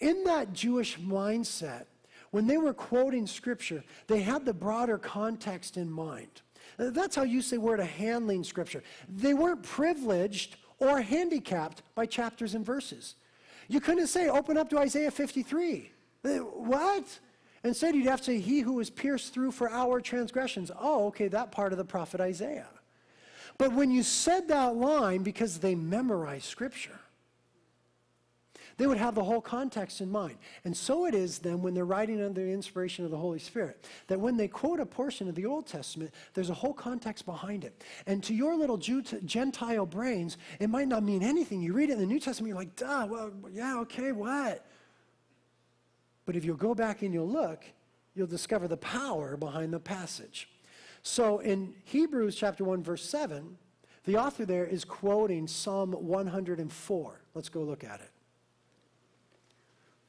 in 0.00 0.24
that 0.24 0.52
Jewish 0.52 0.98
mindset, 0.98 1.86
when 2.30 2.46
they 2.46 2.56
were 2.56 2.74
quoting 2.74 3.26
scripture, 3.26 3.82
they 4.06 4.20
had 4.20 4.44
the 4.44 4.54
broader 4.54 4.98
context 4.98 5.76
in 5.76 5.90
mind. 5.90 6.42
That's 6.76 7.16
how 7.16 7.22
you 7.22 7.40
say 7.40 7.56
we're 7.56 7.76
to 7.76 7.84
handling 7.84 8.44
scripture. 8.44 8.82
They 9.08 9.32
weren't 9.32 9.62
privileged 9.62 10.56
or 10.78 11.00
handicapped 11.00 11.82
by 11.94 12.06
chapters 12.06 12.54
and 12.54 12.66
verses. 12.66 13.14
You 13.68 13.80
couldn't 13.80 14.06
say, 14.06 14.28
open 14.28 14.56
up 14.56 14.70
to 14.70 14.78
Isaiah 14.78 15.10
53. 15.10 15.90
What? 16.22 17.20
Instead, 17.64 17.94
you'd 17.94 18.06
have 18.06 18.20
to 18.20 18.26
say, 18.26 18.38
He 18.40 18.60
who 18.60 18.74
was 18.74 18.90
pierced 18.90 19.34
through 19.34 19.52
for 19.52 19.70
our 19.70 20.00
transgressions. 20.00 20.70
Oh, 20.78 21.06
okay, 21.06 21.28
that 21.28 21.50
part 21.50 21.72
of 21.72 21.78
the 21.78 21.84
prophet 21.84 22.20
Isaiah. 22.20 22.68
But 23.58 23.72
when 23.72 23.90
you 23.90 24.02
said 24.02 24.48
that 24.48 24.76
line, 24.76 25.22
because 25.22 25.58
they 25.58 25.74
memorized 25.74 26.44
Scripture, 26.44 27.00
they 28.78 28.86
would 28.86 28.98
have 28.98 29.14
the 29.14 29.24
whole 29.24 29.40
context 29.40 30.00
in 30.00 30.10
mind. 30.10 30.36
And 30.64 30.76
so 30.76 31.06
it 31.06 31.14
is 31.14 31.38
then 31.38 31.62
when 31.62 31.72
they're 31.72 31.86
writing 31.86 32.22
under 32.22 32.44
the 32.44 32.52
inspiration 32.52 33.04
of 33.04 33.10
the 33.10 33.16
Holy 33.16 33.38
Spirit, 33.38 33.86
that 34.08 34.20
when 34.20 34.36
they 34.36 34.48
quote 34.48 34.80
a 34.80 34.86
portion 34.86 35.28
of 35.28 35.34
the 35.34 35.46
Old 35.46 35.66
Testament, 35.66 36.12
there's 36.34 36.50
a 36.50 36.54
whole 36.54 36.74
context 36.74 37.24
behind 37.24 37.64
it. 37.64 37.82
And 38.06 38.22
to 38.24 38.34
your 38.34 38.54
little 38.54 38.76
Jew, 38.76 39.02
Gentile 39.02 39.86
brains, 39.86 40.36
it 40.60 40.68
might 40.68 40.88
not 40.88 41.02
mean 41.02 41.22
anything. 41.22 41.62
You 41.62 41.72
read 41.72 41.88
it 41.88 41.94
in 41.94 42.00
the 42.00 42.06
New 42.06 42.20
Testament, 42.20 42.48
you're 42.48 42.58
like, 42.58 42.76
duh, 42.76 43.06
well, 43.08 43.32
yeah, 43.50 43.78
okay, 43.80 44.12
what? 44.12 44.66
But 46.26 46.36
if 46.36 46.44
you'll 46.44 46.56
go 46.56 46.74
back 46.74 47.02
and 47.02 47.14
you'll 47.14 47.28
look, 47.28 47.64
you'll 48.14 48.26
discover 48.26 48.68
the 48.68 48.76
power 48.76 49.36
behind 49.36 49.72
the 49.72 49.80
passage. 49.80 50.50
So 51.02 51.38
in 51.38 51.72
Hebrews 51.84 52.34
chapter 52.34 52.64
1, 52.64 52.82
verse 52.82 53.08
7, 53.08 53.56
the 54.04 54.16
author 54.16 54.44
there 54.44 54.66
is 54.66 54.84
quoting 54.84 55.46
Psalm 55.46 55.92
104. 55.92 57.20
Let's 57.34 57.48
go 57.48 57.62
look 57.62 57.84
at 57.84 58.00
it. 58.00 58.10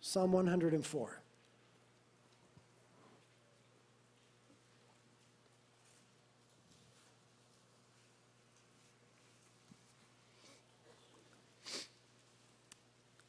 Psalm 0.07 0.31
104. 0.31 1.21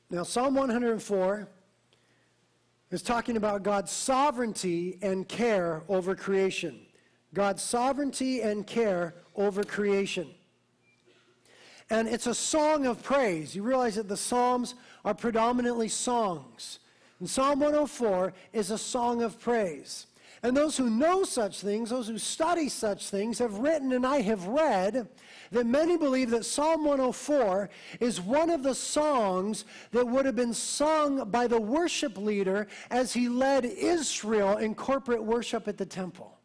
Now, 0.08 0.22
Psalm 0.22 0.54
104 0.54 1.48
is 2.92 3.02
talking 3.02 3.36
about 3.36 3.64
God's 3.64 3.90
sovereignty 3.90 5.00
and 5.02 5.28
care 5.28 5.82
over 5.88 6.14
creation. 6.14 6.86
God's 7.34 7.60
sovereignty 7.60 8.42
and 8.42 8.64
care 8.64 9.16
over 9.34 9.64
creation. 9.64 10.28
And 11.90 12.06
it's 12.06 12.26
a 12.26 12.34
song 12.34 12.86
of 12.86 13.02
praise. 13.02 13.54
You 13.54 13.62
realize 13.62 13.94
that 13.94 14.08
the 14.08 14.16
Psalms 14.16 14.74
are 15.04 15.14
predominantly 15.14 15.88
songs. 15.88 16.80
And 17.18 17.28
Psalm 17.28 17.60
104 17.60 18.32
is 18.52 18.70
a 18.70 18.78
song 18.78 19.22
of 19.22 19.40
praise. 19.40 20.06
And 20.42 20.56
those 20.56 20.76
who 20.76 20.88
know 20.88 21.24
such 21.24 21.60
things, 21.60 21.90
those 21.90 22.06
who 22.06 22.18
study 22.18 22.68
such 22.68 23.08
things, 23.08 23.38
have 23.40 23.54
written, 23.54 23.92
and 23.92 24.06
I 24.06 24.20
have 24.20 24.46
read, 24.46 25.08
that 25.50 25.66
many 25.66 25.96
believe 25.96 26.30
that 26.30 26.44
Psalm 26.44 26.84
104 26.84 27.70
is 28.00 28.20
one 28.20 28.50
of 28.50 28.62
the 28.62 28.74
songs 28.74 29.64
that 29.90 30.06
would 30.06 30.26
have 30.26 30.36
been 30.36 30.54
sung 30.54 31.28
by 31.30 31.46
the 31.46 31.60
worship 31.60 32.16
leader 32.16 32.68
as 32.90 33.12
he 33.12 33.28
led 33.28 33.64
Israel 33.64 34.58
in 34.58 34.74
corporate 34.74 35.24
worship 35.24 35.66
at 35.66 35.78
the 35.78 35.86
temple. 35.86 36.37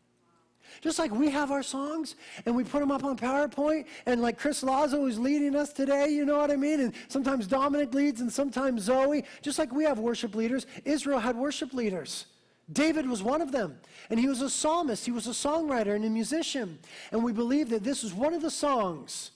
Just 0.82 1.00
like 1.00 1.12
we 1.12 1.30
have 1.30 1.52
our 1.52 1.64
songs 1.64 2.16
and 2.46 2.56
we 2.56 2.64
put 2.64 2.80
them 2.80 2.92
up 2.92 3.04
on 3.04 3.18
PowerPoint, 3.18 3.86
and 4.06 4.22
like 4.22 4.38
Chris 4.38 4.64
Lazo 4.64 5.06
is 5.06 5.20
leading 5.20 5.56
us 5.56 5.74
today, 5.74 6.10
you 6.10 6.26
know 6.26 6.38
what 6.38 6.52
I 6.52 6.56
mean? 6.56 6.80
And 6.80 6.94
sometimes 7.08 7.48
Dominic 7.48 7.94
leads 7.94 8.22
and 8.22 8.32
sometimes 8.32 8.84
Zoe. 8.84 9.24
Just 9.42 9.60
like 9.60 9.72
we 9.72 9.84
have 9.86 10.00
worship 10.00 10.36
leaders, 10.36 10.66
Israel 10.86 11.20
had 11.20 11.36
worship 11.36 11.74
leaders. 11.74 12.26
David 12.72 13.08
was 13.10 13.22
one 13.22 13.42
of 13.42 13.52
them. 13.52 13.78
And 14.10 14.20
he 14.20 14.28
was 14.28 14.42
a 14.42 14.50
psalmist, 14.50 15.06
he 15.06 15.12
was 15.12 15.28
a 15.28 15.32
songwriter 15.32 15.96
and 15.96 16.06
a 16.06 16.10
musician. 16.10 16.80
And 17.12 17.24
we 17.24 17.32
believe 17.32 17.70
that 17.70 17.84
this 17.84 18.04
is 18.04 18.14
one 18.14 18.34
of 18.34 18.42
the 18.42 18.52
songs 18.52 19.32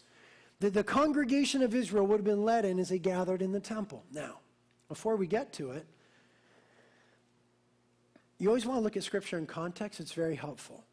that 0.59 0.73
the 0.73 0.83
congregation 0.83 1.61
of 1.61 1.75
Israel 1.75 2.07
would 2.07 2.17
have 2.17 2.25
been 2.25 2.43
led 2.43 2.65
in 2.65 2.79
as 2.79 2.89
they 2.89 2.99
gathered 2.99 3.41
in 3.41 3.51
the 3.51 3.59
temple. 3.59 4.03
Now, 4.11 4.39
before 4.87 5.15
we 5.15 5.27
get 5.27 5.53
to 5.53 5.71
it, 5.71 5.85
you 8.39 8.47
always 8.49 8.65
want 8.65 8.77
to 8.77 8.83
look 8.83 8.97
at 8.97 9.03
scripture 9.03 9.37
in 9.37 9.45
context, 9.45 9.99
it's 9.99 10.13
very 10.13 10.35
helpful. 10.35 10.83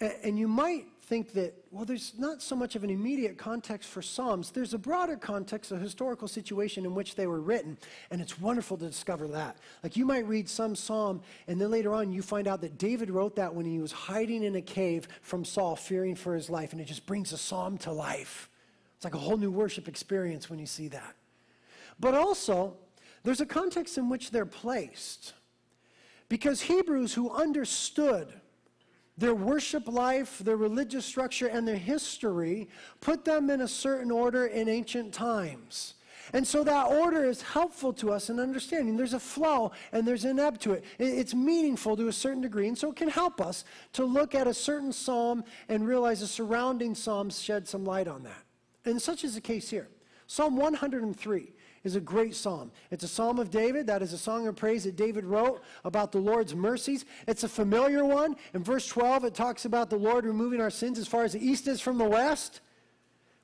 And 0.00 0.38
you 0.38 0.48
might 0.48 0.86
think 1.02 1.32
that, 1.32 1.52
well, 1.70 1.84
there's 1.84 2.14
not 2.16 2.40
so 2.40 2.56
much 2.56 2.76
of 2.76 2.84
an 2.84 2.90
immediate 2.90 3.36
context 3.36 3.90
for 3.90 4.00
Psalms. 4.00 4.50
There's 4.50 4.72
a 4.72 4.78
broader 4.78 5.16
context, 5.16 5.72
a 5.72 5.76
historical 5.76 6.28
situation 6.28 6.86
in 6.86 6.94
which 6.94 7.16
they 7.16 7.26
were 7.26 7.40
written. 7.40 7.76
And 8.10 8.20
it's 8.20 8.40
wonderful 8.40 8.78
to 8.78 8.86
discover 8.86 9.26
that. 9.28 9.58
Like 9.82 9.96
you 9.96 10.06
might 10.06 10.26
read 10.26 10.48
some 10.48 10.74
Psalm, 10.74 11.20
and 11.48 11.60
then 11.60 11.70
later 11.70 11.92
on 11.92 12.12
you 12.12 12.22
find 12.22 12.46
out 12.46 12.60
that 12.62 12.78
David 12.78 13.10
wrote 13.10 13.36
that 13.36 13.54
when 13.54 13.66
he 13.66 13.78
was 13.80 13.92
hiding 13.92 14.44
in 14.44 14.54
a 14.54 14.62
cave 14.62 15.08
from 15.20 15.44
Saul, 15.44 15.76
fearing 15.76 16.14
for 16.14 16.34
his 16.34 16.48
life. 16.48 16.72
And 16.72 16.80
it 16.80 16.86
just 16.86 17.04
brings 17.04 17.32
a 17.32 17.38
Psalm 17.38 17.76
to 17.78 17.92
life. 17.92 18.48
It's 18.96 19.04
like 19.04 19.14
a 19.14 19.18
whole 19.18 19.36
new 19.36 19.50
worship 19.50 19.88
experience 19.88 20.48
when 20.48 20.58
you 20.58 20.66
see 20.66 20.88
that. 20.88 21.16
But 21.98 22.14
also, 22.14 22.76
there's 23.24 23.40
a 23.40 23.46
context 23.46 23.98
in 23.98 24.08
which 24.08 24.30
they're 24.30 24.46
placed. 24.46 25.34
Because 26.28 26.62
Hebrews 26.62 27.12
who 27.14 27.30
understood 27.30 28.32
their 29.20 29.34
worship 29.34 29.86
life, 29.86 30.38
their 30.38 30.56
religious 30.56 31.04
structure, 31.04 31.46
and 31.46 31.68
their 31.68 31.76
history 31.76 32.68
put 33.00 33.24
them 33.24 33.50
in 33.50 33.60
a 33.60 33.68
certain 33.68 34.10
order 34.10 34.46
in 34.46 34.68
ancient 34.68 35.12
times. 35.12 35.94
And 36.32 36.46
so 36.46 36.64
that 36.64 36.86
order 36.86 37.24
is 37.24 37.42
helpful 37.42 37.92
to 37.94 38.12
us 38.12 38.30
in 38.30 38.40
understanding. 38.40 38.96
There's 38.96 39.14
a 39.14 39.20
flow 39.20 39.72
and 39.92 40.06
there's 40.06 40.24
an 40.24 40.38
ebb 40.38 40.58
to 40.60 40.72
it. 40.72 40.84
It's 40.98 41.34
meaningful 41.34 41.96
to 41.96 42.08
a 42.08 42.12
certain 42.12 42.40
degree, 42.40 42.68
and 42.68 42.78
so 42.78 42.90
it 42.90 42.96
can 42.96 43.08
help 43.08 43.40
us 43.40 43.64
to 43.94 44.04
look 44.04 44.34
at 44.34 44.46
a 44.46 44.54
certain 44.54 44.92
psalm 44.92 45.44
and 45.68 45.86
realize 45.86 46.20
the 46.20 46.26
surrounding 46.26 46.94
psalms 46.94 47.40
shed 47.40 47.68
some 47.68 47.84
light 47.84 48.08
on 48.08 48.22
that. 48.22 48.44
And 48.86 49.00
such 49.00 49.24
is 49.24 49.34
the 49.34 49.40
case 49.40 49.68
here. 49.68 49.88
Psalm 50.26 50.56
103 50.56 51.52
is 51.84 51.96
a 51.96 52.00
great 52.00 52.34
psalm. 52.34 52.70
It's 52.90 53.04
a 53.04 53.08
psalm 53.08 53.38
of 53.38 53.50
David. 53.50 53.86
That 53.86 54.02
is 54.02 54.12
a 54.12 54.18
song 54.18 54.46
of 54.46 54.56
praise 54.56 54.84
that 54.84 54.96
David 54.96 55.24
wrote 55.24 55.62
about 55.84 56.12
the 56.12 56.18
Lord's 56.18 56.54
mercies. 56.54 57.04
It's 57.26 57.44
a 57.44 57.48
familiar 57.48 58.04
one. 58.04 58.36
In 58.54 58.62
verse 58.62 58.86
12, 58.86 59.24
it 59.24 59.34
talks 59.34 59.64
about 59.64 59.90
the 59.90 59.96
Lord 59.96 60.24
removing 60.24 60.60
our 60.60 60.70
sins 60.70 60.98
as 60.98 61.08
far 61.08 61.24
as 61.24 61.32
the 61.32 61.44
east 61.44 61.68
is 61.68 61.80
from 61.80 61.98
the 61.98 62.08
west. 62.08 62.60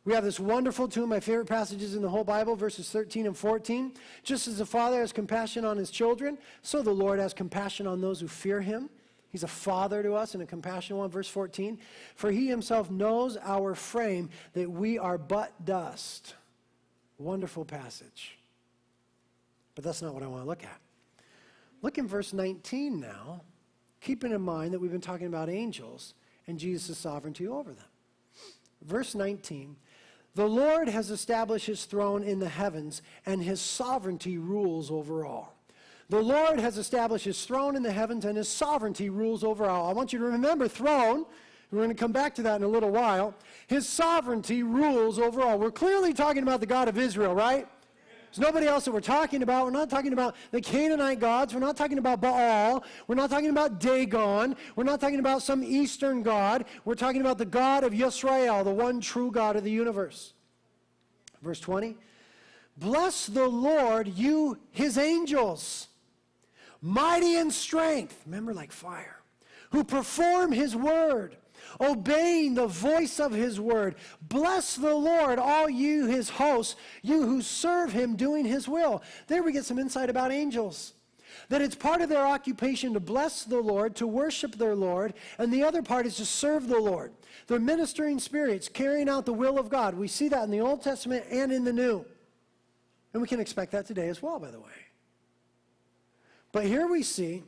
We 0.04 0.12
have 0.14 0.22
this 0.22 0.38
wonderful, 0.38 0.86
two 0.86 1.02
of 1.02 1.08
my 1.08 1.18
favorite 1.18 1.48
passages 1.48 1.96
in 1.96 2.02
the 2.02 2.08
whole 2.08 2.22
Bible, 2.22 2.54
verses 2.54 2.90
13 2.90 3.26
and 3.26 3.36
14. 3.36 3.92
Just 4.22 4.46
as 4.46 4.58
the 4.58 4.66
Father 4.66 5.00
has 5.00 5.12
compassion 5.12 5.64
on 5.64 5.76
his 5.76 5.90
children, 5.90 6.38
so 6.62 6.80
the 6.80 6.92
Lord 6.92 7.18
has 7.18 7.34
compassion 7.34 7.86
on 7.88 8.00
those 8.00 8.20
who 8.20 8.28
fear 8.28 8.60
him. 8.60 8.88
He's 9.30 9.42
a 9.42 9.48
father 9.48 10.02
to 10.02 10.14
us 10.14 10.34
and 10.34 10.42
a 10.42 10.46
compassionate 10.46 10.98
one. 10.98 11.10
Verse 11.10 11.28
14. 11.28 11.78
For 12.14 12.30
he 12.30 12.46
himself 12.46 12.90
knows 12.90 13.36
our 13.42 13.74
frame, 13.74 14.30
that 14.52 14.70
we 14.70 14.98
are 14.98 15.18
but 15.18 15.64
dust. 15.64 16.34
Wonderful 17.18 17.64
passage. 17.64 18.38
But 19.74 19.84
that's 19.84 20.02
not 20.02 20.14
what 20.14 20.22
I 20.22 20.26
want 20.26 20.42
to 20.42 20.48
look 20.48 20.64
at. 20.64 20.80
Look 21.82 21.98
in 21.98 22.08
verse 22.08 22.32
19 22.32 23.00
now, 23.00 23.42
keeping 24.00 24.32
in 24.32 24.40
mind 24.40 24.72
that 24.72 24.80
we've 24.80 24.90
been 24.90 25.00
talking 25.00 25.26
about 25.26 25.48
angels 25.48 26.14
and 26.46 26.58
Jesus' 26.58 26.98
sovereignty 26.98 27.46
over 27.46 27.72
them. 27.72 27.84
Verse 28.82 29.14
19 29.14 29.76
The 30.34 30.46
Lord 30.46 30.88
has 30.88 31.10
established 31.10 31.66
his 31.66 31.84
throne 31.84 32.22
in 32.22 32.38
the 32.38 32.48
heavens, 32.48 33.02
and 33.24 33.42
his 33.42 33.60
sovereignty 33.60 34.38
rules 34.38 34.90
over 34.90 35.24
all. 35.24 35.54
The 36.08 36.22
Lord 36.22 36.60
has 36.60 36.78
established 36.78 37.24
his 37.24 37.44
throne 37.44 37.74
in 37.74 37.82
the 37.82 37.92
heavens, 37.92 38.24
and 38.24 38.36
his 38.36 38.48
sovereignty 38.48 39.10
rules 39.10 39.42
over 39.42 39.66
all. 39.66 39.88
I 39.88 39.92
want 39.92 40.12
you 40.12 40.18
to 40.20 40.24
remember 40.26 40.68
throne 40.68 41.26
we're 41.72 41.78
going 41.78 41.88
to 41.88 41.94
come 41.94 42.12
back 42.12 42.34
to 42.36 42.42
that 42.42 42.56
in 42.56 42.62
a 42.62 42.68
little 42.68 42.90
while. 42.90 43.34
His 43.66 43.88
sovereignty 43.88 44.62
rules 44.62 45.18
over 45.18 45.42
all. 45.42 45.58
We're 45.58 45.72
clearly 45.72 46.14
talking 46.14 46.42
about 46.42 46.60
the 46.60 46.66
God 46.66 46.88
of 46.88 46.96
Israel, 46.96 47.34
right? 47.34 47.66
There's 48.36 48.46
nobody 48.46 48.66
else 48.66 48.84
that 48.84 48.92
we're 48.92 49.00
talking 49.00 49.42
about. 49.42 49.64
We're 49.64 49.70
not 49.70 49.90
talking 49.90 50.12
about 50.12 50.36
the 50.50 50.60
Canaanite 50.60 51.20
gods. 51.20 51.54
We're 51.54 51.60
not 51.60 51.76
talking 51.76 51.98
about 51.98 52.20
Baal. 52.20 52.84
We're 53.08 53.14
not 53.14 53.30
talking 53.30 53.50
about 53.50 53.80
Dagon. 53.80 54.56
We're 54.76 54.84
not 54.84 55.00
talking 55.00 55.18
about 55.18 55.42
some 55.42 55.64
Eastern 55.64 56.22
God. 56.22 56.66
We're 56.84 56.94
talking 56.94 57.20
about 57.20 57.38
the 57.38 57.46
God 57.46 57.82
of 57.82 57.92
Yisrael, 57.92 58.62
the 58.62 58.70
one 58.70 59.00
true 59.00 59.30
God 59.30 59.56
of 59.56 59.64
the 59.64 59.70
universe. 59.70 60.34
Verse 61.42 61.60
20 61.60 61.96
Bless 62.76 63.26
the 63.26 63.46
Lord, 63.48 64.06
you, 64.08 64.58
his 64.70 64.98
angels, 64.98 65.88
mighty 66.82 67.36
in 67.36 67.50
strength. 67.50 68.22
Remember, 68.26 68.52
like 68.52 68.70
fire, 68.70 69.22
who 69.70 69.82
perform 69.82 70.52
his 70.52 70.76
word 70.76 71.36
obeying 71.80 72.54
the 72.54 72.66
voice 72.66 73.20
of 73.20 73.32
his 73.32 73.60
word. 73.60 73.96
Bless 74.22 74.76
the 74.76 74.94
Lord, 74.94 75.38
all 75.38 75.68
you 75.68 76.06
his 76.06 76.30
hosts, 76.30 76.76
you 77.02 77.22
who 77.22 77.42
serve 77.42 77.92
him 77.92 78.16
doing 78.16 78.44
his 78.44 78.68
will. 78.68 79.02
There 79.26 79.42
we 79.42 79.52
get 79.52 79.64
some 79.64 79.78
insight 79.78 80.10
about 80.10 80.32
angels. 80.32 80.94
That 81.48 81.62
it's 81.62 81.76
part 81.76 82.00
of 82.00 82.08
their 82.08 82.26
occupation 82.26 82.94
to 82.94 83.00
bless 83.00 83.44
the 83.44 83.60
Lord, 83.60 83.94
to 83.96 84.06
worship 84.06 84.56
their 84.56 84.74
Lord, 84.74 85.14
and 85.38 85.52
the 85.52 85.62
other 85.62 85.82
part 85.82 86.06
is 86.06 86.16
to 86.16 86.24
serve 86.24 86.66
the 86.66 86.80
Lord. 86.80 87.12
They're 87.46 87.60
ministering 87.60 88.18
spirits, 88.18 88.68
carrying 88.68 89.08
out 89.08 89.26
the 89.26 89.32
will 89.32 89.58
of 89.58 89.68
God. 89.68 89.94
We 89.94 90.08
see 90.08 90.28
that 90.28 90.44
in 90.44 90.50
the 90.50 90.60
Old 90.60 90.82
Testament 90.82 91.24
and 91.30 91.52
in 91.52 91.64
the 91.64 91.72
New. 91.72 92.04
And 93.12 93.22
we 93.22 93.28
can 93.28 93.40
expect 93.40 93.72
that 93.72 93.86
today 93.86 94.08
as 94.08 94.20
well, 94.20 94.38
by 94.38 94.50
the 94.50 94.60
way. 94.60 94.66
But 96.52 96.64
here 96.64 96.86
we 96.86 97.02
see 97.02 97.44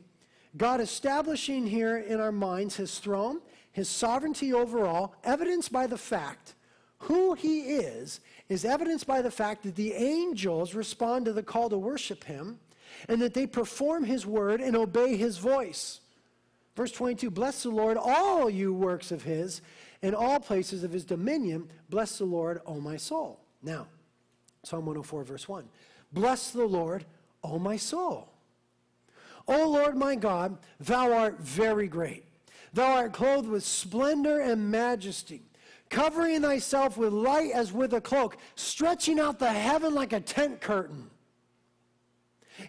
God 0.55 0.81
establishing 0.81 1.67
here 1.67 1.97
in 1.97 2.19
our 2.19 2.31
minds 2.31 2.75
his 2.75 2.99
throne, 2.99 3.41
his 3.71 3.89
sovereignty 3.89 4.53
over 4.53 4.85
all, 4.85 5.15
evidenced 5.23 5.71
by 5.71 5.87
the 5.87 5.97
fact 5.97 6.55
who 7.03 7.33
he 7.33 7.75
is, 7.75 8.19
is 8.49 8.65
evidenced 8.65 9.07
by 9.07 9.21
the 9.21 9.31
fact 9.31 9.63
that 9.63 9.75
the 9.75 9.93
angels 9.93 10.73
respond 10.73 11.25
to 11.25 11.33
the 11.33 11.43
call 11.43 11.69
to 11.69 11.77
worship 11.77 12.23
him 12.25 12.59
and 13.07 13.21
that 13.21 13.33
they 13.33 13.47
perform 13.47 14.03
his 14.03 14.25
word 14.25 14.59
and 14.59 14.75
obey 14.75 15.15
his 15.15 15.37
voice. 15.37 16.01
Verse 16.75 16.91
22 16.91 17.29
Bless 17.29 17.63
the 17.63 17.69
Lord, 17.69 17.97
all 17.97 18.49
you 18.49 18.73
works 18.73 19.11
of 19.11 19.23
his, 19.23 19.61
in 20.01 20.13
all 20.13 20.39
places 20.39 20.83
of 20.83 20.91
his 20.91 21.05
dominion. 21.05 21.69
Bless 21.89 22.17
the 22.17 22.25
Lord, 22.25 22.61
O 22.65 22.79
my 22.81 22.97
soul. 22.97 23.39
Now, 23.61 23.87
Psalm 24.63 24.85
104, 24.85 25.23
verse 25.23 25.47
1. 25.47 25.67
Bless 26.11 26.51
the 26.51 26.65
Lord, 26.65 27.05
O 27.43 27.59
my 27.59 27.77
soul. 27.77 28.29
O 29.47 29.69
Lord 29.69 29.97
my 29.97 30.15
God, 30.15 30.57
thou 30.79 31.13
art 31.13 31.39
very 31.39 31.87
great. 31.87 32.23
Thou 32.73 32.91
art 32.91 33.13
clothed 33.13 33.47
with 33.47 33.63
splendor 33.63 34.39
and 34.39 34.71
majesty, 34.71 35.41
covering 35.89 36.41
thyself 36.41 36.97
with 36.97 37.13
light 37.13 37.51
as 37.51 37.73
with 37.73 37.93
a 37.93 38.01
cloak, 38.01 38.37
stretching 38.55 39.19
out 39.19 39.39
the 39.39 39.51
heaven 39.51 39.93
like 39.93 40.13
a 40.13 40.19
tent 40.19 40.61
curtain. 40.61 41.09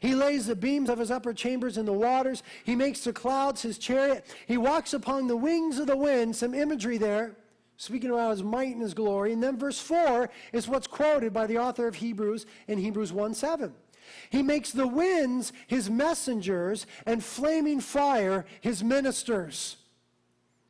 He 0.00 0.14
lays 0.14 0.46
the 0.46 0.54
beams 0.54 0.88
of 0.88 0.98
his 0.98 1.10
upper 1.10 1.34
chambers 1.34 1.76
in 1.76 1.84
the 1.84 1.92
waters. 1.92 2.42
He 2.64 2.76
makes 2.76 3.00
the 3.00 3.12
clouds 3.12 3.62
his 3.62 3.76
chariot. 3.76 4.24
He 4.46 4.56
walks 4.56 4.94
upon 4.94 5.26
the 5.26 5.36
wings 5.36 5.78
of 5.78 5.88
the 5.88 5.96
wind. 5.96 6.36
Some 6.36 6.54
imagery 6.54 6.96
there, 6.96 7.36
speaking 7.76 8.10
about 8.10 8.30
his 8.30 8.42
might 8.42 8.74
and 8.74 8.82
his 8.82 8.94
glory. 8.94 9.32
And 9.32 9.42
then 9.42 9.58
verse 9.58 9.80
4 9.80 10.30
is 10.52 10.68
what's 10.68 10.86
quoted 10.86 11.32
by 11.32 11.46
the 11.46 11.58
author 11.58 11.88
of 11.88 11.96
Hebrews 11.96 12.46
in 12.68 12.78
Hebrews 12.78 13.12
1 13.12 13.34
7. 13.34 13.74
He 14.30 14.42
makes 14.42 14.70
the 14.70 14.86
winds 14.86 15.52
his 15.66 15.90
messengers 15.90 16.86
and 17.06 17.22
flaming 17.22 17.80
fire 17.80 18.44
his 18.60 18.82
ministers. 18.82 19.76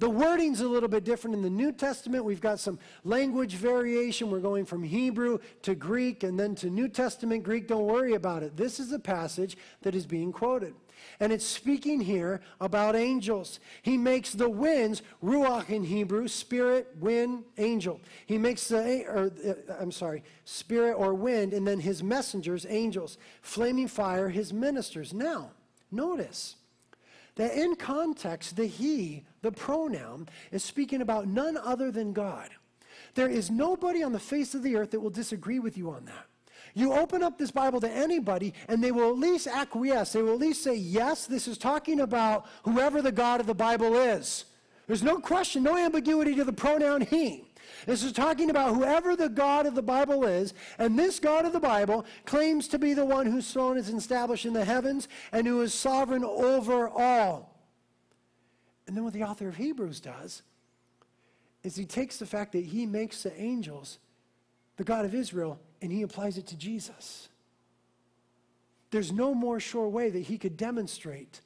The 0.01 0.09
wording's 0.09 0.62
a 0.62 0.68
little 0.68 0.88
bit 0.88 1.05
different 1.05 1.36
in 1.36 1.42
the 1.42 1.51
New 1.51 1.72
Testament. 1.72 2.24
We've 2.24 2.40
got 2.40 2.59
some 2.59 2.78
language 3.05 3.57
variation. 3.57 4.30
We're 4.30 4.40
going 4.40 4.64
from 4.64 4.82
Hebrew 4.82 5.40
to 5.61 5.74
Greek 5.74 6.22
and 6.22 6.40
then 6.40 6.55
to 6.57 6.70
New 6.70 6.88
Testament 6.88 7.42
Greek. 7.42 7.68
Don't 7.68 7.84
worry 7.84 8.14
about 8.14 8.42
it. 8.42 8.57
This 8.57 8.80
is 8.80 8.92
a 8.92 8.98
passage 8.98 9.59
that 9.82 9.94
is 9.94 10.07
being 10.07 10.32
quoted. 10.32 10.72
And 11.20 11.34
it's 11.34 11.44
speaking 11.44 12.01
here 12.01 12.40
about 12.62 12.96
angels. 12.96 13.61
He 13.82 13.98
makes 13.98 14.32
the 14.32 14.48
winds, 14.48 15.03
ruach 15.22 15.68
in 15.68 15.84
Hebrew, 15.84 16.28
spirit, 16.28 16.88
wind, 16.98 17.44
angel. 17.59 18.01
He 18.24 18.38
makes 18.38 18.68
the, 18.68 19.05
or, 19.07 19.30
uh, 19.46 19.74
I'm 19.78 19.92
sorry, 19.92 20.24
spirit 20.46 20.94
or 20.94 21.12
wind, 21.12 21.53
and 21.53 21.66
then 21.68 21.78
his 21.78 22.03
messengers, 22.03 22.64
angels. 22.70 23.18
Flaming 23.42 23.86
fire, 23.88 24.30
his 24.30 24.51
ministers. 24.51 25.12
Now, 25.12 25.51
notice 25.92 26.57
that 27.41 27.55
in 27.55 27.74
context, 27.74 28.57
the 28.57 28.66
he, 28.66 29.24
the 29.41 29.51
pronoun, 29.51 30.28
is 30.53 30.62
speaking 30.62 31.01
about 31.01 31.26
none 31.26 31.57
other 31.57 31.91
than 31.91 32.12
God. 32.12 32.51
There 33.14 33.30
is 33.30 33.51
nobody 33.51 34.03
on 34.03 34.12
the 34.12 34.20
face 34.20 34.55
of 34.55 34.62
the 34.62 34.76
earth 34.76 34.91
that 34.91 35.01
will 35.01 35.09
disagree 35.09 35.59
with 35.59 35.78
you 35.78 35.91
on 35.91 36.05
that. 36.05 36.26
You 36.74 36.93
open 36.93 37.22
up 37.22 37.38
this 37.38 37.51
Bible 37.51 37.80
to 37.80 37.91
anybody, 37.91 38.53
and 38.68 38.84
they 38.84 38.93
will 38.93 39.09
at 39.09 39.18
least 39.18 39.47
acquiesce. 39.47 40.12
They 40.12 40.20
will 40.20 40.34
at 40.34 40.38
least 40.38 40.62
say, 40.62 40.74
Yes, 40.74 41.26
this 41.26 41.49
is 41.49 41.57
talking 41.57 42.01
about 42.01 42.47
whoever 42.64 43.01
the 43.01 43.11
God 43.11 43.41
of 43.41 43.47
the 43.47 43.55
Bible 43.55 43.97
is. 43.97 44.45
There's 44.86 45.03
no 45.03 45.18
question, 45.18 45.62
no 45.62 45.78
ambiguity 45.78 46.34
to 46.34 46.45
the 46.45 46.53
pronoun 46.53 47.01
he. 47.01 47.49
This 47.86 48.02
is 48.02 48.12
talking 48.12 48.50
about 48.50 48.74
whoever 48.74 49.16
the 49.16 49.28
God 49.28 49.66
of 49.66 49.74
the 49.74 49.82
Bible 49.82 50.24
is, 50.24 50.54
and 50.78 50.98
this 50.98 51.18
God 51.18 51.44
of 51.44 51.52
the 51.52 51.60
Bible 51.60 52.04
claims 52.24 52.68
to 52.68 52.78
be 52.78 52.94
the 52.94 53.04
one 53.04 53.26
whose 53.26 53.52
throne 53.52 53.76
is 53.76 53.88
established 53.88 54.46
in 54.46 54.52
the 54.52 54.64
heavens 54.64 55.08
and 55.32 55.46
who 55.46 55.60
is 55.62 55.74
sovereign 55.74 56.24
over 56.24 56.88
all. 56.88 57.50
And 58.86 58.96
then 58.96 59.04
what 59.04 59.12
the 59.12 59.24
author 59.24 59.48
of 59.48 59.56
Hebrews 59.56 60.00
does 60.00 60.42
is 61.62 61.76
he 61.76 61.84
takes 61.84 62.18
the 62.18 62.26
fact 62.26 62.52
that 62.52 62.64
he 62.64 62.86
makes 62.86 63.22
the 63.22 63.38
angels 63.40 63.98
the 64.76 64.84
God 64.84 65.04
of 65.04 65.14
Israel 65.14 65.60
and 65.82 65.92
he 65.92 66.02
applies 66.02 66.38
it 66.38 66.46
to 66.48 66.56
Jesus. 66.56 67.28
There's 68.90 69.12
no 69.12 69.34
more 69.34 69.60
sure 69.60 69.88
way 69.88 70.10
that 70.10 70.22
he 70.22 70.38
could 70.38 70.56
demonstrate 70.56 71.40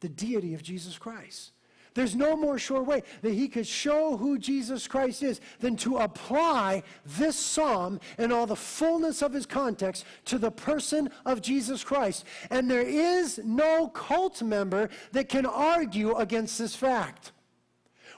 the 0.00 0.08
deity 0.08 0.54
of 0.54 0.62
Jesus 0.62 0.96
Christ. 0.96 1.52
There's 1.94 2.14
no 2.14 2.36
more 2.36 2.58
sure 2.58 2.82
way 2.82 3.02
that 3.22 3.32
he 3.32 3.48
could 3.48 3.66
show 3.66 4.16
who 4.16 4.38
Jesus 4.38 4.86
Christ 4.86 5.22
is 5.22 5.40
than 5.58 5.76
to 5.78 5.98
apply 5.98 6.84
this 7.04 7.36
psalm 7.36 7.98
and 8.16 8.32
all 8.32 8.46
the 8.46 8.56
fullness 8.56 9.22
of 9.22 9.32
his 9.32 9.46
context 9.46 10.04
to 10.26 10.38
the 10.38 10.52
person 10.52 11.10
of 11.26 11.42
Jesus 11.42 11.82
Christ. 11.82 12.24
And 12.50 12.70
there 12.70 12.86
is 12.86 13.40
no 13.44 13.88
cult 13.88 14.40
member 14.42 14.88
that 15.12 15.28
can 15.28 15.46
argue 15.46 16.14
against 16.14 16.58
this 16.58 16.76
fact. 16.76 17.32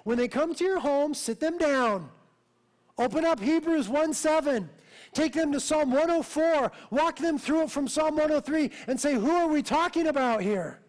When 0.04 0.18
they 0.18 0.28
come 0.28 0.54
to 0.54 0.64
your 0.64 0.80
home, 0.80 1.14
sit 1.14 1.40
them 1.40 1.56
down. 1.56 2.10
Open 2.98 3.24
up 3.24 3.40
Hebrews 3.40 3.88
1 3.88 4.12
7. 4.12 4.68
Take 5.14 5.32
them 5.32 5.52
to 5.52 5.60
Psalm 5.60 5.90
104. 5.90 6.72
Walk 6.90 7.16
them 7.18 7.38
through 7.38 7.62
it 7.62 7.70
from 7.70 7.88
Psalm 7.88 8.16
103 8.16 8.70
and 8.86 9.00
say, 9.00 9.14
Who 9.14 9.30
are 9.30 9.48
we 9.48 9.62
talking 9.62 10.08
about 10.08 10.42
here? 10.42 10.81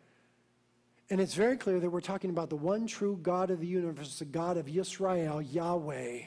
And 1.10 1.20
it's 1.20 1.34
very 1.34 1.58
clear 1.58 1.80
that 1.80 1.90
we're 1.90 2.02
talking 2.02 2.30
about 2.30 2.50
the 2.50 2.56
one 2.56 2.88
true 2.88 3.20
God 3.22 3.52
of 3.52 3.60
the 3.60 3.68
universe, 3.68 4.20
the 4.20 4.26
God 4.26 4.58
of 4.58 4.68
Israel, 4.68 5.42
Yahweh, 5.42 6.22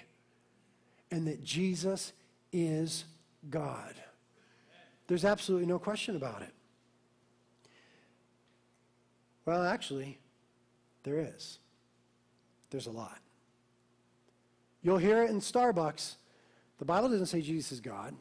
and 1.11 1.27
that 1.27 1.43
Jesus 1.43 2.13
is 2.53 3.05
God. 3.49 3.95
There's 5.07 5.25
absolutely 5.25 5.67
no 5.67 5.79
question 5.79 6.17
about 6.17 6.43
it. 6.43 6.53
Well, 9.45 9.63
actually, 9.63 10.19
there 11.05 11.19
is. 11.21 11.59
There's 12.71 12.87
a 12.87 12.93
lot. 12.93 13.19
You'll 14.83 14.99
hear 14.99 15.23
it 15.23 15.31
in 15.31 15.41
Starbucks. 15.41 16.17
The 16.79 16.85
Bible 16.85 17.09
doesn't 17.09 17.27
say 17.27 17.41
Jesus 17.41 17.73
is 17.73 17.81
God. 17.81 18.15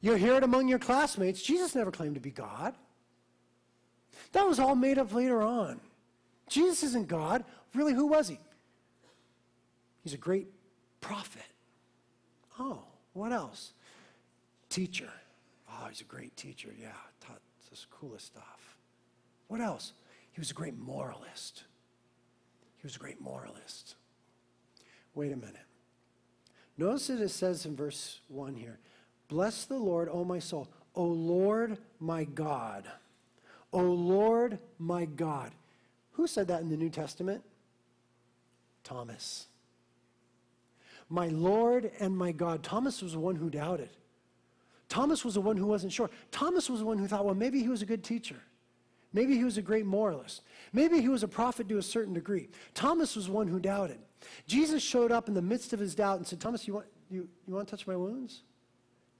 You'll 0.00 0.16
hear 0.16 0.34
it 0.36 0.42
among 0.42 0.68
your 0.68 0.78
classmates. 0.78 1.42
Jesus 1.42 1.74
never 1.74 1.90
claimed 1.90 2.14
to 2.16 2.20
be 2.20 2.30
God. 2.30 2.74
That 4.32 4.46
was 4.46 4.60
all 4.60 4.74
made 4.76 4.98
up 4.98 5.12
later 5.12 5.42
on. 5.42 5.80
Jesus 6.48 6.82
isn't 6.82 7.08
God. 7.08 7.44
Really, 7.74 7.94
who 7.94 8.06
was 8.06 8.28
he? 8.28 8.38
He's 10.02 10.14
a 10.14 10.18
great 10.18 10.48
prophet. 11.00 11.42
Oh, 12.58 12.82
what 13.12 13.32
else? 13.32 13.72
Teacher. 14.68 15.10
Oh, 15.68 15.86
he's 15.88 16.00
a 16.00 16.04
great 16.04 16.36
teacher. 16.36 16.68
Yeah, 16.78 16.88
taught 17.20 17.40
this 17.70 17.86
coolest 17.90 18.26
stuff. 18.26 18.76
What 19.48 19.60
else? 19.60 19.92
He 20.32 20.40
was 20.40 20.50
a 20.50 20.54
great 20.54 20.78
moralist. 20.78 21.64
He 22.78 22.86
was 22.86 22.96
a 22.96 22.98
great 22.98 23.20
moralist. 23.20 23.96
Wait 25.14 25.32
a 25.32 25.36
minute. 25.36 25.56
Notice 26.78 27.08
that 27.08 27.20
it 27.20 27.28
says 27.28 27.66
in 27.66 27.76
verse 27.76 28.20
1 28.28 28.54
here 28.54 28.78
Bless 29.28 29.64
the 29.64 29.76
Lord, 29.76 30.08
O 30.10 30.24
my 30.24 30.38
soul. 30.38 30.68
O 30.94 31.04
Lord, 31.04 31.78
my 32.00 32.24
God. 32.24 32.86
O 33.72 33.80
Lord 33.80 34.58
my 34.78 35.04
God. 35.04 35.52
Who 36.12 36.26
said 36.26 36.48
that 36.48 36.60
in 36.60 36.68
the 36.68 36.76
New 36.76 36.90
Testament? 36.90 37.42
Thomas. 38.84 39.46
My 41.08 41.28
Lord 41.28 41.90
and 42.00 42.16
my 42.16 42.32
God. 42.32 42.62
Thomas 42.62 43.02
was 43.02 43.12
the 43.12 43.18
one 43.18 43.36
who 43.36 43.50
doubted. 43.50 43.90
Thomas 44.88 45.24
was 45.24 45.34
the 45.34 45.40
one 45.40 45.56
who 45.56 45.66
wasn't 45.66 45.92
sure. 45.92 46.10
Thomas 46.30 46.68
was 46.68 46.80
the 46.80 46.86
one 46.86 46.98
who 46.98 47.06
thought, 47.06 47.24
well, 47.24 47.34
maybe 47.34 47.60
he 47.60 47.68
was 47.68 47.82
a 47.82 47.86
good 47.86 48.04
teacher. 48.04 48.36
Maybe 49.14 49.36
he 49.36 49.44
was 49.44 49.58
a 49.58 49.62
great 49.62 49.86
moralist. 49.86 50.42
Maybe 50.72 51.00
he 51.00 51.08
was 51.08 51.22
a 51.22 51.28
prophet 51.28 51.68
to 51.68 51.78
a 51.78 51.82
certain 51.82 52.14
degree. 52.14 52.48
Thomas 52.74 53.14
was 53.14 53.28
one 53.28 53.46
who 53.46 53.58
doubted. 53.58 53.98
Jesus 54.46 54.82
showed 54.82 55.12
up 55.12 55.28
in 55.28 55.34
the 55.34 55.42
midst 55.42 55.72
of 55.72 55.80
his 55.80 55.94
doubt 55.94 56.18
and 56.18 56.26
said, 56.26 56.40
Thomas, 56.40 56.66
you 56.66 56.74
want, 56.74 56.86
you, 57.10 57.28
you 57.46 57.54
want 57.54 57.68
to 57.68 57.70
touch 57.70 57.86
my 57.86 57.96
wounds? 57.96 58.42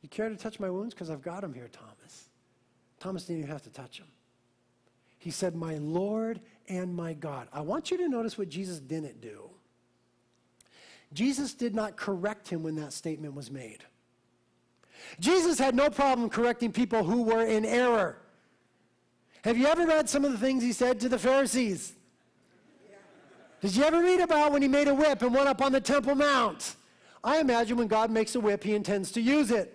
You 0.03 0.09
care 0.09 0.29
to 0.29 0.37
touch 0.37 0.59
my 0.59 0.71
wounds? 0.71 0.95
Because 0.95 1.11
I've 1.11 1.23
got 1.23 1.43
them 1.43 1.53
here, 1.53 1.69
Thomas. 1.69 2.29
Thomas 3.01 3.25
didn't 3.25 3.41
even 3.41 3.51
have 3.51 3.63
to 3.63 3.71
touch 3.71 3.99
them. 3.99 4.09
He 5.23 5.31
said, 5.31 5.55
My 5.55 5.77
Lord 5.77 6.41
and 6.69 6.93
my 6.93 7.13
God. 7.13 7.47
I 7.53 7.61
want 7.61 7.93
you 7.93 7.97
to 7.99 8.09
notice 8.09 8.37
what 8.37 8.49
Jesus 8.49 8.81
didn't 8.81 9.21
do. 9.21 9.51
Jesus 11.13 11.55
did 11.55 11.77
not 11.77 11.97
correct 11.97 12.49
him 12.49 12.65
when 12.65 12.75
that 12.75 12.93
statement 12.93 13.33
was 13.35 13.49
made. 13.49 13.85
Jesus 15.21 15.61
had 15.61 15.77
no 15.77 15.91
problem 15.91 16.29
correcting 16.29 16.73
people 16.73 17.05
who 17.05 17.23
were 17.23 17.45
in 17.45 17.65
error. 17.65 18.19
Have 19.45 19.57
you 19.57 19.67
ever 19.67 19.87
read 19.87 20.11
some 20.11 20.25
of 20.25 20.33
the 20.33 20.39
things 20.39 20.61
he 20.61 20.73
said 20.73 20.99
to 20.99 21.09
the 21.09 21.21
Pharisees? 21.21 21.93
Did 23.61 23.77
you 23.77 23.85
ever 23.85 24.03
read 24.03 24.19
about 24.19 24.51
when 24.51 24.61
he 24.61 24.67
made 24.67 24.89
a 24.89 24.95
whip 24.95 25.23
and 25.23 25.33
went 25.33 25.49
up 25.49 25.63
on 25.63 25.71
the 25.71 25.81
Temple 25.81 26.17
Mount? 26.17 26.75
I 27.23 27.39
imagine 27.39 27.77
when 27.77 27.87
God 27.87 28.11
makes 28.11 28.35
a 28.35 28.41
whip, 28.41 28.65
he 28.65 28.75
intends 28.75 29.13
to 29.13 29.21
use 29.21 29.53
it. 29.53 29.73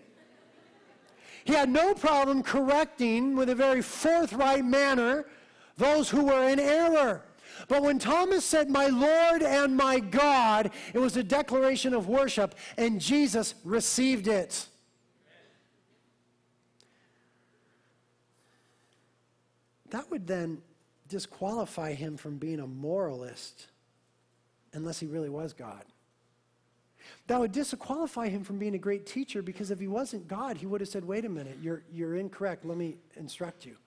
He 1.45 1.53
had 1.53 1.69
no 1.69 1.93
problem 1.93 2.43
correcting 2.43 3.37
with 3.37 3.47
a 3.47 3.55
very 3.55 3.81
forthright 3.81 4.65
manner 4.65 5.25
those 5.77 6.09
who 6.09 6.25
were 6.25 6.47
in 6.47 6.59
error. 6.59 7.23
But 7.67 7.81
when 7.81 7.99
Thomas 7.99 8.45
said, 8.45 8.69
My 8.69 8.87
Lord 8.87 9.41
and 9.41 9.75
my 9.75 9.99
God, 9.99 10.71
it 10.93 10.99
was 10.99 11.17
a 11.17 11.23
declaration 11.23 11.93
of 11.93 12.07
worship, 12.07 12.55
and 12.77 13.01
Jesus 13.01 13.55
received 13.63 14.27
it. 14.27 14.67
That 19.89 20.09
would 20.11 20.27
then 20.27 20.61
disqualify 21.07 21.93
him 21.93 22.17
from 22.17 22.37
being 22.37 22.59
a 22.59 22.67
moralist 22.67 23.67
unless 24.73 24.99
he 24.99 25.07
really 25.07 25.29
was 25.29 25.53
God. 25.53 25.85
That 27.27 27.39
would 27.39 27.53
disqualify 27.53 28.27
him 28.27 28.43
from 28.43 28.59
being 28.59 28.75
a 28.75 28.79
great 28.79 29.05
teacher 29.05 29.41
because 29.41 29.71
if 29.71 29.79
he 29.79 29.87
wasn't 29.87 30.27
God, 30.27 30.57
he 30.57 30.65
would 30.65 30.81
have 30.81 30.89
said, 30.89 31.05
Wait 31.05 31.25
a 31.25 31.29
minute, 31.29 31.57
you're, 31.61 31.83
you're 31.91 32.15
incorrect. 32.15 32.65
Let 32.65 32.77
me 32.77 32.97
instruct 33.15 33.65
you. 33.65 33.77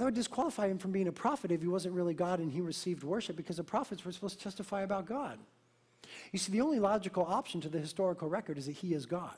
That 0.00 0.06
would 0.06 0.14
disqualify 0.14 0.68
him 0.68 0.78
from 0.78 0.92
being 0.92 1.08
a 1.08 1.12
prophet 1.12 1.52
if 1.52 1.60
he 1.60 1.68
wasn't 1.68 1.94
really 1.94 2.14
God 2.14 2.40
and 2.40 2.50
he 2.50 2.62
received 2.62 3.04
worship 3.04 3.36
because 3.36 3.58
the 3.58 3.64
prophets 3.64 4.02
were 4.02 4.12
supposed 4.12 4.38
to 4.38 4.42
testify 4.42 4.80
about 4.80 5.04
God. 5.04 5.38
You 6.32 6.38
see, 6.38 6.52
the 6.52 6.62
only 6.62 6.80
logical 6.80 7.26
option 7.28 7.60
to 7.60 7.68
the 7.68 7.78
historical 7.78 8.26
record 8.26 8.56
is 8.56 8.64
that 8.64 8.76
he 8.76 8.94
is 8.94 9.04
God. 9.04 9.34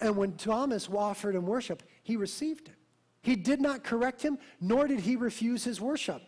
And 0.00 0.16
when 0.16 0.32
Thomas 0.32 0.88
offered 0.88 1.36
him 1.36 1.46
worship, 1.46 1.84
he 2.02 2.16
received 2.16 2.66
it. 2.66 2.74
He 3.22 3.36
did 3.36 3.60
not 3.60 3.84
correct 3.84 4.22
him, 4.22 4.38
nor 4.60 4.88
did 4.88 4.98
he 4.98 5.14
refuse 5.14 5.62
his 5.62 5.80
worship. 5.80 6.20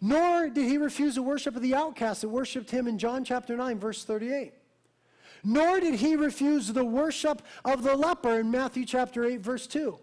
Nor 0.00 0.48
did 0.48 0.64
he 0.64 0.78
refuse 0.78 1.16
the 1.16 1.22
worship 1.22 1.56
of 1.56 1.60
the 1.60 1.74
outcast 1.74 2.22
that 2.22 2.30
worshiped 2.30 2.70
him 2.70 2.88
in 2.88 2.96
John 2.96 3.22
chapter 3.22 3.54
9, 3.54 3.78
verse 3.78 4.02
38. 4.02 4.54
Nor 5.44 5.80
did 5.80 5.96
he 5.96 6.16
refuse 6.16 6.68
the 6.68 6.86
worship 6.86 7.42
of 7.66 7.82
the 7.82 7.96
leper 7.96 8.40
in 8.40 8.50
Matthew 8.50 8.86
chapter 8.86 9.26
8, 9.26 9.40
verse 9.40 9.66
2. 9.66 9.98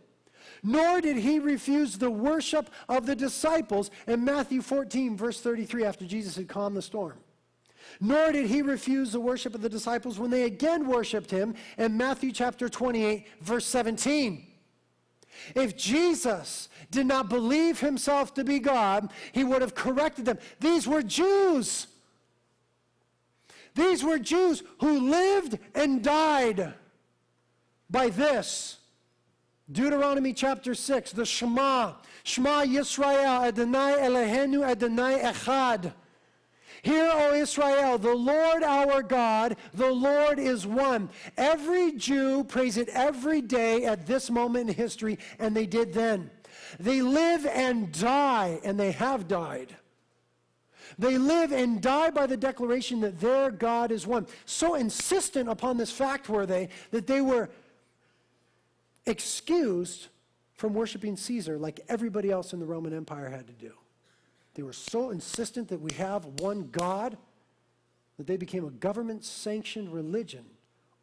Nor 0.67 0.99
did 0.99 1.15
he 1.15 1.39
refuse 1.39 1.97
the 1.97 2.11
worship 2.11 2.69
of 2.89 3.05
the 3.05 3.15
disciples 3.15 3.89
in 4.05 4.25
Matthew 4.25 4.61
14, 4.61 5.15
verse 5.15 5.39
33, 5.39 5.85
after 5.85 6.05
Jesus 6.05 6.35
had 6.35 6.49
calmed 6.49 6.75
the 6.75 6.81
storm. 6.81 7.17
Nor 8.01 8.33
did 8.33 8.47
he 8.47 8.61
refuse 8.61 9.13
the 9.13 9.19
worship 9.21 9.55
of 9.55 9.61
the 9.61 9.69
disciples 9.69 10.19
when 10.19 10.29
they 10.29 10.43
again 10.43 10.85
worshiped 10.85 11.31
him 11.31 11.55
in 11.77 11.95
Matthew 11.95 12.33
chapter 12.33 12.67
28, 12.67 13.25
verse 13.39 13.65
17. 13.65 14.45
If 15.55 15.77
Jesus 15.77 16.67
did 16.91 17.05
not 17.05 17.29
believe 17.29 17.79
himself 17.79 18.33
to 18.33 18.43
be 18.43 18.59
God, 18.59 19.13
he 19.31 19.45
would 19.45 19.61
have 19.61 19.73
corrected 19.73 20.25
them. 20.25 20.37
These 20.59 20.85
were 20.85 21.01
Jews. 21.01 21.87
These 23.73 24.03
were 24.03 24.19
Jews 24.19 24.63
who 24.81 25.11
lived 25.11 25.59
and 25.73 26.03
died 26.03 26.73
by 27.89 28.09
this. 28.09 28.76
Deuteronomy 29.71 30.33
chapter 30.33 30.73
6, 30.73 31.11
the 31.11 31.25
Shema. 31.25 31.93
Shema 32.23 32.63
Yisrael, 32.63 33.47
Adonai 33.47 33.97
Eloheinu, 33.99 34.65
Adonai 34.65 35.19
Echad. 35.19 35.93
Hear, 36.83 37.09
O 37.11 37.33
Israel, 37.33 37.97
the 37.97 38.13
Lord 38.13 38.63
our 38.63 39.01
God, 39.01 39.57
the 39.73 39.91
Lord 39.91 40.39
is 40.39 40.65
one. 40.65 41.09
Every 41.35 41.91
Jew 41.93 42.45
prays 42.45 42.77
it 42.77 42.87
every 42.89 43.41
day 43.41 43.83
at 43.83 44.05
this 44.05 44.29
moment 44.29 44.69
in 44.69 44.75
history, 44.75 45.19
and 45.39 45.55
they 45.55 45.65
did 45.65 45.91
then. 45.93 46.29
They 46.79 47.01
live 47.01 47.45
and 47.45 47.91
die, 47.91 48.59
and 48.63 48.79
they 48.79 48.91
have 48.91 49.27
died. 49.27 49.75
They 50.97 51.17
live 51.17 51.51
and 51.51 51.81
die 51.81 52.09
by 52.09 52.25
the 52.25 52.37
declaration 52.37 53.01
that 53.01 53.19
their 53.19 53.51
God 53.51 53.91
is 53.91 54.07
one. 54.07 54.27
So 54.45 54.75
insistent 54.75 55.49
upon 55.49 55.77
this 55.77 55.91
fact 55.91 56.29
were 56.29 56.45
they 56.45 56.69
that 56.91 57.05
they 57.05 57.21
were 57.21 57.49
excused 59.07 60.07
from 60.53 60.73
worshiping 60.73 61.15
Caesar 61.17 61.57
like 61.57 61.79
everybody 61.87 62.29
else 62.29 62.53
in 62.53 62.59
the 62.59 62.65
Roman 62.65 62.93
Empire 62.93 63.29
had 63.29 63.47
to 63.47 63.53
do. 63.53 63.71
They 64.55 64.63
were 64.63 64.73
so 64.73 65.11
insistent 65.11 65.69
that 65.69 65.81
we 65.81 65.93
have 65.93 66.25
one 66.41 66.69
God 66.71 67.17
that 68.17 68.25
they 68.25 68.37
became 68.37 68.65
a 68.65 68.71
government 68.71 69.23
sanctioned 69.23 69.93
religion 69.93 70.45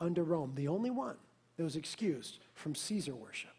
under 0.00 0.24
Rome, 0.24 0.52
the 0.56 0.68
only 0.68 0.90
one 0.90 1.16
that 1.56 1.62
was 1.62 1.76
excused 1.76 2.38
from 2.54 2.74
Caesar 2.74 3.14
worship. 3.14 3.50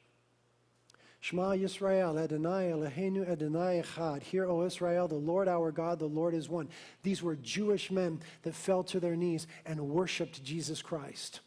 Shema 1.22 1.54
Yisrael, 1.54 2.22
Adonai 2.22 2.72
Eloheinu, 2.72 3.28
Adonai 3.28 3.82
Echad. 3.84 4.22
Hear, 4.22 4.46
O 4.46 4.62
Israel, 4.64 5.08
the 5.08 5.16
Lord 5.16 5.48
our 5.48 5.72
God, 5.72 5.98
the 5.98 6.06
Lord 6.06 6.36
is 6.36 6.50
one. 6.50 6.68
These 7.02 7.24
were 7.24 7.36
Jewish 7.38 7.90
men 7.90 8.20
that 8.44 8.54
fell 8.54 8.84
to 8.84 9.00
their 9.00 9.16
knees 9.16 9.48
and 9.66 9.90
worshiped 9.90 10.44
Jesus 10.44 10.84
Christ. 10.84 11.40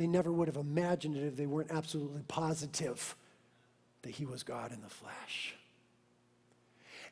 They 0.00 0.06
never 0.06 0.32
would 0.32 0.48
have 0.48 0.56
imagined 0.56 1.14
it 1.18 1.26
if 1.26 1.36
they 1.36 1.44
weren't 1.44 1.70
absolutely 1.70 2.22
positive 2.26 3.14
that 4.00 4.12
he 4.12 4.24
was 4.24 4.42
God 4.42 4.72
in 4.72 4.80
the 4.80 4.88
flesh. 4.88 5.54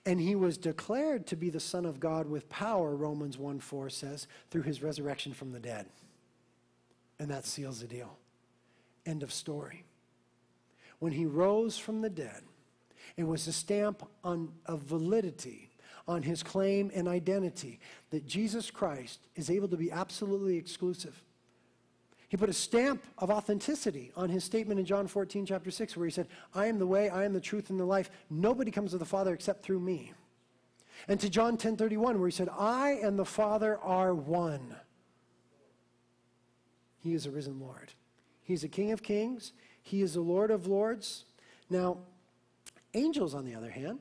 And 0.07 0.18
he 0.18 0.34
was 0.34 0.57
declared 0.57 1.26
to 1.26 1.36
be 1.36 1.51
the 1.51 1.61
Son 1.61 1.84
of 1.84 2.01
God 2.01 2.30
with 2.30 2.49
power, 2.49 2.97
Romans 2.97 3.36
1 3.36 3.61
4 3.61 3.91
says, 3.91 4.26
through 4.51 4.62
his 4.62 4.82
resurrection 4.82 5.34
from 5.34 5.53
the 5.53 5.61
dead. 5.61 5.84
And 7.18 7.30
that 7.30 7.45
seals 7.45 7.82
the 7.82 7.86
deal. 7.86 8.16
End 9.05 9.22
of 9.22 9.34
story. 9.34 9.84
When 10.99 11.12
he 11.12 11.26
rose 11.26 11.76
from 11.76 12.01
the 12.01 12.09
dead, 12.09 12.41
it 13.18 13.24
was 13.24 13.47
a 13.47 13.53
stamp 13.53 14.03
on, 14.24 14.51
of 14.64 14.80
validity 14.80 15.68
on 16.07 16.22
his 16.22 16.43
claim 16.43 16.91
and 16.95 17.07
identity 17.07 17.80
that 18.09 18.26
Jesus 18.26 18.70
Christ 18.70 19.20
is 19.36 19.51
able 19.51 19.68
to 19.68 19.76
be 19.76 19.93
absolutely 19.93 20.57
exclusive. 20.57 21.22
He 22.29 22.37
put 22.37 22.51
a 22.51 22.55
stamp 22.55 23.05
of 23.16 23.31
authenticity 23.31 24.12
on 24.14 24.29
his 24.29 24.45
statement 24.45 24.79
in 24.79 24.85
John 24.85 25.07
14, 25.07 25.47
chapter 25.47 25.70
6, 25.70 25.97
where 25.97 26.07
he 26.07 26.12
said, 26.12 26.29
I 26.55 26.66
am 26.66 26.79
the 26.79 26.87
way, 26.87 27.09
I 27.09 27.24
am 27.24 27.33
the 27.33 27.41
truth, 27.41 27.70
and 27.70 27.81
the 27.81 27.85
life. 27.85 28.11
Nobody 28.29 28.70
comes 28.70 28.91
to 28.91 28.99
the 28.99 29.07
Father 29.07 29.33
except 29.33 29.62
through 29.62 29.81
me. 29.81 30.12
And 31.07 31.18
to 31.20 31.31
John 31.31 31.57
10 31.57 31.76
31, 31.76 32.18
where 32.18 32.29
he 32.29 32.35
said, 32.35 32.51
I 32.51 32.99
and 33.03 33.18
the 33.18 33.24
Father 33.24 33.79
are 33.79 34.14
one. 34.14 34.74
He 37.01 37.14
is 37.14 37.24
a 37.24 37.31
risen 37.31 37.61
Lord. 37.61 37.93
He's 38.43 38.64
a 38.64 38.68
King 38.68 38.93
of 38.93 39.03
kings. 39.03 39.53
He 39.83 40.03
is 40.03 40.14
the 40.14 40.20
Lord 40.20 40.51
of 40.51 40.66
lords. 40.66 41.24
Now, 41.70 41.99
angels, 42.93 43.35
on 43.35 43.47
the 43.47 43.55
other 43.55 43.70
hand, 43.70 44.01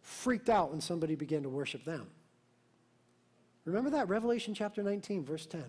freaked 0.00 0.48
out 0.48 0.72
when 0.72 0.80
somebody 0.80 1.14
began 1.14 1.44
to 1.44 1.48
worship 1.48 1.84
them. 1.84 2.08
Remember 3.64 3.90
that? 3.90 4.08
Revelation 4.08 4.54
chapter 4.54 4.82
19, 4.82 5.24
verse 5.24 5.46
10. 5.46 5.62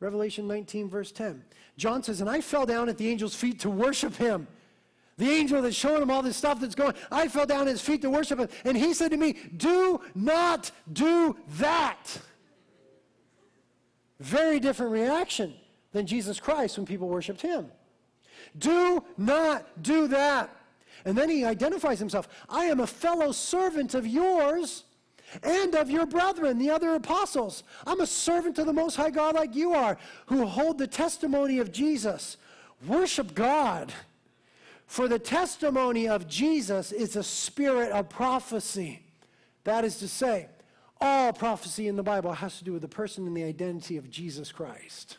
Revelation 0.00 0.46
19, 0.46 0.88
verse 0.90 1.10
10. 1.12 1.42
John 1.76 2.02
says, 2.02 2.20
And 2.20 2.28
I 2.28 2.40
fell 2.40 2.66
down 2.66 2.88
at 2.88 2.98
the 2.98 3.10
angel's 3.10 3.34
feet 3.34 3.60
to 3.60 3.70
worship 3.70 4.14
him. 4.16 4.46
The 5.18 5.30
angel 5.30 5.62
that's 5.62 5.74
showing 5.74 6.02
him 6.02 6.10
all 6.10 6.20
this 6.20 6.36
stuff 6.36 6.60
that's 6.60 6.74
going, 6.74 6.94
I 7.10 7.28
fell 7.28 7.46
down 7.46 7.62
at 7.62 7.68
his 7.68 7.80
feet 7.80 8.02
to 8.02 8.10
worship 8.10 8.38
him. 8.38 8.48
And 8.64 8.76
he 8.76 8.92
said 8.92 9.10
to 9.12 9.16
me, 9.16 9.36
Do 9.56 10.00
not 10.14 10.70
do 10.92 11.36
that. 11.58 12.18
Very 14.20 14.60
different 14.60 14.92
reaction 14.92 15.54
than 15.92 16.06
Jesus 16.06 16.38
Christ 16.38 16.76
when 16.76 16.86
people 16.86 17.08
worshiped 17.08 17.40
him. 17.40 17.70
Do 18.58 19.02
not 19.16 19.82
do 19.82 20.08
that. 20.08 20.54
And 21.04 21.16
then 21.16 21.30
he 21.30 21.44
identifies 21.44 21.98
himself 21.98 22.28
I 22.48 22.66
am 22.66 22.80
a 22.80 22.86
fellow 22.86 23.32
servant 23.32 23.94
of 23.94 24.06
yours 24.06 24.84
and 25.42 25.74
of 25.74 25.90
your 25.90 26.06
brethren, 26.06 26.58
the 26.58 26.70
other 26.70 26.94
apostles. 26.94 27.64
I'm 27.86 28.00
a 28.00 28.06
servant 28.06 28.58
of 28.58 28.66
the 28.66 28.72
Most 28.72 28.96
High 28.96 29.10
God 29.10 29.34
like 29.34 29.54
you 29.54 29.72
are, 29.74 29.98
who 30.26 30.46
hold 30.46 30.78
the 30.78 30.86
testimony 30.86 31.58
of 31.58 31.72
Jesus. 31.72 32.36
Worship 32.86 33.34
God. 33.34 33.92
For 34.86 35.08
the 35.08 35.18
testimony 35.18 36.08
of 36.08 36.28
Jesus 36.28 36.92
is 36.92 37.16
a 37.16 37.22
spirit 37.22 37.90
of 37.90 38.08
prophecy. 38.08 39.02
That 39.64 39.84
is 39.84 39.98
to 39.98 40.08
say, 40.08 40.48
all 41.00 41.32
prophecy 41.32 41.88
in 41.88 41.96
the 41.96 42.02
Bible 42.02 42.32
has 42.32 42.58
to 42.58 42.64
do 42.64 42.72
with 42.72 42.82
the 42.82 42.88
person 42.88 43.26
and 43.26 43.36
the 43.36 43.44
identity 43.44 43.96
of 43.96 44.10
Jesus 44.10 44.52
Christ. 44.52 45.18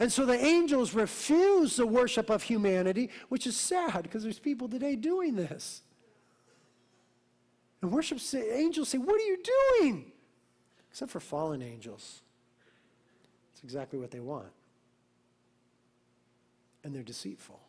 And 0.00 0.12
so 0.12 0.26
the 0.26 0.38
angels 0.38 0.92
refuse 0.92 1.76
the 1.76 1.86
worship 1.86 2.30
of 2.30 2.42
humanity, 2.42 3.10
which 3.28 3.46
is 3.46 3.56
sad 3.56 4.02
because 4.02 4.22
there's 4.22 4.38
people 4.38 4.68
today 4.68 4.96
doing 4.96 5.36
this. 5.36 5.82
And 7.80 7.92
worship 7.92 8.20
say, 8.20 8.58
angels 8.58 8.88
say, 8.88 8.98
What 8.98 9.20
are 9.20 9.24
you 9.24 9.38
doing? 9.80 10.12
Except 10.90 11.10
for 11.10 11.20
fallen 11.20 11.62
angels. 11.62 12.22
It's 13.52 13.62
exactly 13.62 13.98
what 13.98 14.10
they 14.10 14.20
want. 14.20 14.48
And 16.84 16.94
they're 16.94 17.02
deceitful. 17.02 17.60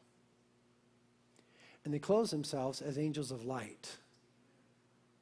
And 1.84 1.94
they 1.94 2.00
close 2.00 2.32
themselves 2.32 2.82
as 2.82 2.98
angels 2.98 3.32
of 3.32 3.46
light, 3.46 3.98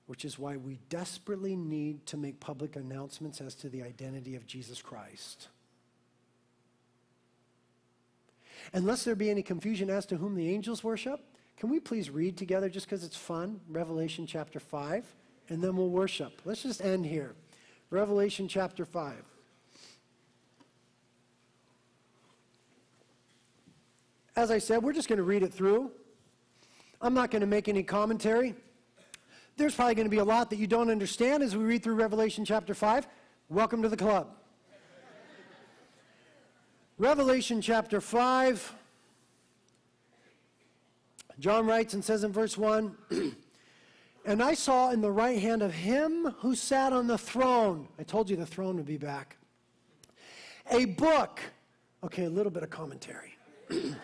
which 0.08 0.26
is 0.26 0.40
why 0.40 0.58
we 0.58 0.80
desperately 0.90 1.56
need 1.56 2.06
to 2.08 2.18
make 2.18 2.40
public 2.40 2.76
announcements 2.76 3.42
as 3.42 3.56
to 3.56 3.70
the 3.70 3.84
identity 3.84 4.36
of 4.36 4.48
Jesus 4.48 4.82
Christ. 4.82 5.50
Unless 8.74 9.04
there 9.04 9.16
be 9.16 9.30
any 9.30 9.44
confusion 9.44 9.90
as 9.90 10.06
to 10.08 10.18
whom 10.18 10.36
the 10.36 10.50
angels 10.50 10.84
worship, 10.84 11.22
can 11.58 11.70
we 11.70 11.80
please 11.80 12.10
read 12.10 12.38
together 12.38 12.70
just 12.70 12.86
because 12.86 13.04
it's 13.04 13.18
fun? 13.18 13.60
Revelation 13.70 14.26
chapter 14.26 14.60
5, 14.60 15.06
and 15.50 15.62
then 15.64 15.76
we'll 15.76 15.90
worship. 15.90 16.42
Let's 16.46 16.64
just 16.64 16.82
end 16.82 17.06
here. 17.06 17.36
Revelation 17.90 18.48
chapter 18.48 18.86
5. 18.86 19.24
as 24.38 24.52
I 24.52 24.60
said, 24.60 24.84
we're 24.84 24.94
just 24.94 25.10
going 25.10 25.18
to 25.18 25.24
read 25.24 25.42
it 25.42 25.52
through. 25.52 25.92
I'm 27.02 27.16
not 27.16 27.32
going 27.32 27.42
to 27.42 27.48
make 27.48 27.68
any 27.68 27.82
commentary. 27.82 28.54
There's 29.58 29.74
probably 29.74 29.96
going 29.96 30.06
to 30.06 30.12
be 30.12 30.20
a 30.20 30.24
lot 30.24 30.52
that 30.52 30.58
you 30.58 30.68
don't 30.68 30.92
understand 30.92 31.42
as 31.42 31.58
we 31.58 31.64
read 31.64 31.84
through 31.84 31.96
Revelation 31.96 32.46
chapter 32.46 32.76
5. 32.76 33.08
Welcome 33.50 33.82
to 33.82 33.90
the 33.90 33.98
club. 33.98 34.30
Revelation 37.00 37.62
chapter 37.62 38.00
5. 38.00 38.76
John 41.40 41.68
writes 41.68 41.94
and 41.94 42.04
says 42.04 42.24
in 42.24 42.32
verse 42.32 42.58
1 42.58 42.96
And 44.28 44.44
I 44.44 44.56
saw 44.56 44.92
in 44.92 45.00
the 45.00 45.12
right 45.12 45.40
hand 45.40 45.62
of 45.62 45.74
him 45.74 46.36
who 46.40 46.54
sat 46.54 46.92
on 46.92 47.08
the 47.08 47.18
throne, 47.18 47.88
I 47.98 48.04
told 48.04 48.30
you 48.30 48.36
the 48.36 48.46
throne 48.46 48.76
would 48.76 48.86
be 48.86 48.98
back, 48.98 49.38
a 50.70 50.84
book. 50.84 51.40
Okay, 52.04 52.26
a 52.26 52.30
little 52.30 52.52
bit 52.52 52.62
of 52.62 52.70
commentary. 52.70 53.38
it 53.70 53.96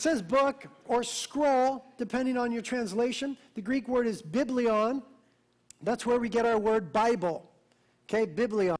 says 0.00 0.22
book 0.22 0.66
or 0.86 1.02
scroll, 1.02 1.84
depending 1.98 2.38
on 2.38 2.50
your 2.50 2.62
translation. 2.62 3.36
The 3.54 3.62
Greek 3.62 3.88
word 3.88 4.06
is 4.06 4.22
biblion. 4.22 5.02
That's 5.82 6.06
where 6.06 6.18
we 6.18 6.30
get 6.30 6.46
our 6.46 6.58
word 6.58 6.94
Bible. 6.94 7.50
Okay, 8.08 8.24
biblion. 8.24 8.75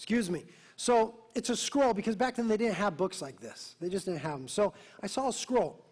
Excuse 0.00 0.30
me. 0.30 0.46
So 0.76 1.14
it's 1.34 1.50
a 1.50 1.56
scroll 1.56 1.92
because 1.92 2.16
back 2.16 2.36
then 2.36 2.48
they 2.48 2.56
didn't 2.56 2.76
have 2.76 2.96
books 2.96 3.20
like 3.20 3.38
this. 3.38 3.76
They 3.82 3.90
just 3.90 4.06
didn't 4.06 4.20
have 4.20 4.38
them. 4.38 4.48
So 4.48 4.72
I 5.02 5.06
saw 5.08 5.28
a 5.28 5.32
scroll. 5.32 5.84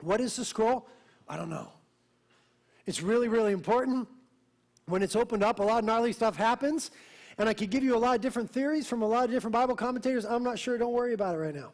What 0.00 0.18
is 0.18 0.34
the 0.34 0.46
scroll? 0.46 0.88
I 1.28 1.36
don't 1.36 1.50
know. 1.50 1.68
It's 2.86 3.02
really, 3.02 3.28
really 3.28 3.52
important. 3.52 4.08
When 4.86 5.02
it's 5.02 5.14
opened 5.14 5.42
up, 5.42 5.58
a 5.58 5.62
lot 5.62 5.80
of 5.80 5.84
gnarly 5.84 6.14
stuff 6.14 6.36
happens. 6.36 6.90
And 7.36 7.50
I 7.50 7.52
could 7.52 7.68
give 7.68 7.84
you 7.84 7.94
a 7.94 7.98
lot 7.98 8.14
of 8.14 8.22
different 8.22 8.50
theories 8.50 8.86
from 8.86 9.02
a 9.02 9.06
lot 9.06 9.24
of 9.24 9.30
different 9.30 9.52
Bible 9.52 9.76
commentators. 9.76 10.24
I'm 10.24 10.42
not 10.42 10.58
sure. 10.58 10.78
Don't 10.78 10.94
worry 10.94 11.12
about 11.12 11.34
it 11.34 11.38
right 11.38 11.54
now. 11.54 11.72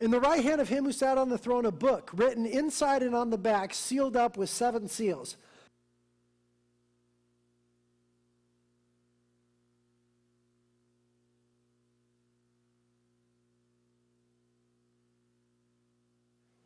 In 0.00 0.10
the 0.10 0.20
right 0.20 0.44
hand 0.44 0.60
of 0.60 0.68
him 0.68 0.84
who 0.84 0.92
sat 0.92 1.16
on 1.16 1.30
the 1.30 1.38
throne, 1.38 1.64
a 1.64 1.72
book 1.72 2.10
written 2.12 2.44
inside 2.44 3.02
and 3.02 3.14
on 3.14 3.30
the 3.30 3.38
back, 3.38 3.72
sealed 3.72 4.18
up 4.18 4.36
with 4.36 4.50
seven 4.50 4.86
seals. 4.86 5.38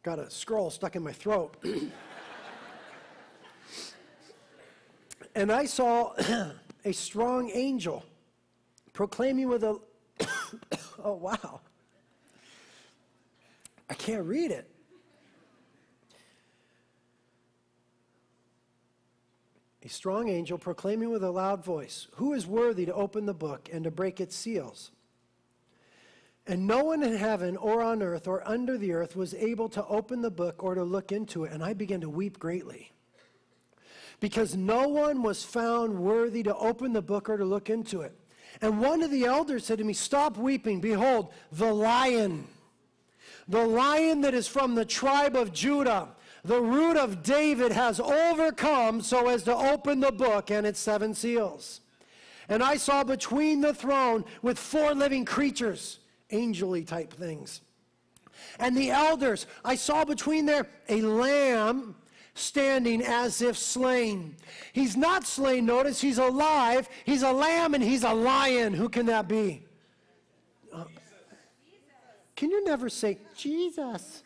Got 0.03 0.19
a 0.19 0.29
scroll 0.31 0.71
stuck 0.71 0.97
in 0.97 1.03
my 1.03 1.13
throat. 1.13 1.57
and 5.35 5.53
I 5.53 5.65
saw 5.67 6.15
a 6.85 6.93
strong 6.93 7.51
angel 7.55 8.05
proclaiming 8.93 9.49
with 9.49 9.63
a. 9.63 9.79
oh, 11.05 11.15
wow. 11.15 11.61
I 13.89 13.95
can't 13.95 14.25
read 14.25 14.51
it. 14.51 14.69
A 19.85 19.89
strong 19.89 20.29
angel 20.29 20.59
proclaiming 20.59 21.11
with 21.11 21.23
a 21.23 21.31
loud 21.31 21.65
voice, 21.65 22.09
Who 22.17 22.33
is 22.33 22.47
worthy 22.47 22.87
to 22.87 22.95
open 22.95 23.27
the 23.27 23.35
book 23.35 23.69
and 23.73 23.85
to 23.85 23.91
break 23.91 24.21
its 24.21 24.35
seals? 24.35 24.91
And 26.47 26.67
no 26.67 26.83
one 26.83 27.03
in 27.03 27.17
heaven 27.17 27.57
or 27.57 27.83
on 27.83 28.03
earth 28.03 28.27
or 28.27 28.47
under 28.49 28.77
the 28.77 28.93
earth 28.93 29.15
was 29.15 29.35
able 29.35 29.69
to 29.71 29.87
open 29.87 30.23
the 30.23 30.31
book 30.31 30.65
or 30.65 30.75
to 30.75 30.83
look 30.83 31.13
into 31.13 31.45
it. 31.45 31.53
And 31.53 31.63
I 31.63 31.73
began 31.73 32.01
to 32.01 32.11
weep 32.11 32.39
greatly. 32.39 32.93
Because 34.19 34.57
no 34.57 34.89
one 34.89 35.23
was 35.23 35.45
found 35.45 35.99
worthy 35.99 36.43
to 36.45 36.57
open 36.57 36.93
the 36.93 37.03
book 37.03 37.29
or 37.29 37.37
to 37.37 37.45
look 37.45 37.71
into 37.71 38.03
it. 38.03 38.17
And 38.61 38.81
one 38.81 39.03
of 39.03 39.11
the 39.11 39.25
elders 39.25 39.65
said 39.65 39.79
to 39.79 39.85
me, 39.85 39.93
Stop 39.93 40.37
weeping. 40.37 40.81
Behold, 40.81 41.33
the 41.53 41.73
lion, 41.73 42.47
the 43.49 43.65
lion 43.65 44.21
that 44.23 44.35
is 44.35 44.47
from 44.47 44.75
the 44.75 44.85
tribe 44.85 45.37
of 45.37 45.53
Judah, 45.53 46.09
the 46.45 46.61
root 46.61 46.97
of 46.97 47.23
David, 47.23 47.73
has 47.73 47.99
overcome 47.99 49.01
so 49.01 49.29
as 49.29 49.45
to 49.45 49.57
open 49.57 50.01
the 50.01 50.13
book 50.13 50.51
and 50.51 50.67
its 50.67 50.81
seven 50.81 51.15
seals. 51.15 51.81
And 52.49 52.63
I 52.63 52.77
saw 52.77 53.05
between 53.05 53.61
the 53.61 53.73
throne 53.75 54.25
with 54.43 54.59
four 54.59 54.95
living 54.95 55.25
creatures 55.25 56.01
angely 56.33 56.87
type 56.87 57.13
things. 57.13 57.61
And 58.59 58.77
the 58.77 58.91
elders, 58.91 59.47
I 59.65 59.77
saw 59.77 60.05
between 60.05 60.47
there 60.47 60.67
a 60.89 61.01
lamb 61.03 61.95
standing 62.35 63.03
as 63.03 63.43
if 63.43 63.57
slain. 63.59 64.37
He's 64.73 64.97
not 64.97 65.27
slain, 65.27 65.67
notice, 65.67 66.01
he's 66.01 66.19
alive. 66.19 66.89
He's 67.05 67.23
a 67.23 67.33
lamb 67.33 67.75
and 67.75 67.83
he's 67.83 68.05
a 68.05 68.13
lion. 68.13 68.73
Who 68.73 68.89
can 68.89 69.07
that 69.07 69.29
be? 69.29 69.63
Uh, 70.73 70.85
can 72.35 72.51
you 72.51 72.65
never 72.65 72.89
say, 72.89 73.19
Jesus? 73.37 74.23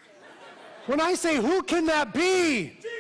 When 0.86 1.00
I 1.00 1.14
say, 1.14 1.36
who 1.36 1.62
can 1.62 1.86
that 1.86 2.14
be? 2.14 2.78
Jesus! 2.80 2.96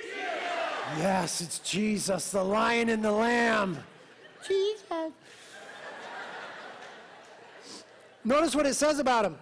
Yes, 0.98 1.40
it's 1.40 1.58
Jesus, 1.60 2.30
the 2.32 2.42
lion 2.42 2.88
and 2.88 3.04
the 3.04 3.12
lamb. 3.12 3.78
Jesus. 4.46 5.12
Notice 8.26 8.56
what 8.56 8.66
it 8.66 8.74
says 8.74 8.98
about 8.98 9.24
him. 9.24 9.36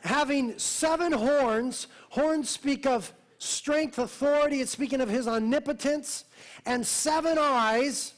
Having 0.00 0.58
seven 0.58 1.12
horns, 1.12 1.88
horns 2.08 2.48
speak 2.48 2.86
of 2.86 3.12
strength, 3.36 3.98
authority, 3.98 4.62
it's 4.62 4.70
speaking 4.70 5.02
of 5.02 5.10
his 5.10 5.28
omnipotence, 5.28 6.24
and 6.64 6.86
seven 6.86 7.36
eyes, 7.38 8.14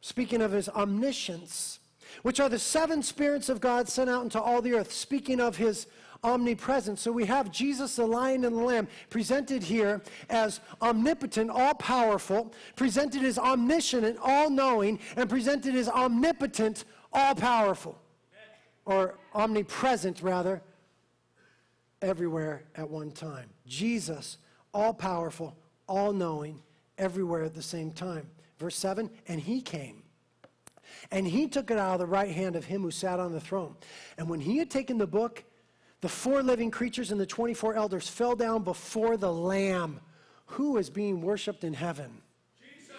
speaking 0.00 0.40
of 0.40 0.52
his 0.52 0.68
omniscience, 0.68 1.80
which 2.22 2.38
are 2.38 2.48
the 2.48 2.60
seven 2.60 3.02
spirits 3.02 3.48
of 3.48 3.60
God 3.60 3.88
sent 3.88 4.08
out 4.08 4.22
into 4.22 4.40
all 4.40 4.62
the 4.62 4.74
earth, 4.74 4.92
speaking 4.92 5.40
of 5.40 5.56
his 5.56 5.88
omnipresence. 6.22 7.00
So 7.00 7.10
we 7.10 7.24
have 7.24 7.50
Jesus, 7.50 7.96
the 7.96 8.06
lion 8.06 8.44
and 8.44 8.56
the 8.56 8.62
lamb, 8.62 8.86
presented 9.10 9.64
here 9.64 10.00
as 10.30 10.60
omnipotent, 10.80 11.50
all 11.50 11.74
powerful, 11.74 12.54
presented 12.76 13.24
as 13.24 13.36
omniscient 13.36 14.04
and 14.04 14.18
all 14.22 14.48
knowing, 14.48 15.00
and 15.16 15.28
presented 15.28 15.74
as 15.74 15.88
omnipotent, 15.88 16.84
all 17.12 17.34
powerful 17.34 17.98
or 18.86 19.14
omnipresent 19.34 20.22
rather, 20.22 20.62
everywhere 22.02 22.64
at 22.76 22.88
one 22.88 23.10
time. 23.10 23.48
Jesus, 23.66 24.38
all 24.72 24.92
powerful, 24.92 25.56
all 25.88 26.12
knowing, 26.12 26.60
everywhere 26.98 27.42
at 27.42 27.54
the 27.54 27.62
same 27.62 27.90
time. 27.90 28.28
Verse 28.58 28.76
7 28.76 29.10
And 29.26 29.40
he 29.40 29.60
came. 29.60 30.02
And 31.10 31.26
he 31.26 31.48
took 31.48 31.70
it 31.70 31.78
out 31.78 31.94
of 31.94 31.98
the 32.00 32.06
right 32.06 32.30
hand 32.30 32.56
of 32.56 32.64
him 32.64 32.82
who 32.82 32.90
sat 32.90 33.18
on 33.18 33.32
the 33.32 33.40
throne. 33.40 33.74
And 34.18 34.28
when 34.28 34.40
he 34.40 34.58
had 34.58 34.70
taken 34.70 34.98
the 34.98 35.06
book, 35.06 35.44
the 36.00 36.08
four 36.08 36.42
living 36.42 36.70
creatures 36.70 37.10
and 37.10 37.20
the 37.20 37.26
24 37.26 37.74
elders 37.74 38.08
fell 38.08 38.36
down 38.36 38.62
before 38.62 39.16
the 39.16 39.32
Lamb, 39.32 40.00
who 40.46 40.76
is 40.76 40.90
being 40.90 41.22
worshiped 41.22 41.64
in 41.64 41.72
heaven. 41.72 42.10
Jesus. 42.60 42.94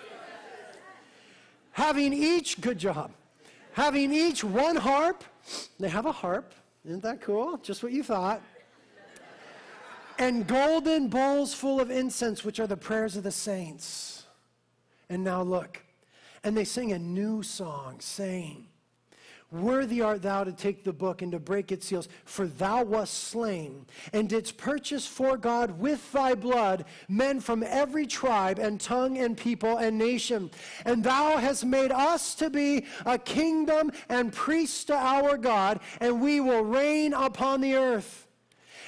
Having 1.72 2.14
each, 2.14 2.60
good 2.62 2.80
job, 2.80 3.12
having 3.76 4.12
each 4.12 4.44
one 4.44 4.76
harp 4.76 5.24
they 5.80 5.90
have 5.90 6.06
a 6.06 6.12
harp. 6.12 6.54
Isn't 6.86 7.04
that 7.04 7.22
cool? 7.22 7.58
Just 7.58 7.84
what 7.84 7.92
you 7.92 8.04
thought. 8.04 8.42
And 10.18 10.48
golden 10.48 11.10
bowls 11.10 11.54
full 11.54 11.82
of 11.82 11.92
incense, 11.92 12.46
which 12.46 12.60
are 12.60 12.68
the 12.68 12.78
prayers 12.78 13.18
of 13.18 13.24
the 13.24 13.32
saints. 13.32 14.24
And 15.10 15.24
now 15.24 15.42
look. 15.42 15.84
And 16.44 16.56
they 16.56 16.64
sing 16.64 16.94
a 16.94 17.00
new 17.00 17.44
song, 17.44 17.98
saying, 18.00 18.68
Worthy 19.56 20.02
art 20.02 20.22
thou 20.22 20.44
to 20.44 20.52
take 20.52 20.84
the 20.84 20.92
book 20.92 21.22
and 21.22 21.32
to 21.32 21.40
break 21.40 21.72
its 21.72 21.86
seals, 21.86 22.10
for 22.26 22.46
thou 22.46 22.84
wast 22.84 23.14
slain, 23.14 23.86
and 24.12 24.28
didst 24.28 24.58
purchase 24.58 25.08
for 25.08 25.38
God 25.38 25.80
with 25.80 26.12
thy 26.12 26.36
blood 26.36 26.86
men 27.08 27.40
from 27.40 27.64
every 27.64 28.06
tribe 28.06 28.60
and 28.60 28.80
tongue 28.82 29.18
and 29.18 29.38
people 29.38 29.78
and 29.78 29.98
nation. 29.98 30.52
And 30.84 31.04
thou 31.04 31.38
hast 31.38 31.66
made 31.66 31.92
us 31.92 32.36
to 32.36 32.50
be 32.50 32.86
a 33.06 33.18
kingdom 33.18 33.92
and 34.10 34.34
priests 34.34 34.84
to 34.86 34.96
our 34.96 35.38
God, 35.38 35.80
and 36.02 36.22
we 36.22 36.42
will 36.42 36.64
reign 36.64 37.14
upon 37.14 37.62
the 37.62 37.76
earth. 37.76 38.25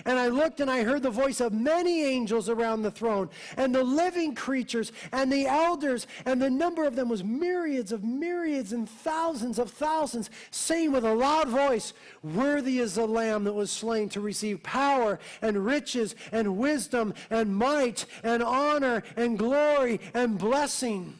And 0.05 0.19
I 0.19 0.27
looked 0.27 0.59
and 0.59 0.69
I 0.69 0.83
heard 0.83 1.03
the 1.03 1.09
voice 1.09 1.39
of 1.39 1.53
many 1.53 2.03
angels 2.03 2.49
around 2.49 2.81
the 2.81 2.91
throne, 2.91 3.29
and 3.55 3.73
the 3.73 3.83
living 3.83 4.35
creatures, 4.35 4.91
and 5.11 5.31
the 5.31 5.47
elders, 5.47 6.07
and 6.25 6.41
the 6.41 6.49
number 6.49 6.85
of 6.85 6.95
them 6.95 7.09
was 7.09 7.23
myriads 7.23 7.91
of 7.91 8.03
myriads 8.03 8.73
and 8.73 8.89
thousands 8.89 9.59
of 9.59 9.71
thousands, 9.71 10.29
saying 10.51 10.91
with 10.91 11.05
a 11.05 11.13
loud 11.13 11.47
voice, 11.47 11.93
Worthy 12.23 12.79
is 12.79 12.95
the 12.95 13.07
Lamb 13.07 13.43
that 13.45 13.53
was 13.53 13.71
slain 13.71 14.09
to 14.09 14.21
receive 14.21 14.63
power 14.63 15.19
and 15.41 15.65
riches 15.65 16.15
and 16.31 16.57
wisdom 16.57 17.13
and 17.29 17.55
might 17.55 18.05
and 18.23 18.43
honor 18.43 19.03
and 19.15 19.37
glory 19.37 19.99
and 20.13 20.37
blessing. 20.37 21.15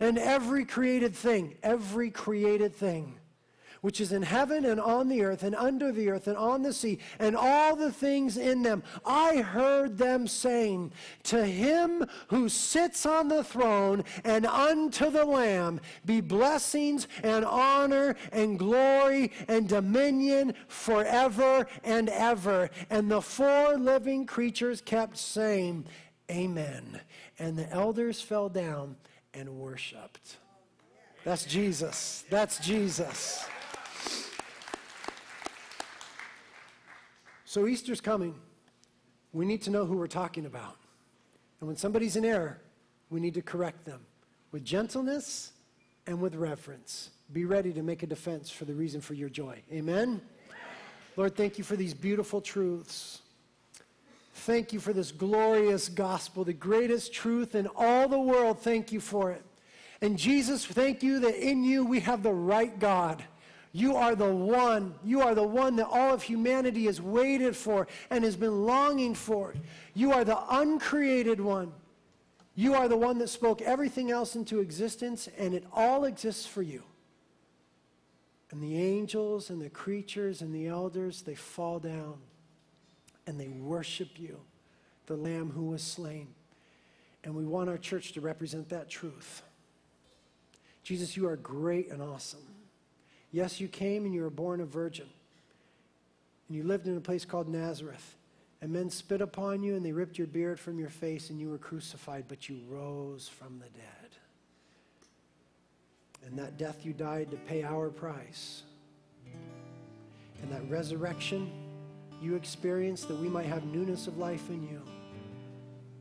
And 0.00 0.18
every 0.18 0.64
created 0.64 1.14
thing, 1.14 1.56
every 1.62 2.10
created 2.10 2.74
thing 2.74 3.14
which 3.86 4.00
is 4.00 4.10
in 4.10 4.22
heaven 4.22 4.64
and 4.64 4.80
on 4.80 5.08
the 5.08 5.22
earth 5.22 5.44
and 5.44 5.54
under 5.54 5.92
the 5.92 6.10
earth 6.10 6.26
and 6.26 6.36
on 6.36 6.60
the 6.60 6.72
sea 6.72 6.98
and 7.20 7.36
all 7.36 7.76
the 7.76 7.92
things 7.92 8.36
in 8.36 8.60
them. 8.60 8.82
I 9.06 9.36
heard 9.36 9.96
them 9.96 10.26
saying, 10.26 10.90
To 11.22 11.46
him 11.46 12.04
who 12.26 12.48
sits 12.48 13.06
on 13.06 13.28
the 13.28 13.44
throne 13.44 14.02
and 14.24 14.44
unto 14.44 15.08
the 15.08 15.24
Lamb 15.24 15.80
be 16.04 16.20
blessings 16.20 17.06
and 17.22 17.44
honor 17.44 18.16
and 18.32 18.58
glory 18.58 19.30
and 19.46 19.68
dominion 19.68 20.54
forever 20.66 21.68
and 21.84 22.08
ever. 22.08 22.70
And 22.90 23.08
the 23.08 23.22
four 23.22 23.76
living 23.76 24.26
creatures 24.26 24.80
kept 24.80 25.16
saying, 25.16 25.86
Amen. 26.28 27.00
And 27.38 27.56
the 27.56 27.70
elders 27.70 28.20
fell 28.20 28.48
down 28.48 28.96
and 29.32 29.48
worshiped. 29.48 30.38
That's 31.22 31.44
Jesus. 31.44 32.24
That's 32.30 32.58
Jesus. 32.58 33.46
So 37.56 37.66
Easter's 37.66 38.02
coming. 38.02 38.34
We 39.32 39.46
need 39.46 39.62
to 39.62 39.70
know 39.70 39.86
who 39.86 39.96
we're 39.96 40.08
talking 40.08 40.44
about. 40.44 40.76
And 41.58 41.66
when 41.66 41.78
somebody's 41.78 42.14
in 42.14 42.22
error, 42.22 42.60
we 43.08 43.18
need 43.18 43.32
to 43.32 43.40
correct 43.40 43.86
them 43.86 44.00
with 44.52 44.62
gentleness 44.62 45.52
and 46.06 46.20
with 46.20 46.34
reverence. 46.34 47.08
Be 47.32 47.46
ready 47.46 47.72
to 47.72 47.82
make 47.82 48.02
a 48.02 48.06
defense 48.06 48.50
for 48.50 48.66
the 48.66 48.74
reason 48.74 49.00
for 49.00 49.14
your 49.14 49.30
joy. 49.30 49.62
Amen? 49.72 50.20
Lord, 51.16 51.34
thank 51.34 51.56
you 51.56 51.64
for 51.64 51.76
these 51.76 51.94
beautiful 51.94 52.42
truths. 52.42 53.22
Thank 54.34 54.74
you 54.74 54.78
for 54.78 54.92
this 54.92 55.10
glorious 55.10 55.88
gospel, 55.88 56.44
the 56.44 56.52
greatest 56.52 57.14
truth 57.14 57.54
in 57.54 57.68
all 57.74 58.06
the 58.06 58.20
world. 58.20 58.60
Thank 58.60 58.92
you 58.92 59.00
for 59.00 59.30
it. 59.30 59.42
And 60.02 60.18
Jesus, 60.18 60.66
thank 60.66 61.02
you 61.02 61.20
that 61.20 61.36
in 61.36 61.64
you 61.64 61.86
we 61.86 62.00
have 62.00 62.22
the 62.22 62.34
right 62.34 62.78
God. 62.78 63.24
You 63.76 63.96
are 63.96 64.14
the 64.14 64.34
one. 64.34 64.94
You 65.04 65.20
are 65.20 65.34
the 65.34 65.46
one 65.46 65.76
that 65.76 65.88
all 65.88 66.14
of 66.14 66.22
humanity 66.22 66.86
has 66.86 66.98
waited 66.98 67.54
for 67.54 67.86
and 68.08 68.24
has 68.24 68.34
been 68.34 68.64
longing 68.64 69.14
for. 69.14 69.52
You 69.92 70.12
are 70.12 70.24
the 70.24 70.38
uncreated 70.48 71.42
one. 71.42 71.74
You 72.54 72.72
are 72.72 72.88
the 72.88 72.96
one 72.96 73.18
that 73.18 73.28
spoke 73.28 73.60
everything 73.60 74.10
else 74.10 74.34
into 74.34 74.60
existence, 74.60 75.28
and 75.36 75.52
it 75.52 75.66
all 75.74 76.06
exists 76.06 76.46
for 76.46 76.62
you. 76.62 76.84
And 78.50 78.62
the 78.62 78.80
angels 78.80 79.50
and 79.50 79.60
the 79.60 79.68
creatures 79.68 80.40
and 80.40 80.54
the 80.54 80.68
elders, 80.68 81.20
they 81.20 81.34
fall 81.34 81.78
down 81.78 82.14
and 83.26 83.38
they 83.38 83.48
worship 83.48 84.18
you, 84.18 84.40
the 85.04 85.16
Lamb 85.16 85.50
who 85.50 85.64
was 85.66 85.82
slain. 85.82 86.28
And 87.24 87.34
we 87.34 87.44
want 87.44 87.68
our 87.68 87.76
church 87.76 88.12
to 88.12 88.22
represent 88.22 88.70
that 88.70 88.88
truth. 88.88 89.42
Jesus, 90.82 91.14
you 91.14 91.28
are 91.28 91.36
great 91.36 91.90
and 91.90 92.00
awesome. 92.00 92.55
Yes, 93.32 93.60
you 93.60 93.68
came 93.68 94.04
and 94.04 94.14
you 94.14 94.22
were 94.22 94.30
born 94.30 94.60
a 94.60 94.64
virgin. 94.64 95.06
And 96.48 96.56
you 96.56 96.62
lived 96.62 96.86
in 96.86 96.96
a 96.96 97.00
place 97.00 97.24
called 97.24 97.48
Nazareth. 97.48 98.14
And 98.62 98.72
men 98.72 98.88
spit 98.88 99.20
upon 99.20 99.62
you 99.62 99.74
and 99.76 99.84
they 99.84 99.92
ripped 99.92 100.18
your 100.18 100.26
beard 100.26 100.58
from 100.58 100.78
your 100.78 100.88
face 100.88 101.30
and 101.30 101.38
you 101.38 101.50
were 101.50 101.58
crucified, 101.58 102.24
but 102.28 102.48
you 102.48 102.58
rose 102.68 103.28
from 103.28 103.58
the 103.58 103.68
dead. 103.78 104.10
And 106.24 106.38
that 106.38 106.56
death 106.56 106.84
you 106.84 106.92
died 106.92 107.30
to 107.30 107.36
pay 107.36 107.62
our 107.62 107.90
price. 107.90 108.62
And 110.42 110.50
that 110.52 110.68
resurrection 110.70 111.50
you 112.22 112.34
experienced 112.34 113.08
that 113.08 113.18
we 113.18 113.28
might 113.28 113.46
have 113.46 113.64
newness 113.64 114.06
of 114.06 114.16
life 114.16 114.48
in 114.48 114.62
you. 114.62 114.80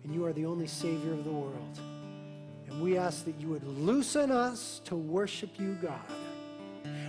And 0.04 0.14
you 0.14 0.24
are 0.26 0.34
the 0.34 0.46
only 0.46 0.68
Savior 0.68 1.12
of 1.12 1.26
the 1.26 1.32
world. 1.32 1.80
And 2.68 2.82
we 2.82 2.98
ask 2.98 3.26
that 3.26 3.40
you 3.40 3.50
would 3.50 3.68
loosen 3.68 4.32
us 4.32 4.80
to 4.86 4.96
worship 4.96 5.60
you, 5.60 5.78
God 5.82 6.00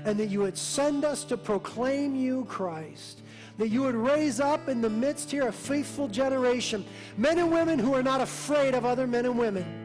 and 0.04 0.18
that 0.18 0.26
you 0.26 0.40
would 0.40 0.56
send 0.56 1.04
us 1.04 1.24
to 1.24 1.36
proclaim 1.36 2.14
you, 2.14 2.44
Christ. 2.44 3.20
That 3.58 3.68
you 3.68 3.82
would 3.82 3.94
raise 3.94 4.38
up 4.38 4.68
in 4.68 4.80
the 4.80 4.90
midst 4.90 5.30
here 5.30 5.48
a 5.48 5.52
faithful 5.52 6.08
generation, 6.08 6.84
men 7.16 7.38
and 7.38 7.50
women 7.50 7.78
who 7.78 7.94
are 7.94 8.02
not 8.02 8.20
afraid 8.20 8.74
of 8.74 8.84
other 8.84 9.06
men 9.06 9.24
and 9.24 9.38
women, 9.38 9.84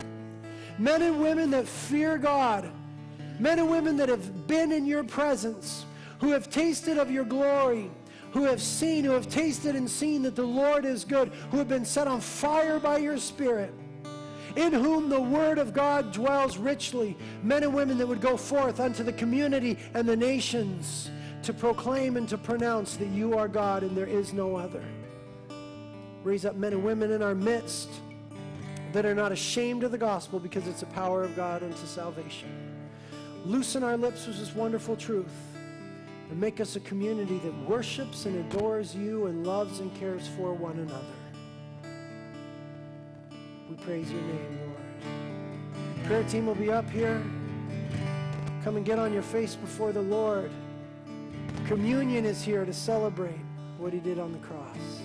men 0.78 1.02
and 1.02 1.22
women 1.22 1.50
that 1.52 1.68
fear 1.68 2.18
God, 2.18 2.70
men 3.40 3.60
and 3.60 3.72
women 3.72 3.98
that 3.98 4.10
have 4.10 4.48
been 4.48 4.72
in 4.72 4.86
your 4.86 5.04
presence, 5.04 5.86
who 6.20 6.32
have 6.32 6.50
tasted 6.50 6.98
of 6.98 7.10
your 7.10 7.24
glory, 7.24 7.90
who 8.32 8.44
have 8.44 8.62
seen, 8.62 9.04
who 9.04 9.12
have 9.12 9.30
tasted 9.30 9.76
and 9.76 9.90
seen 9.90 10.22
that 10.22 10.36
the 10.36 10.44
Lord 10.44 10.86
is 10.86 11.04
good, 11.04 11.30
who 11.50 11.58
have 11.58 11.68
been 11.68 11.86
set 11.86 12.08
on 12.08 12.22
fire 12.22 12.80
by 12.80 12.98
your 12.98 13.18
Spirit 13.18 13.74
in 14.56 14.74
whom 14.74 15.10
the 15.10 15.22
word 15.22 15.58
of 15.58 15.74
God 15.74 16.12
dwells 16.12 16.58
richly, 16.58 17.18
men 17.44 17.64
and 17.64 17.74
women 17.74 17.98
that 17.98 18.08
would 18.08 18.22
go 18.22 18.38
forth 18.38 18.80
unto 18.80 19.04
the 19.04 19.14
community 19.14 19.78
and 19.94 20.08
the 20.08 20.16
nations 20.16 21.10
to 21.44 21.54
proclaim 21.54 22.18
and 22.18 22.28
to 22.30 22.38
pronounce 22.38 22.98
that 22.98 23.08
you 23.08 23.38
are 23.38 23.48
God 23.48 23.84
and 23.84 23.96
there 23.96 24.08
is 24.08 24.34
no 24.34 24.56
other. 24.56 24.84
Raise 26.24 26.46
up 26.46 26.56
men 26.56 26.74
and 26.74 26.84
women 26.84 27.12
in 27.12 27.24
our 27.24 27.34
midst 27.34 27.90
that 28.94 29.06
are 29.06 29.16
not 29.16 29.32
ashamed 29.32 29.84
of 29.84 29.92
the 29.92 29.98
gospel 29.98 30.40
because 30.40 30.68
it's 30.68 30.82
the 30.82 30.86
power 30.88 31.24
of 31.24 31.36
God 31.36 31.64
unto 31.64 31.86
salvation. 31.86 32.50
Loosen 33.46 33.84
our 33.84 33.98
lips 33.98 34.28
with 34.28 34.38
this 34.38 34.54
wonderful 34.54 34.96
truth 34.96 35.34
and 36.30 36.40
make 36.40 36.60
us 36.60 36.76
a 36.76 36.80
community 36.82 37.40
that 37.40 37.54
worships 37.68 38.26
and 38.26 38.38
adores 38.52 38.96
you 38.96 39.26
and 39.26 39.48
loves 39.48 39.80
and 39.80 39.94
cares 39.96 40.28
for 40.28 40.54
one 40.54 40.78
another. 40.78 41.21
We 43.72 43.78
praise 43.78 44.12
your 44.12 44.22
name, 44.24 44.60
Lord. 44.66 46.06
Prayer 46.06 46.24
team 46.26 46.46
will 46.46 46.56
be 46.56 46.70
up 46.70 46.90
here. 46.90 47.24
Come 48.66 48.76
and 48.76 48.86
get 48.86 49.00
on 49.00 49.14
your 49.14 49.22
face 49.22 49.56
before 49.56 49.94
the 49.94 50.02
Lord. 50.02 50.52
Communion 51.68 52.26
is 52.26 52.44
here 52.44 52.66
to 52.66 52.74
celebrate 52.74 53.40
what 53.78 53.94
he 53.94 54.00
did 54.00 54.20
on 54.20 54.34
the 54.34 54.40
cross. 54.40 55.01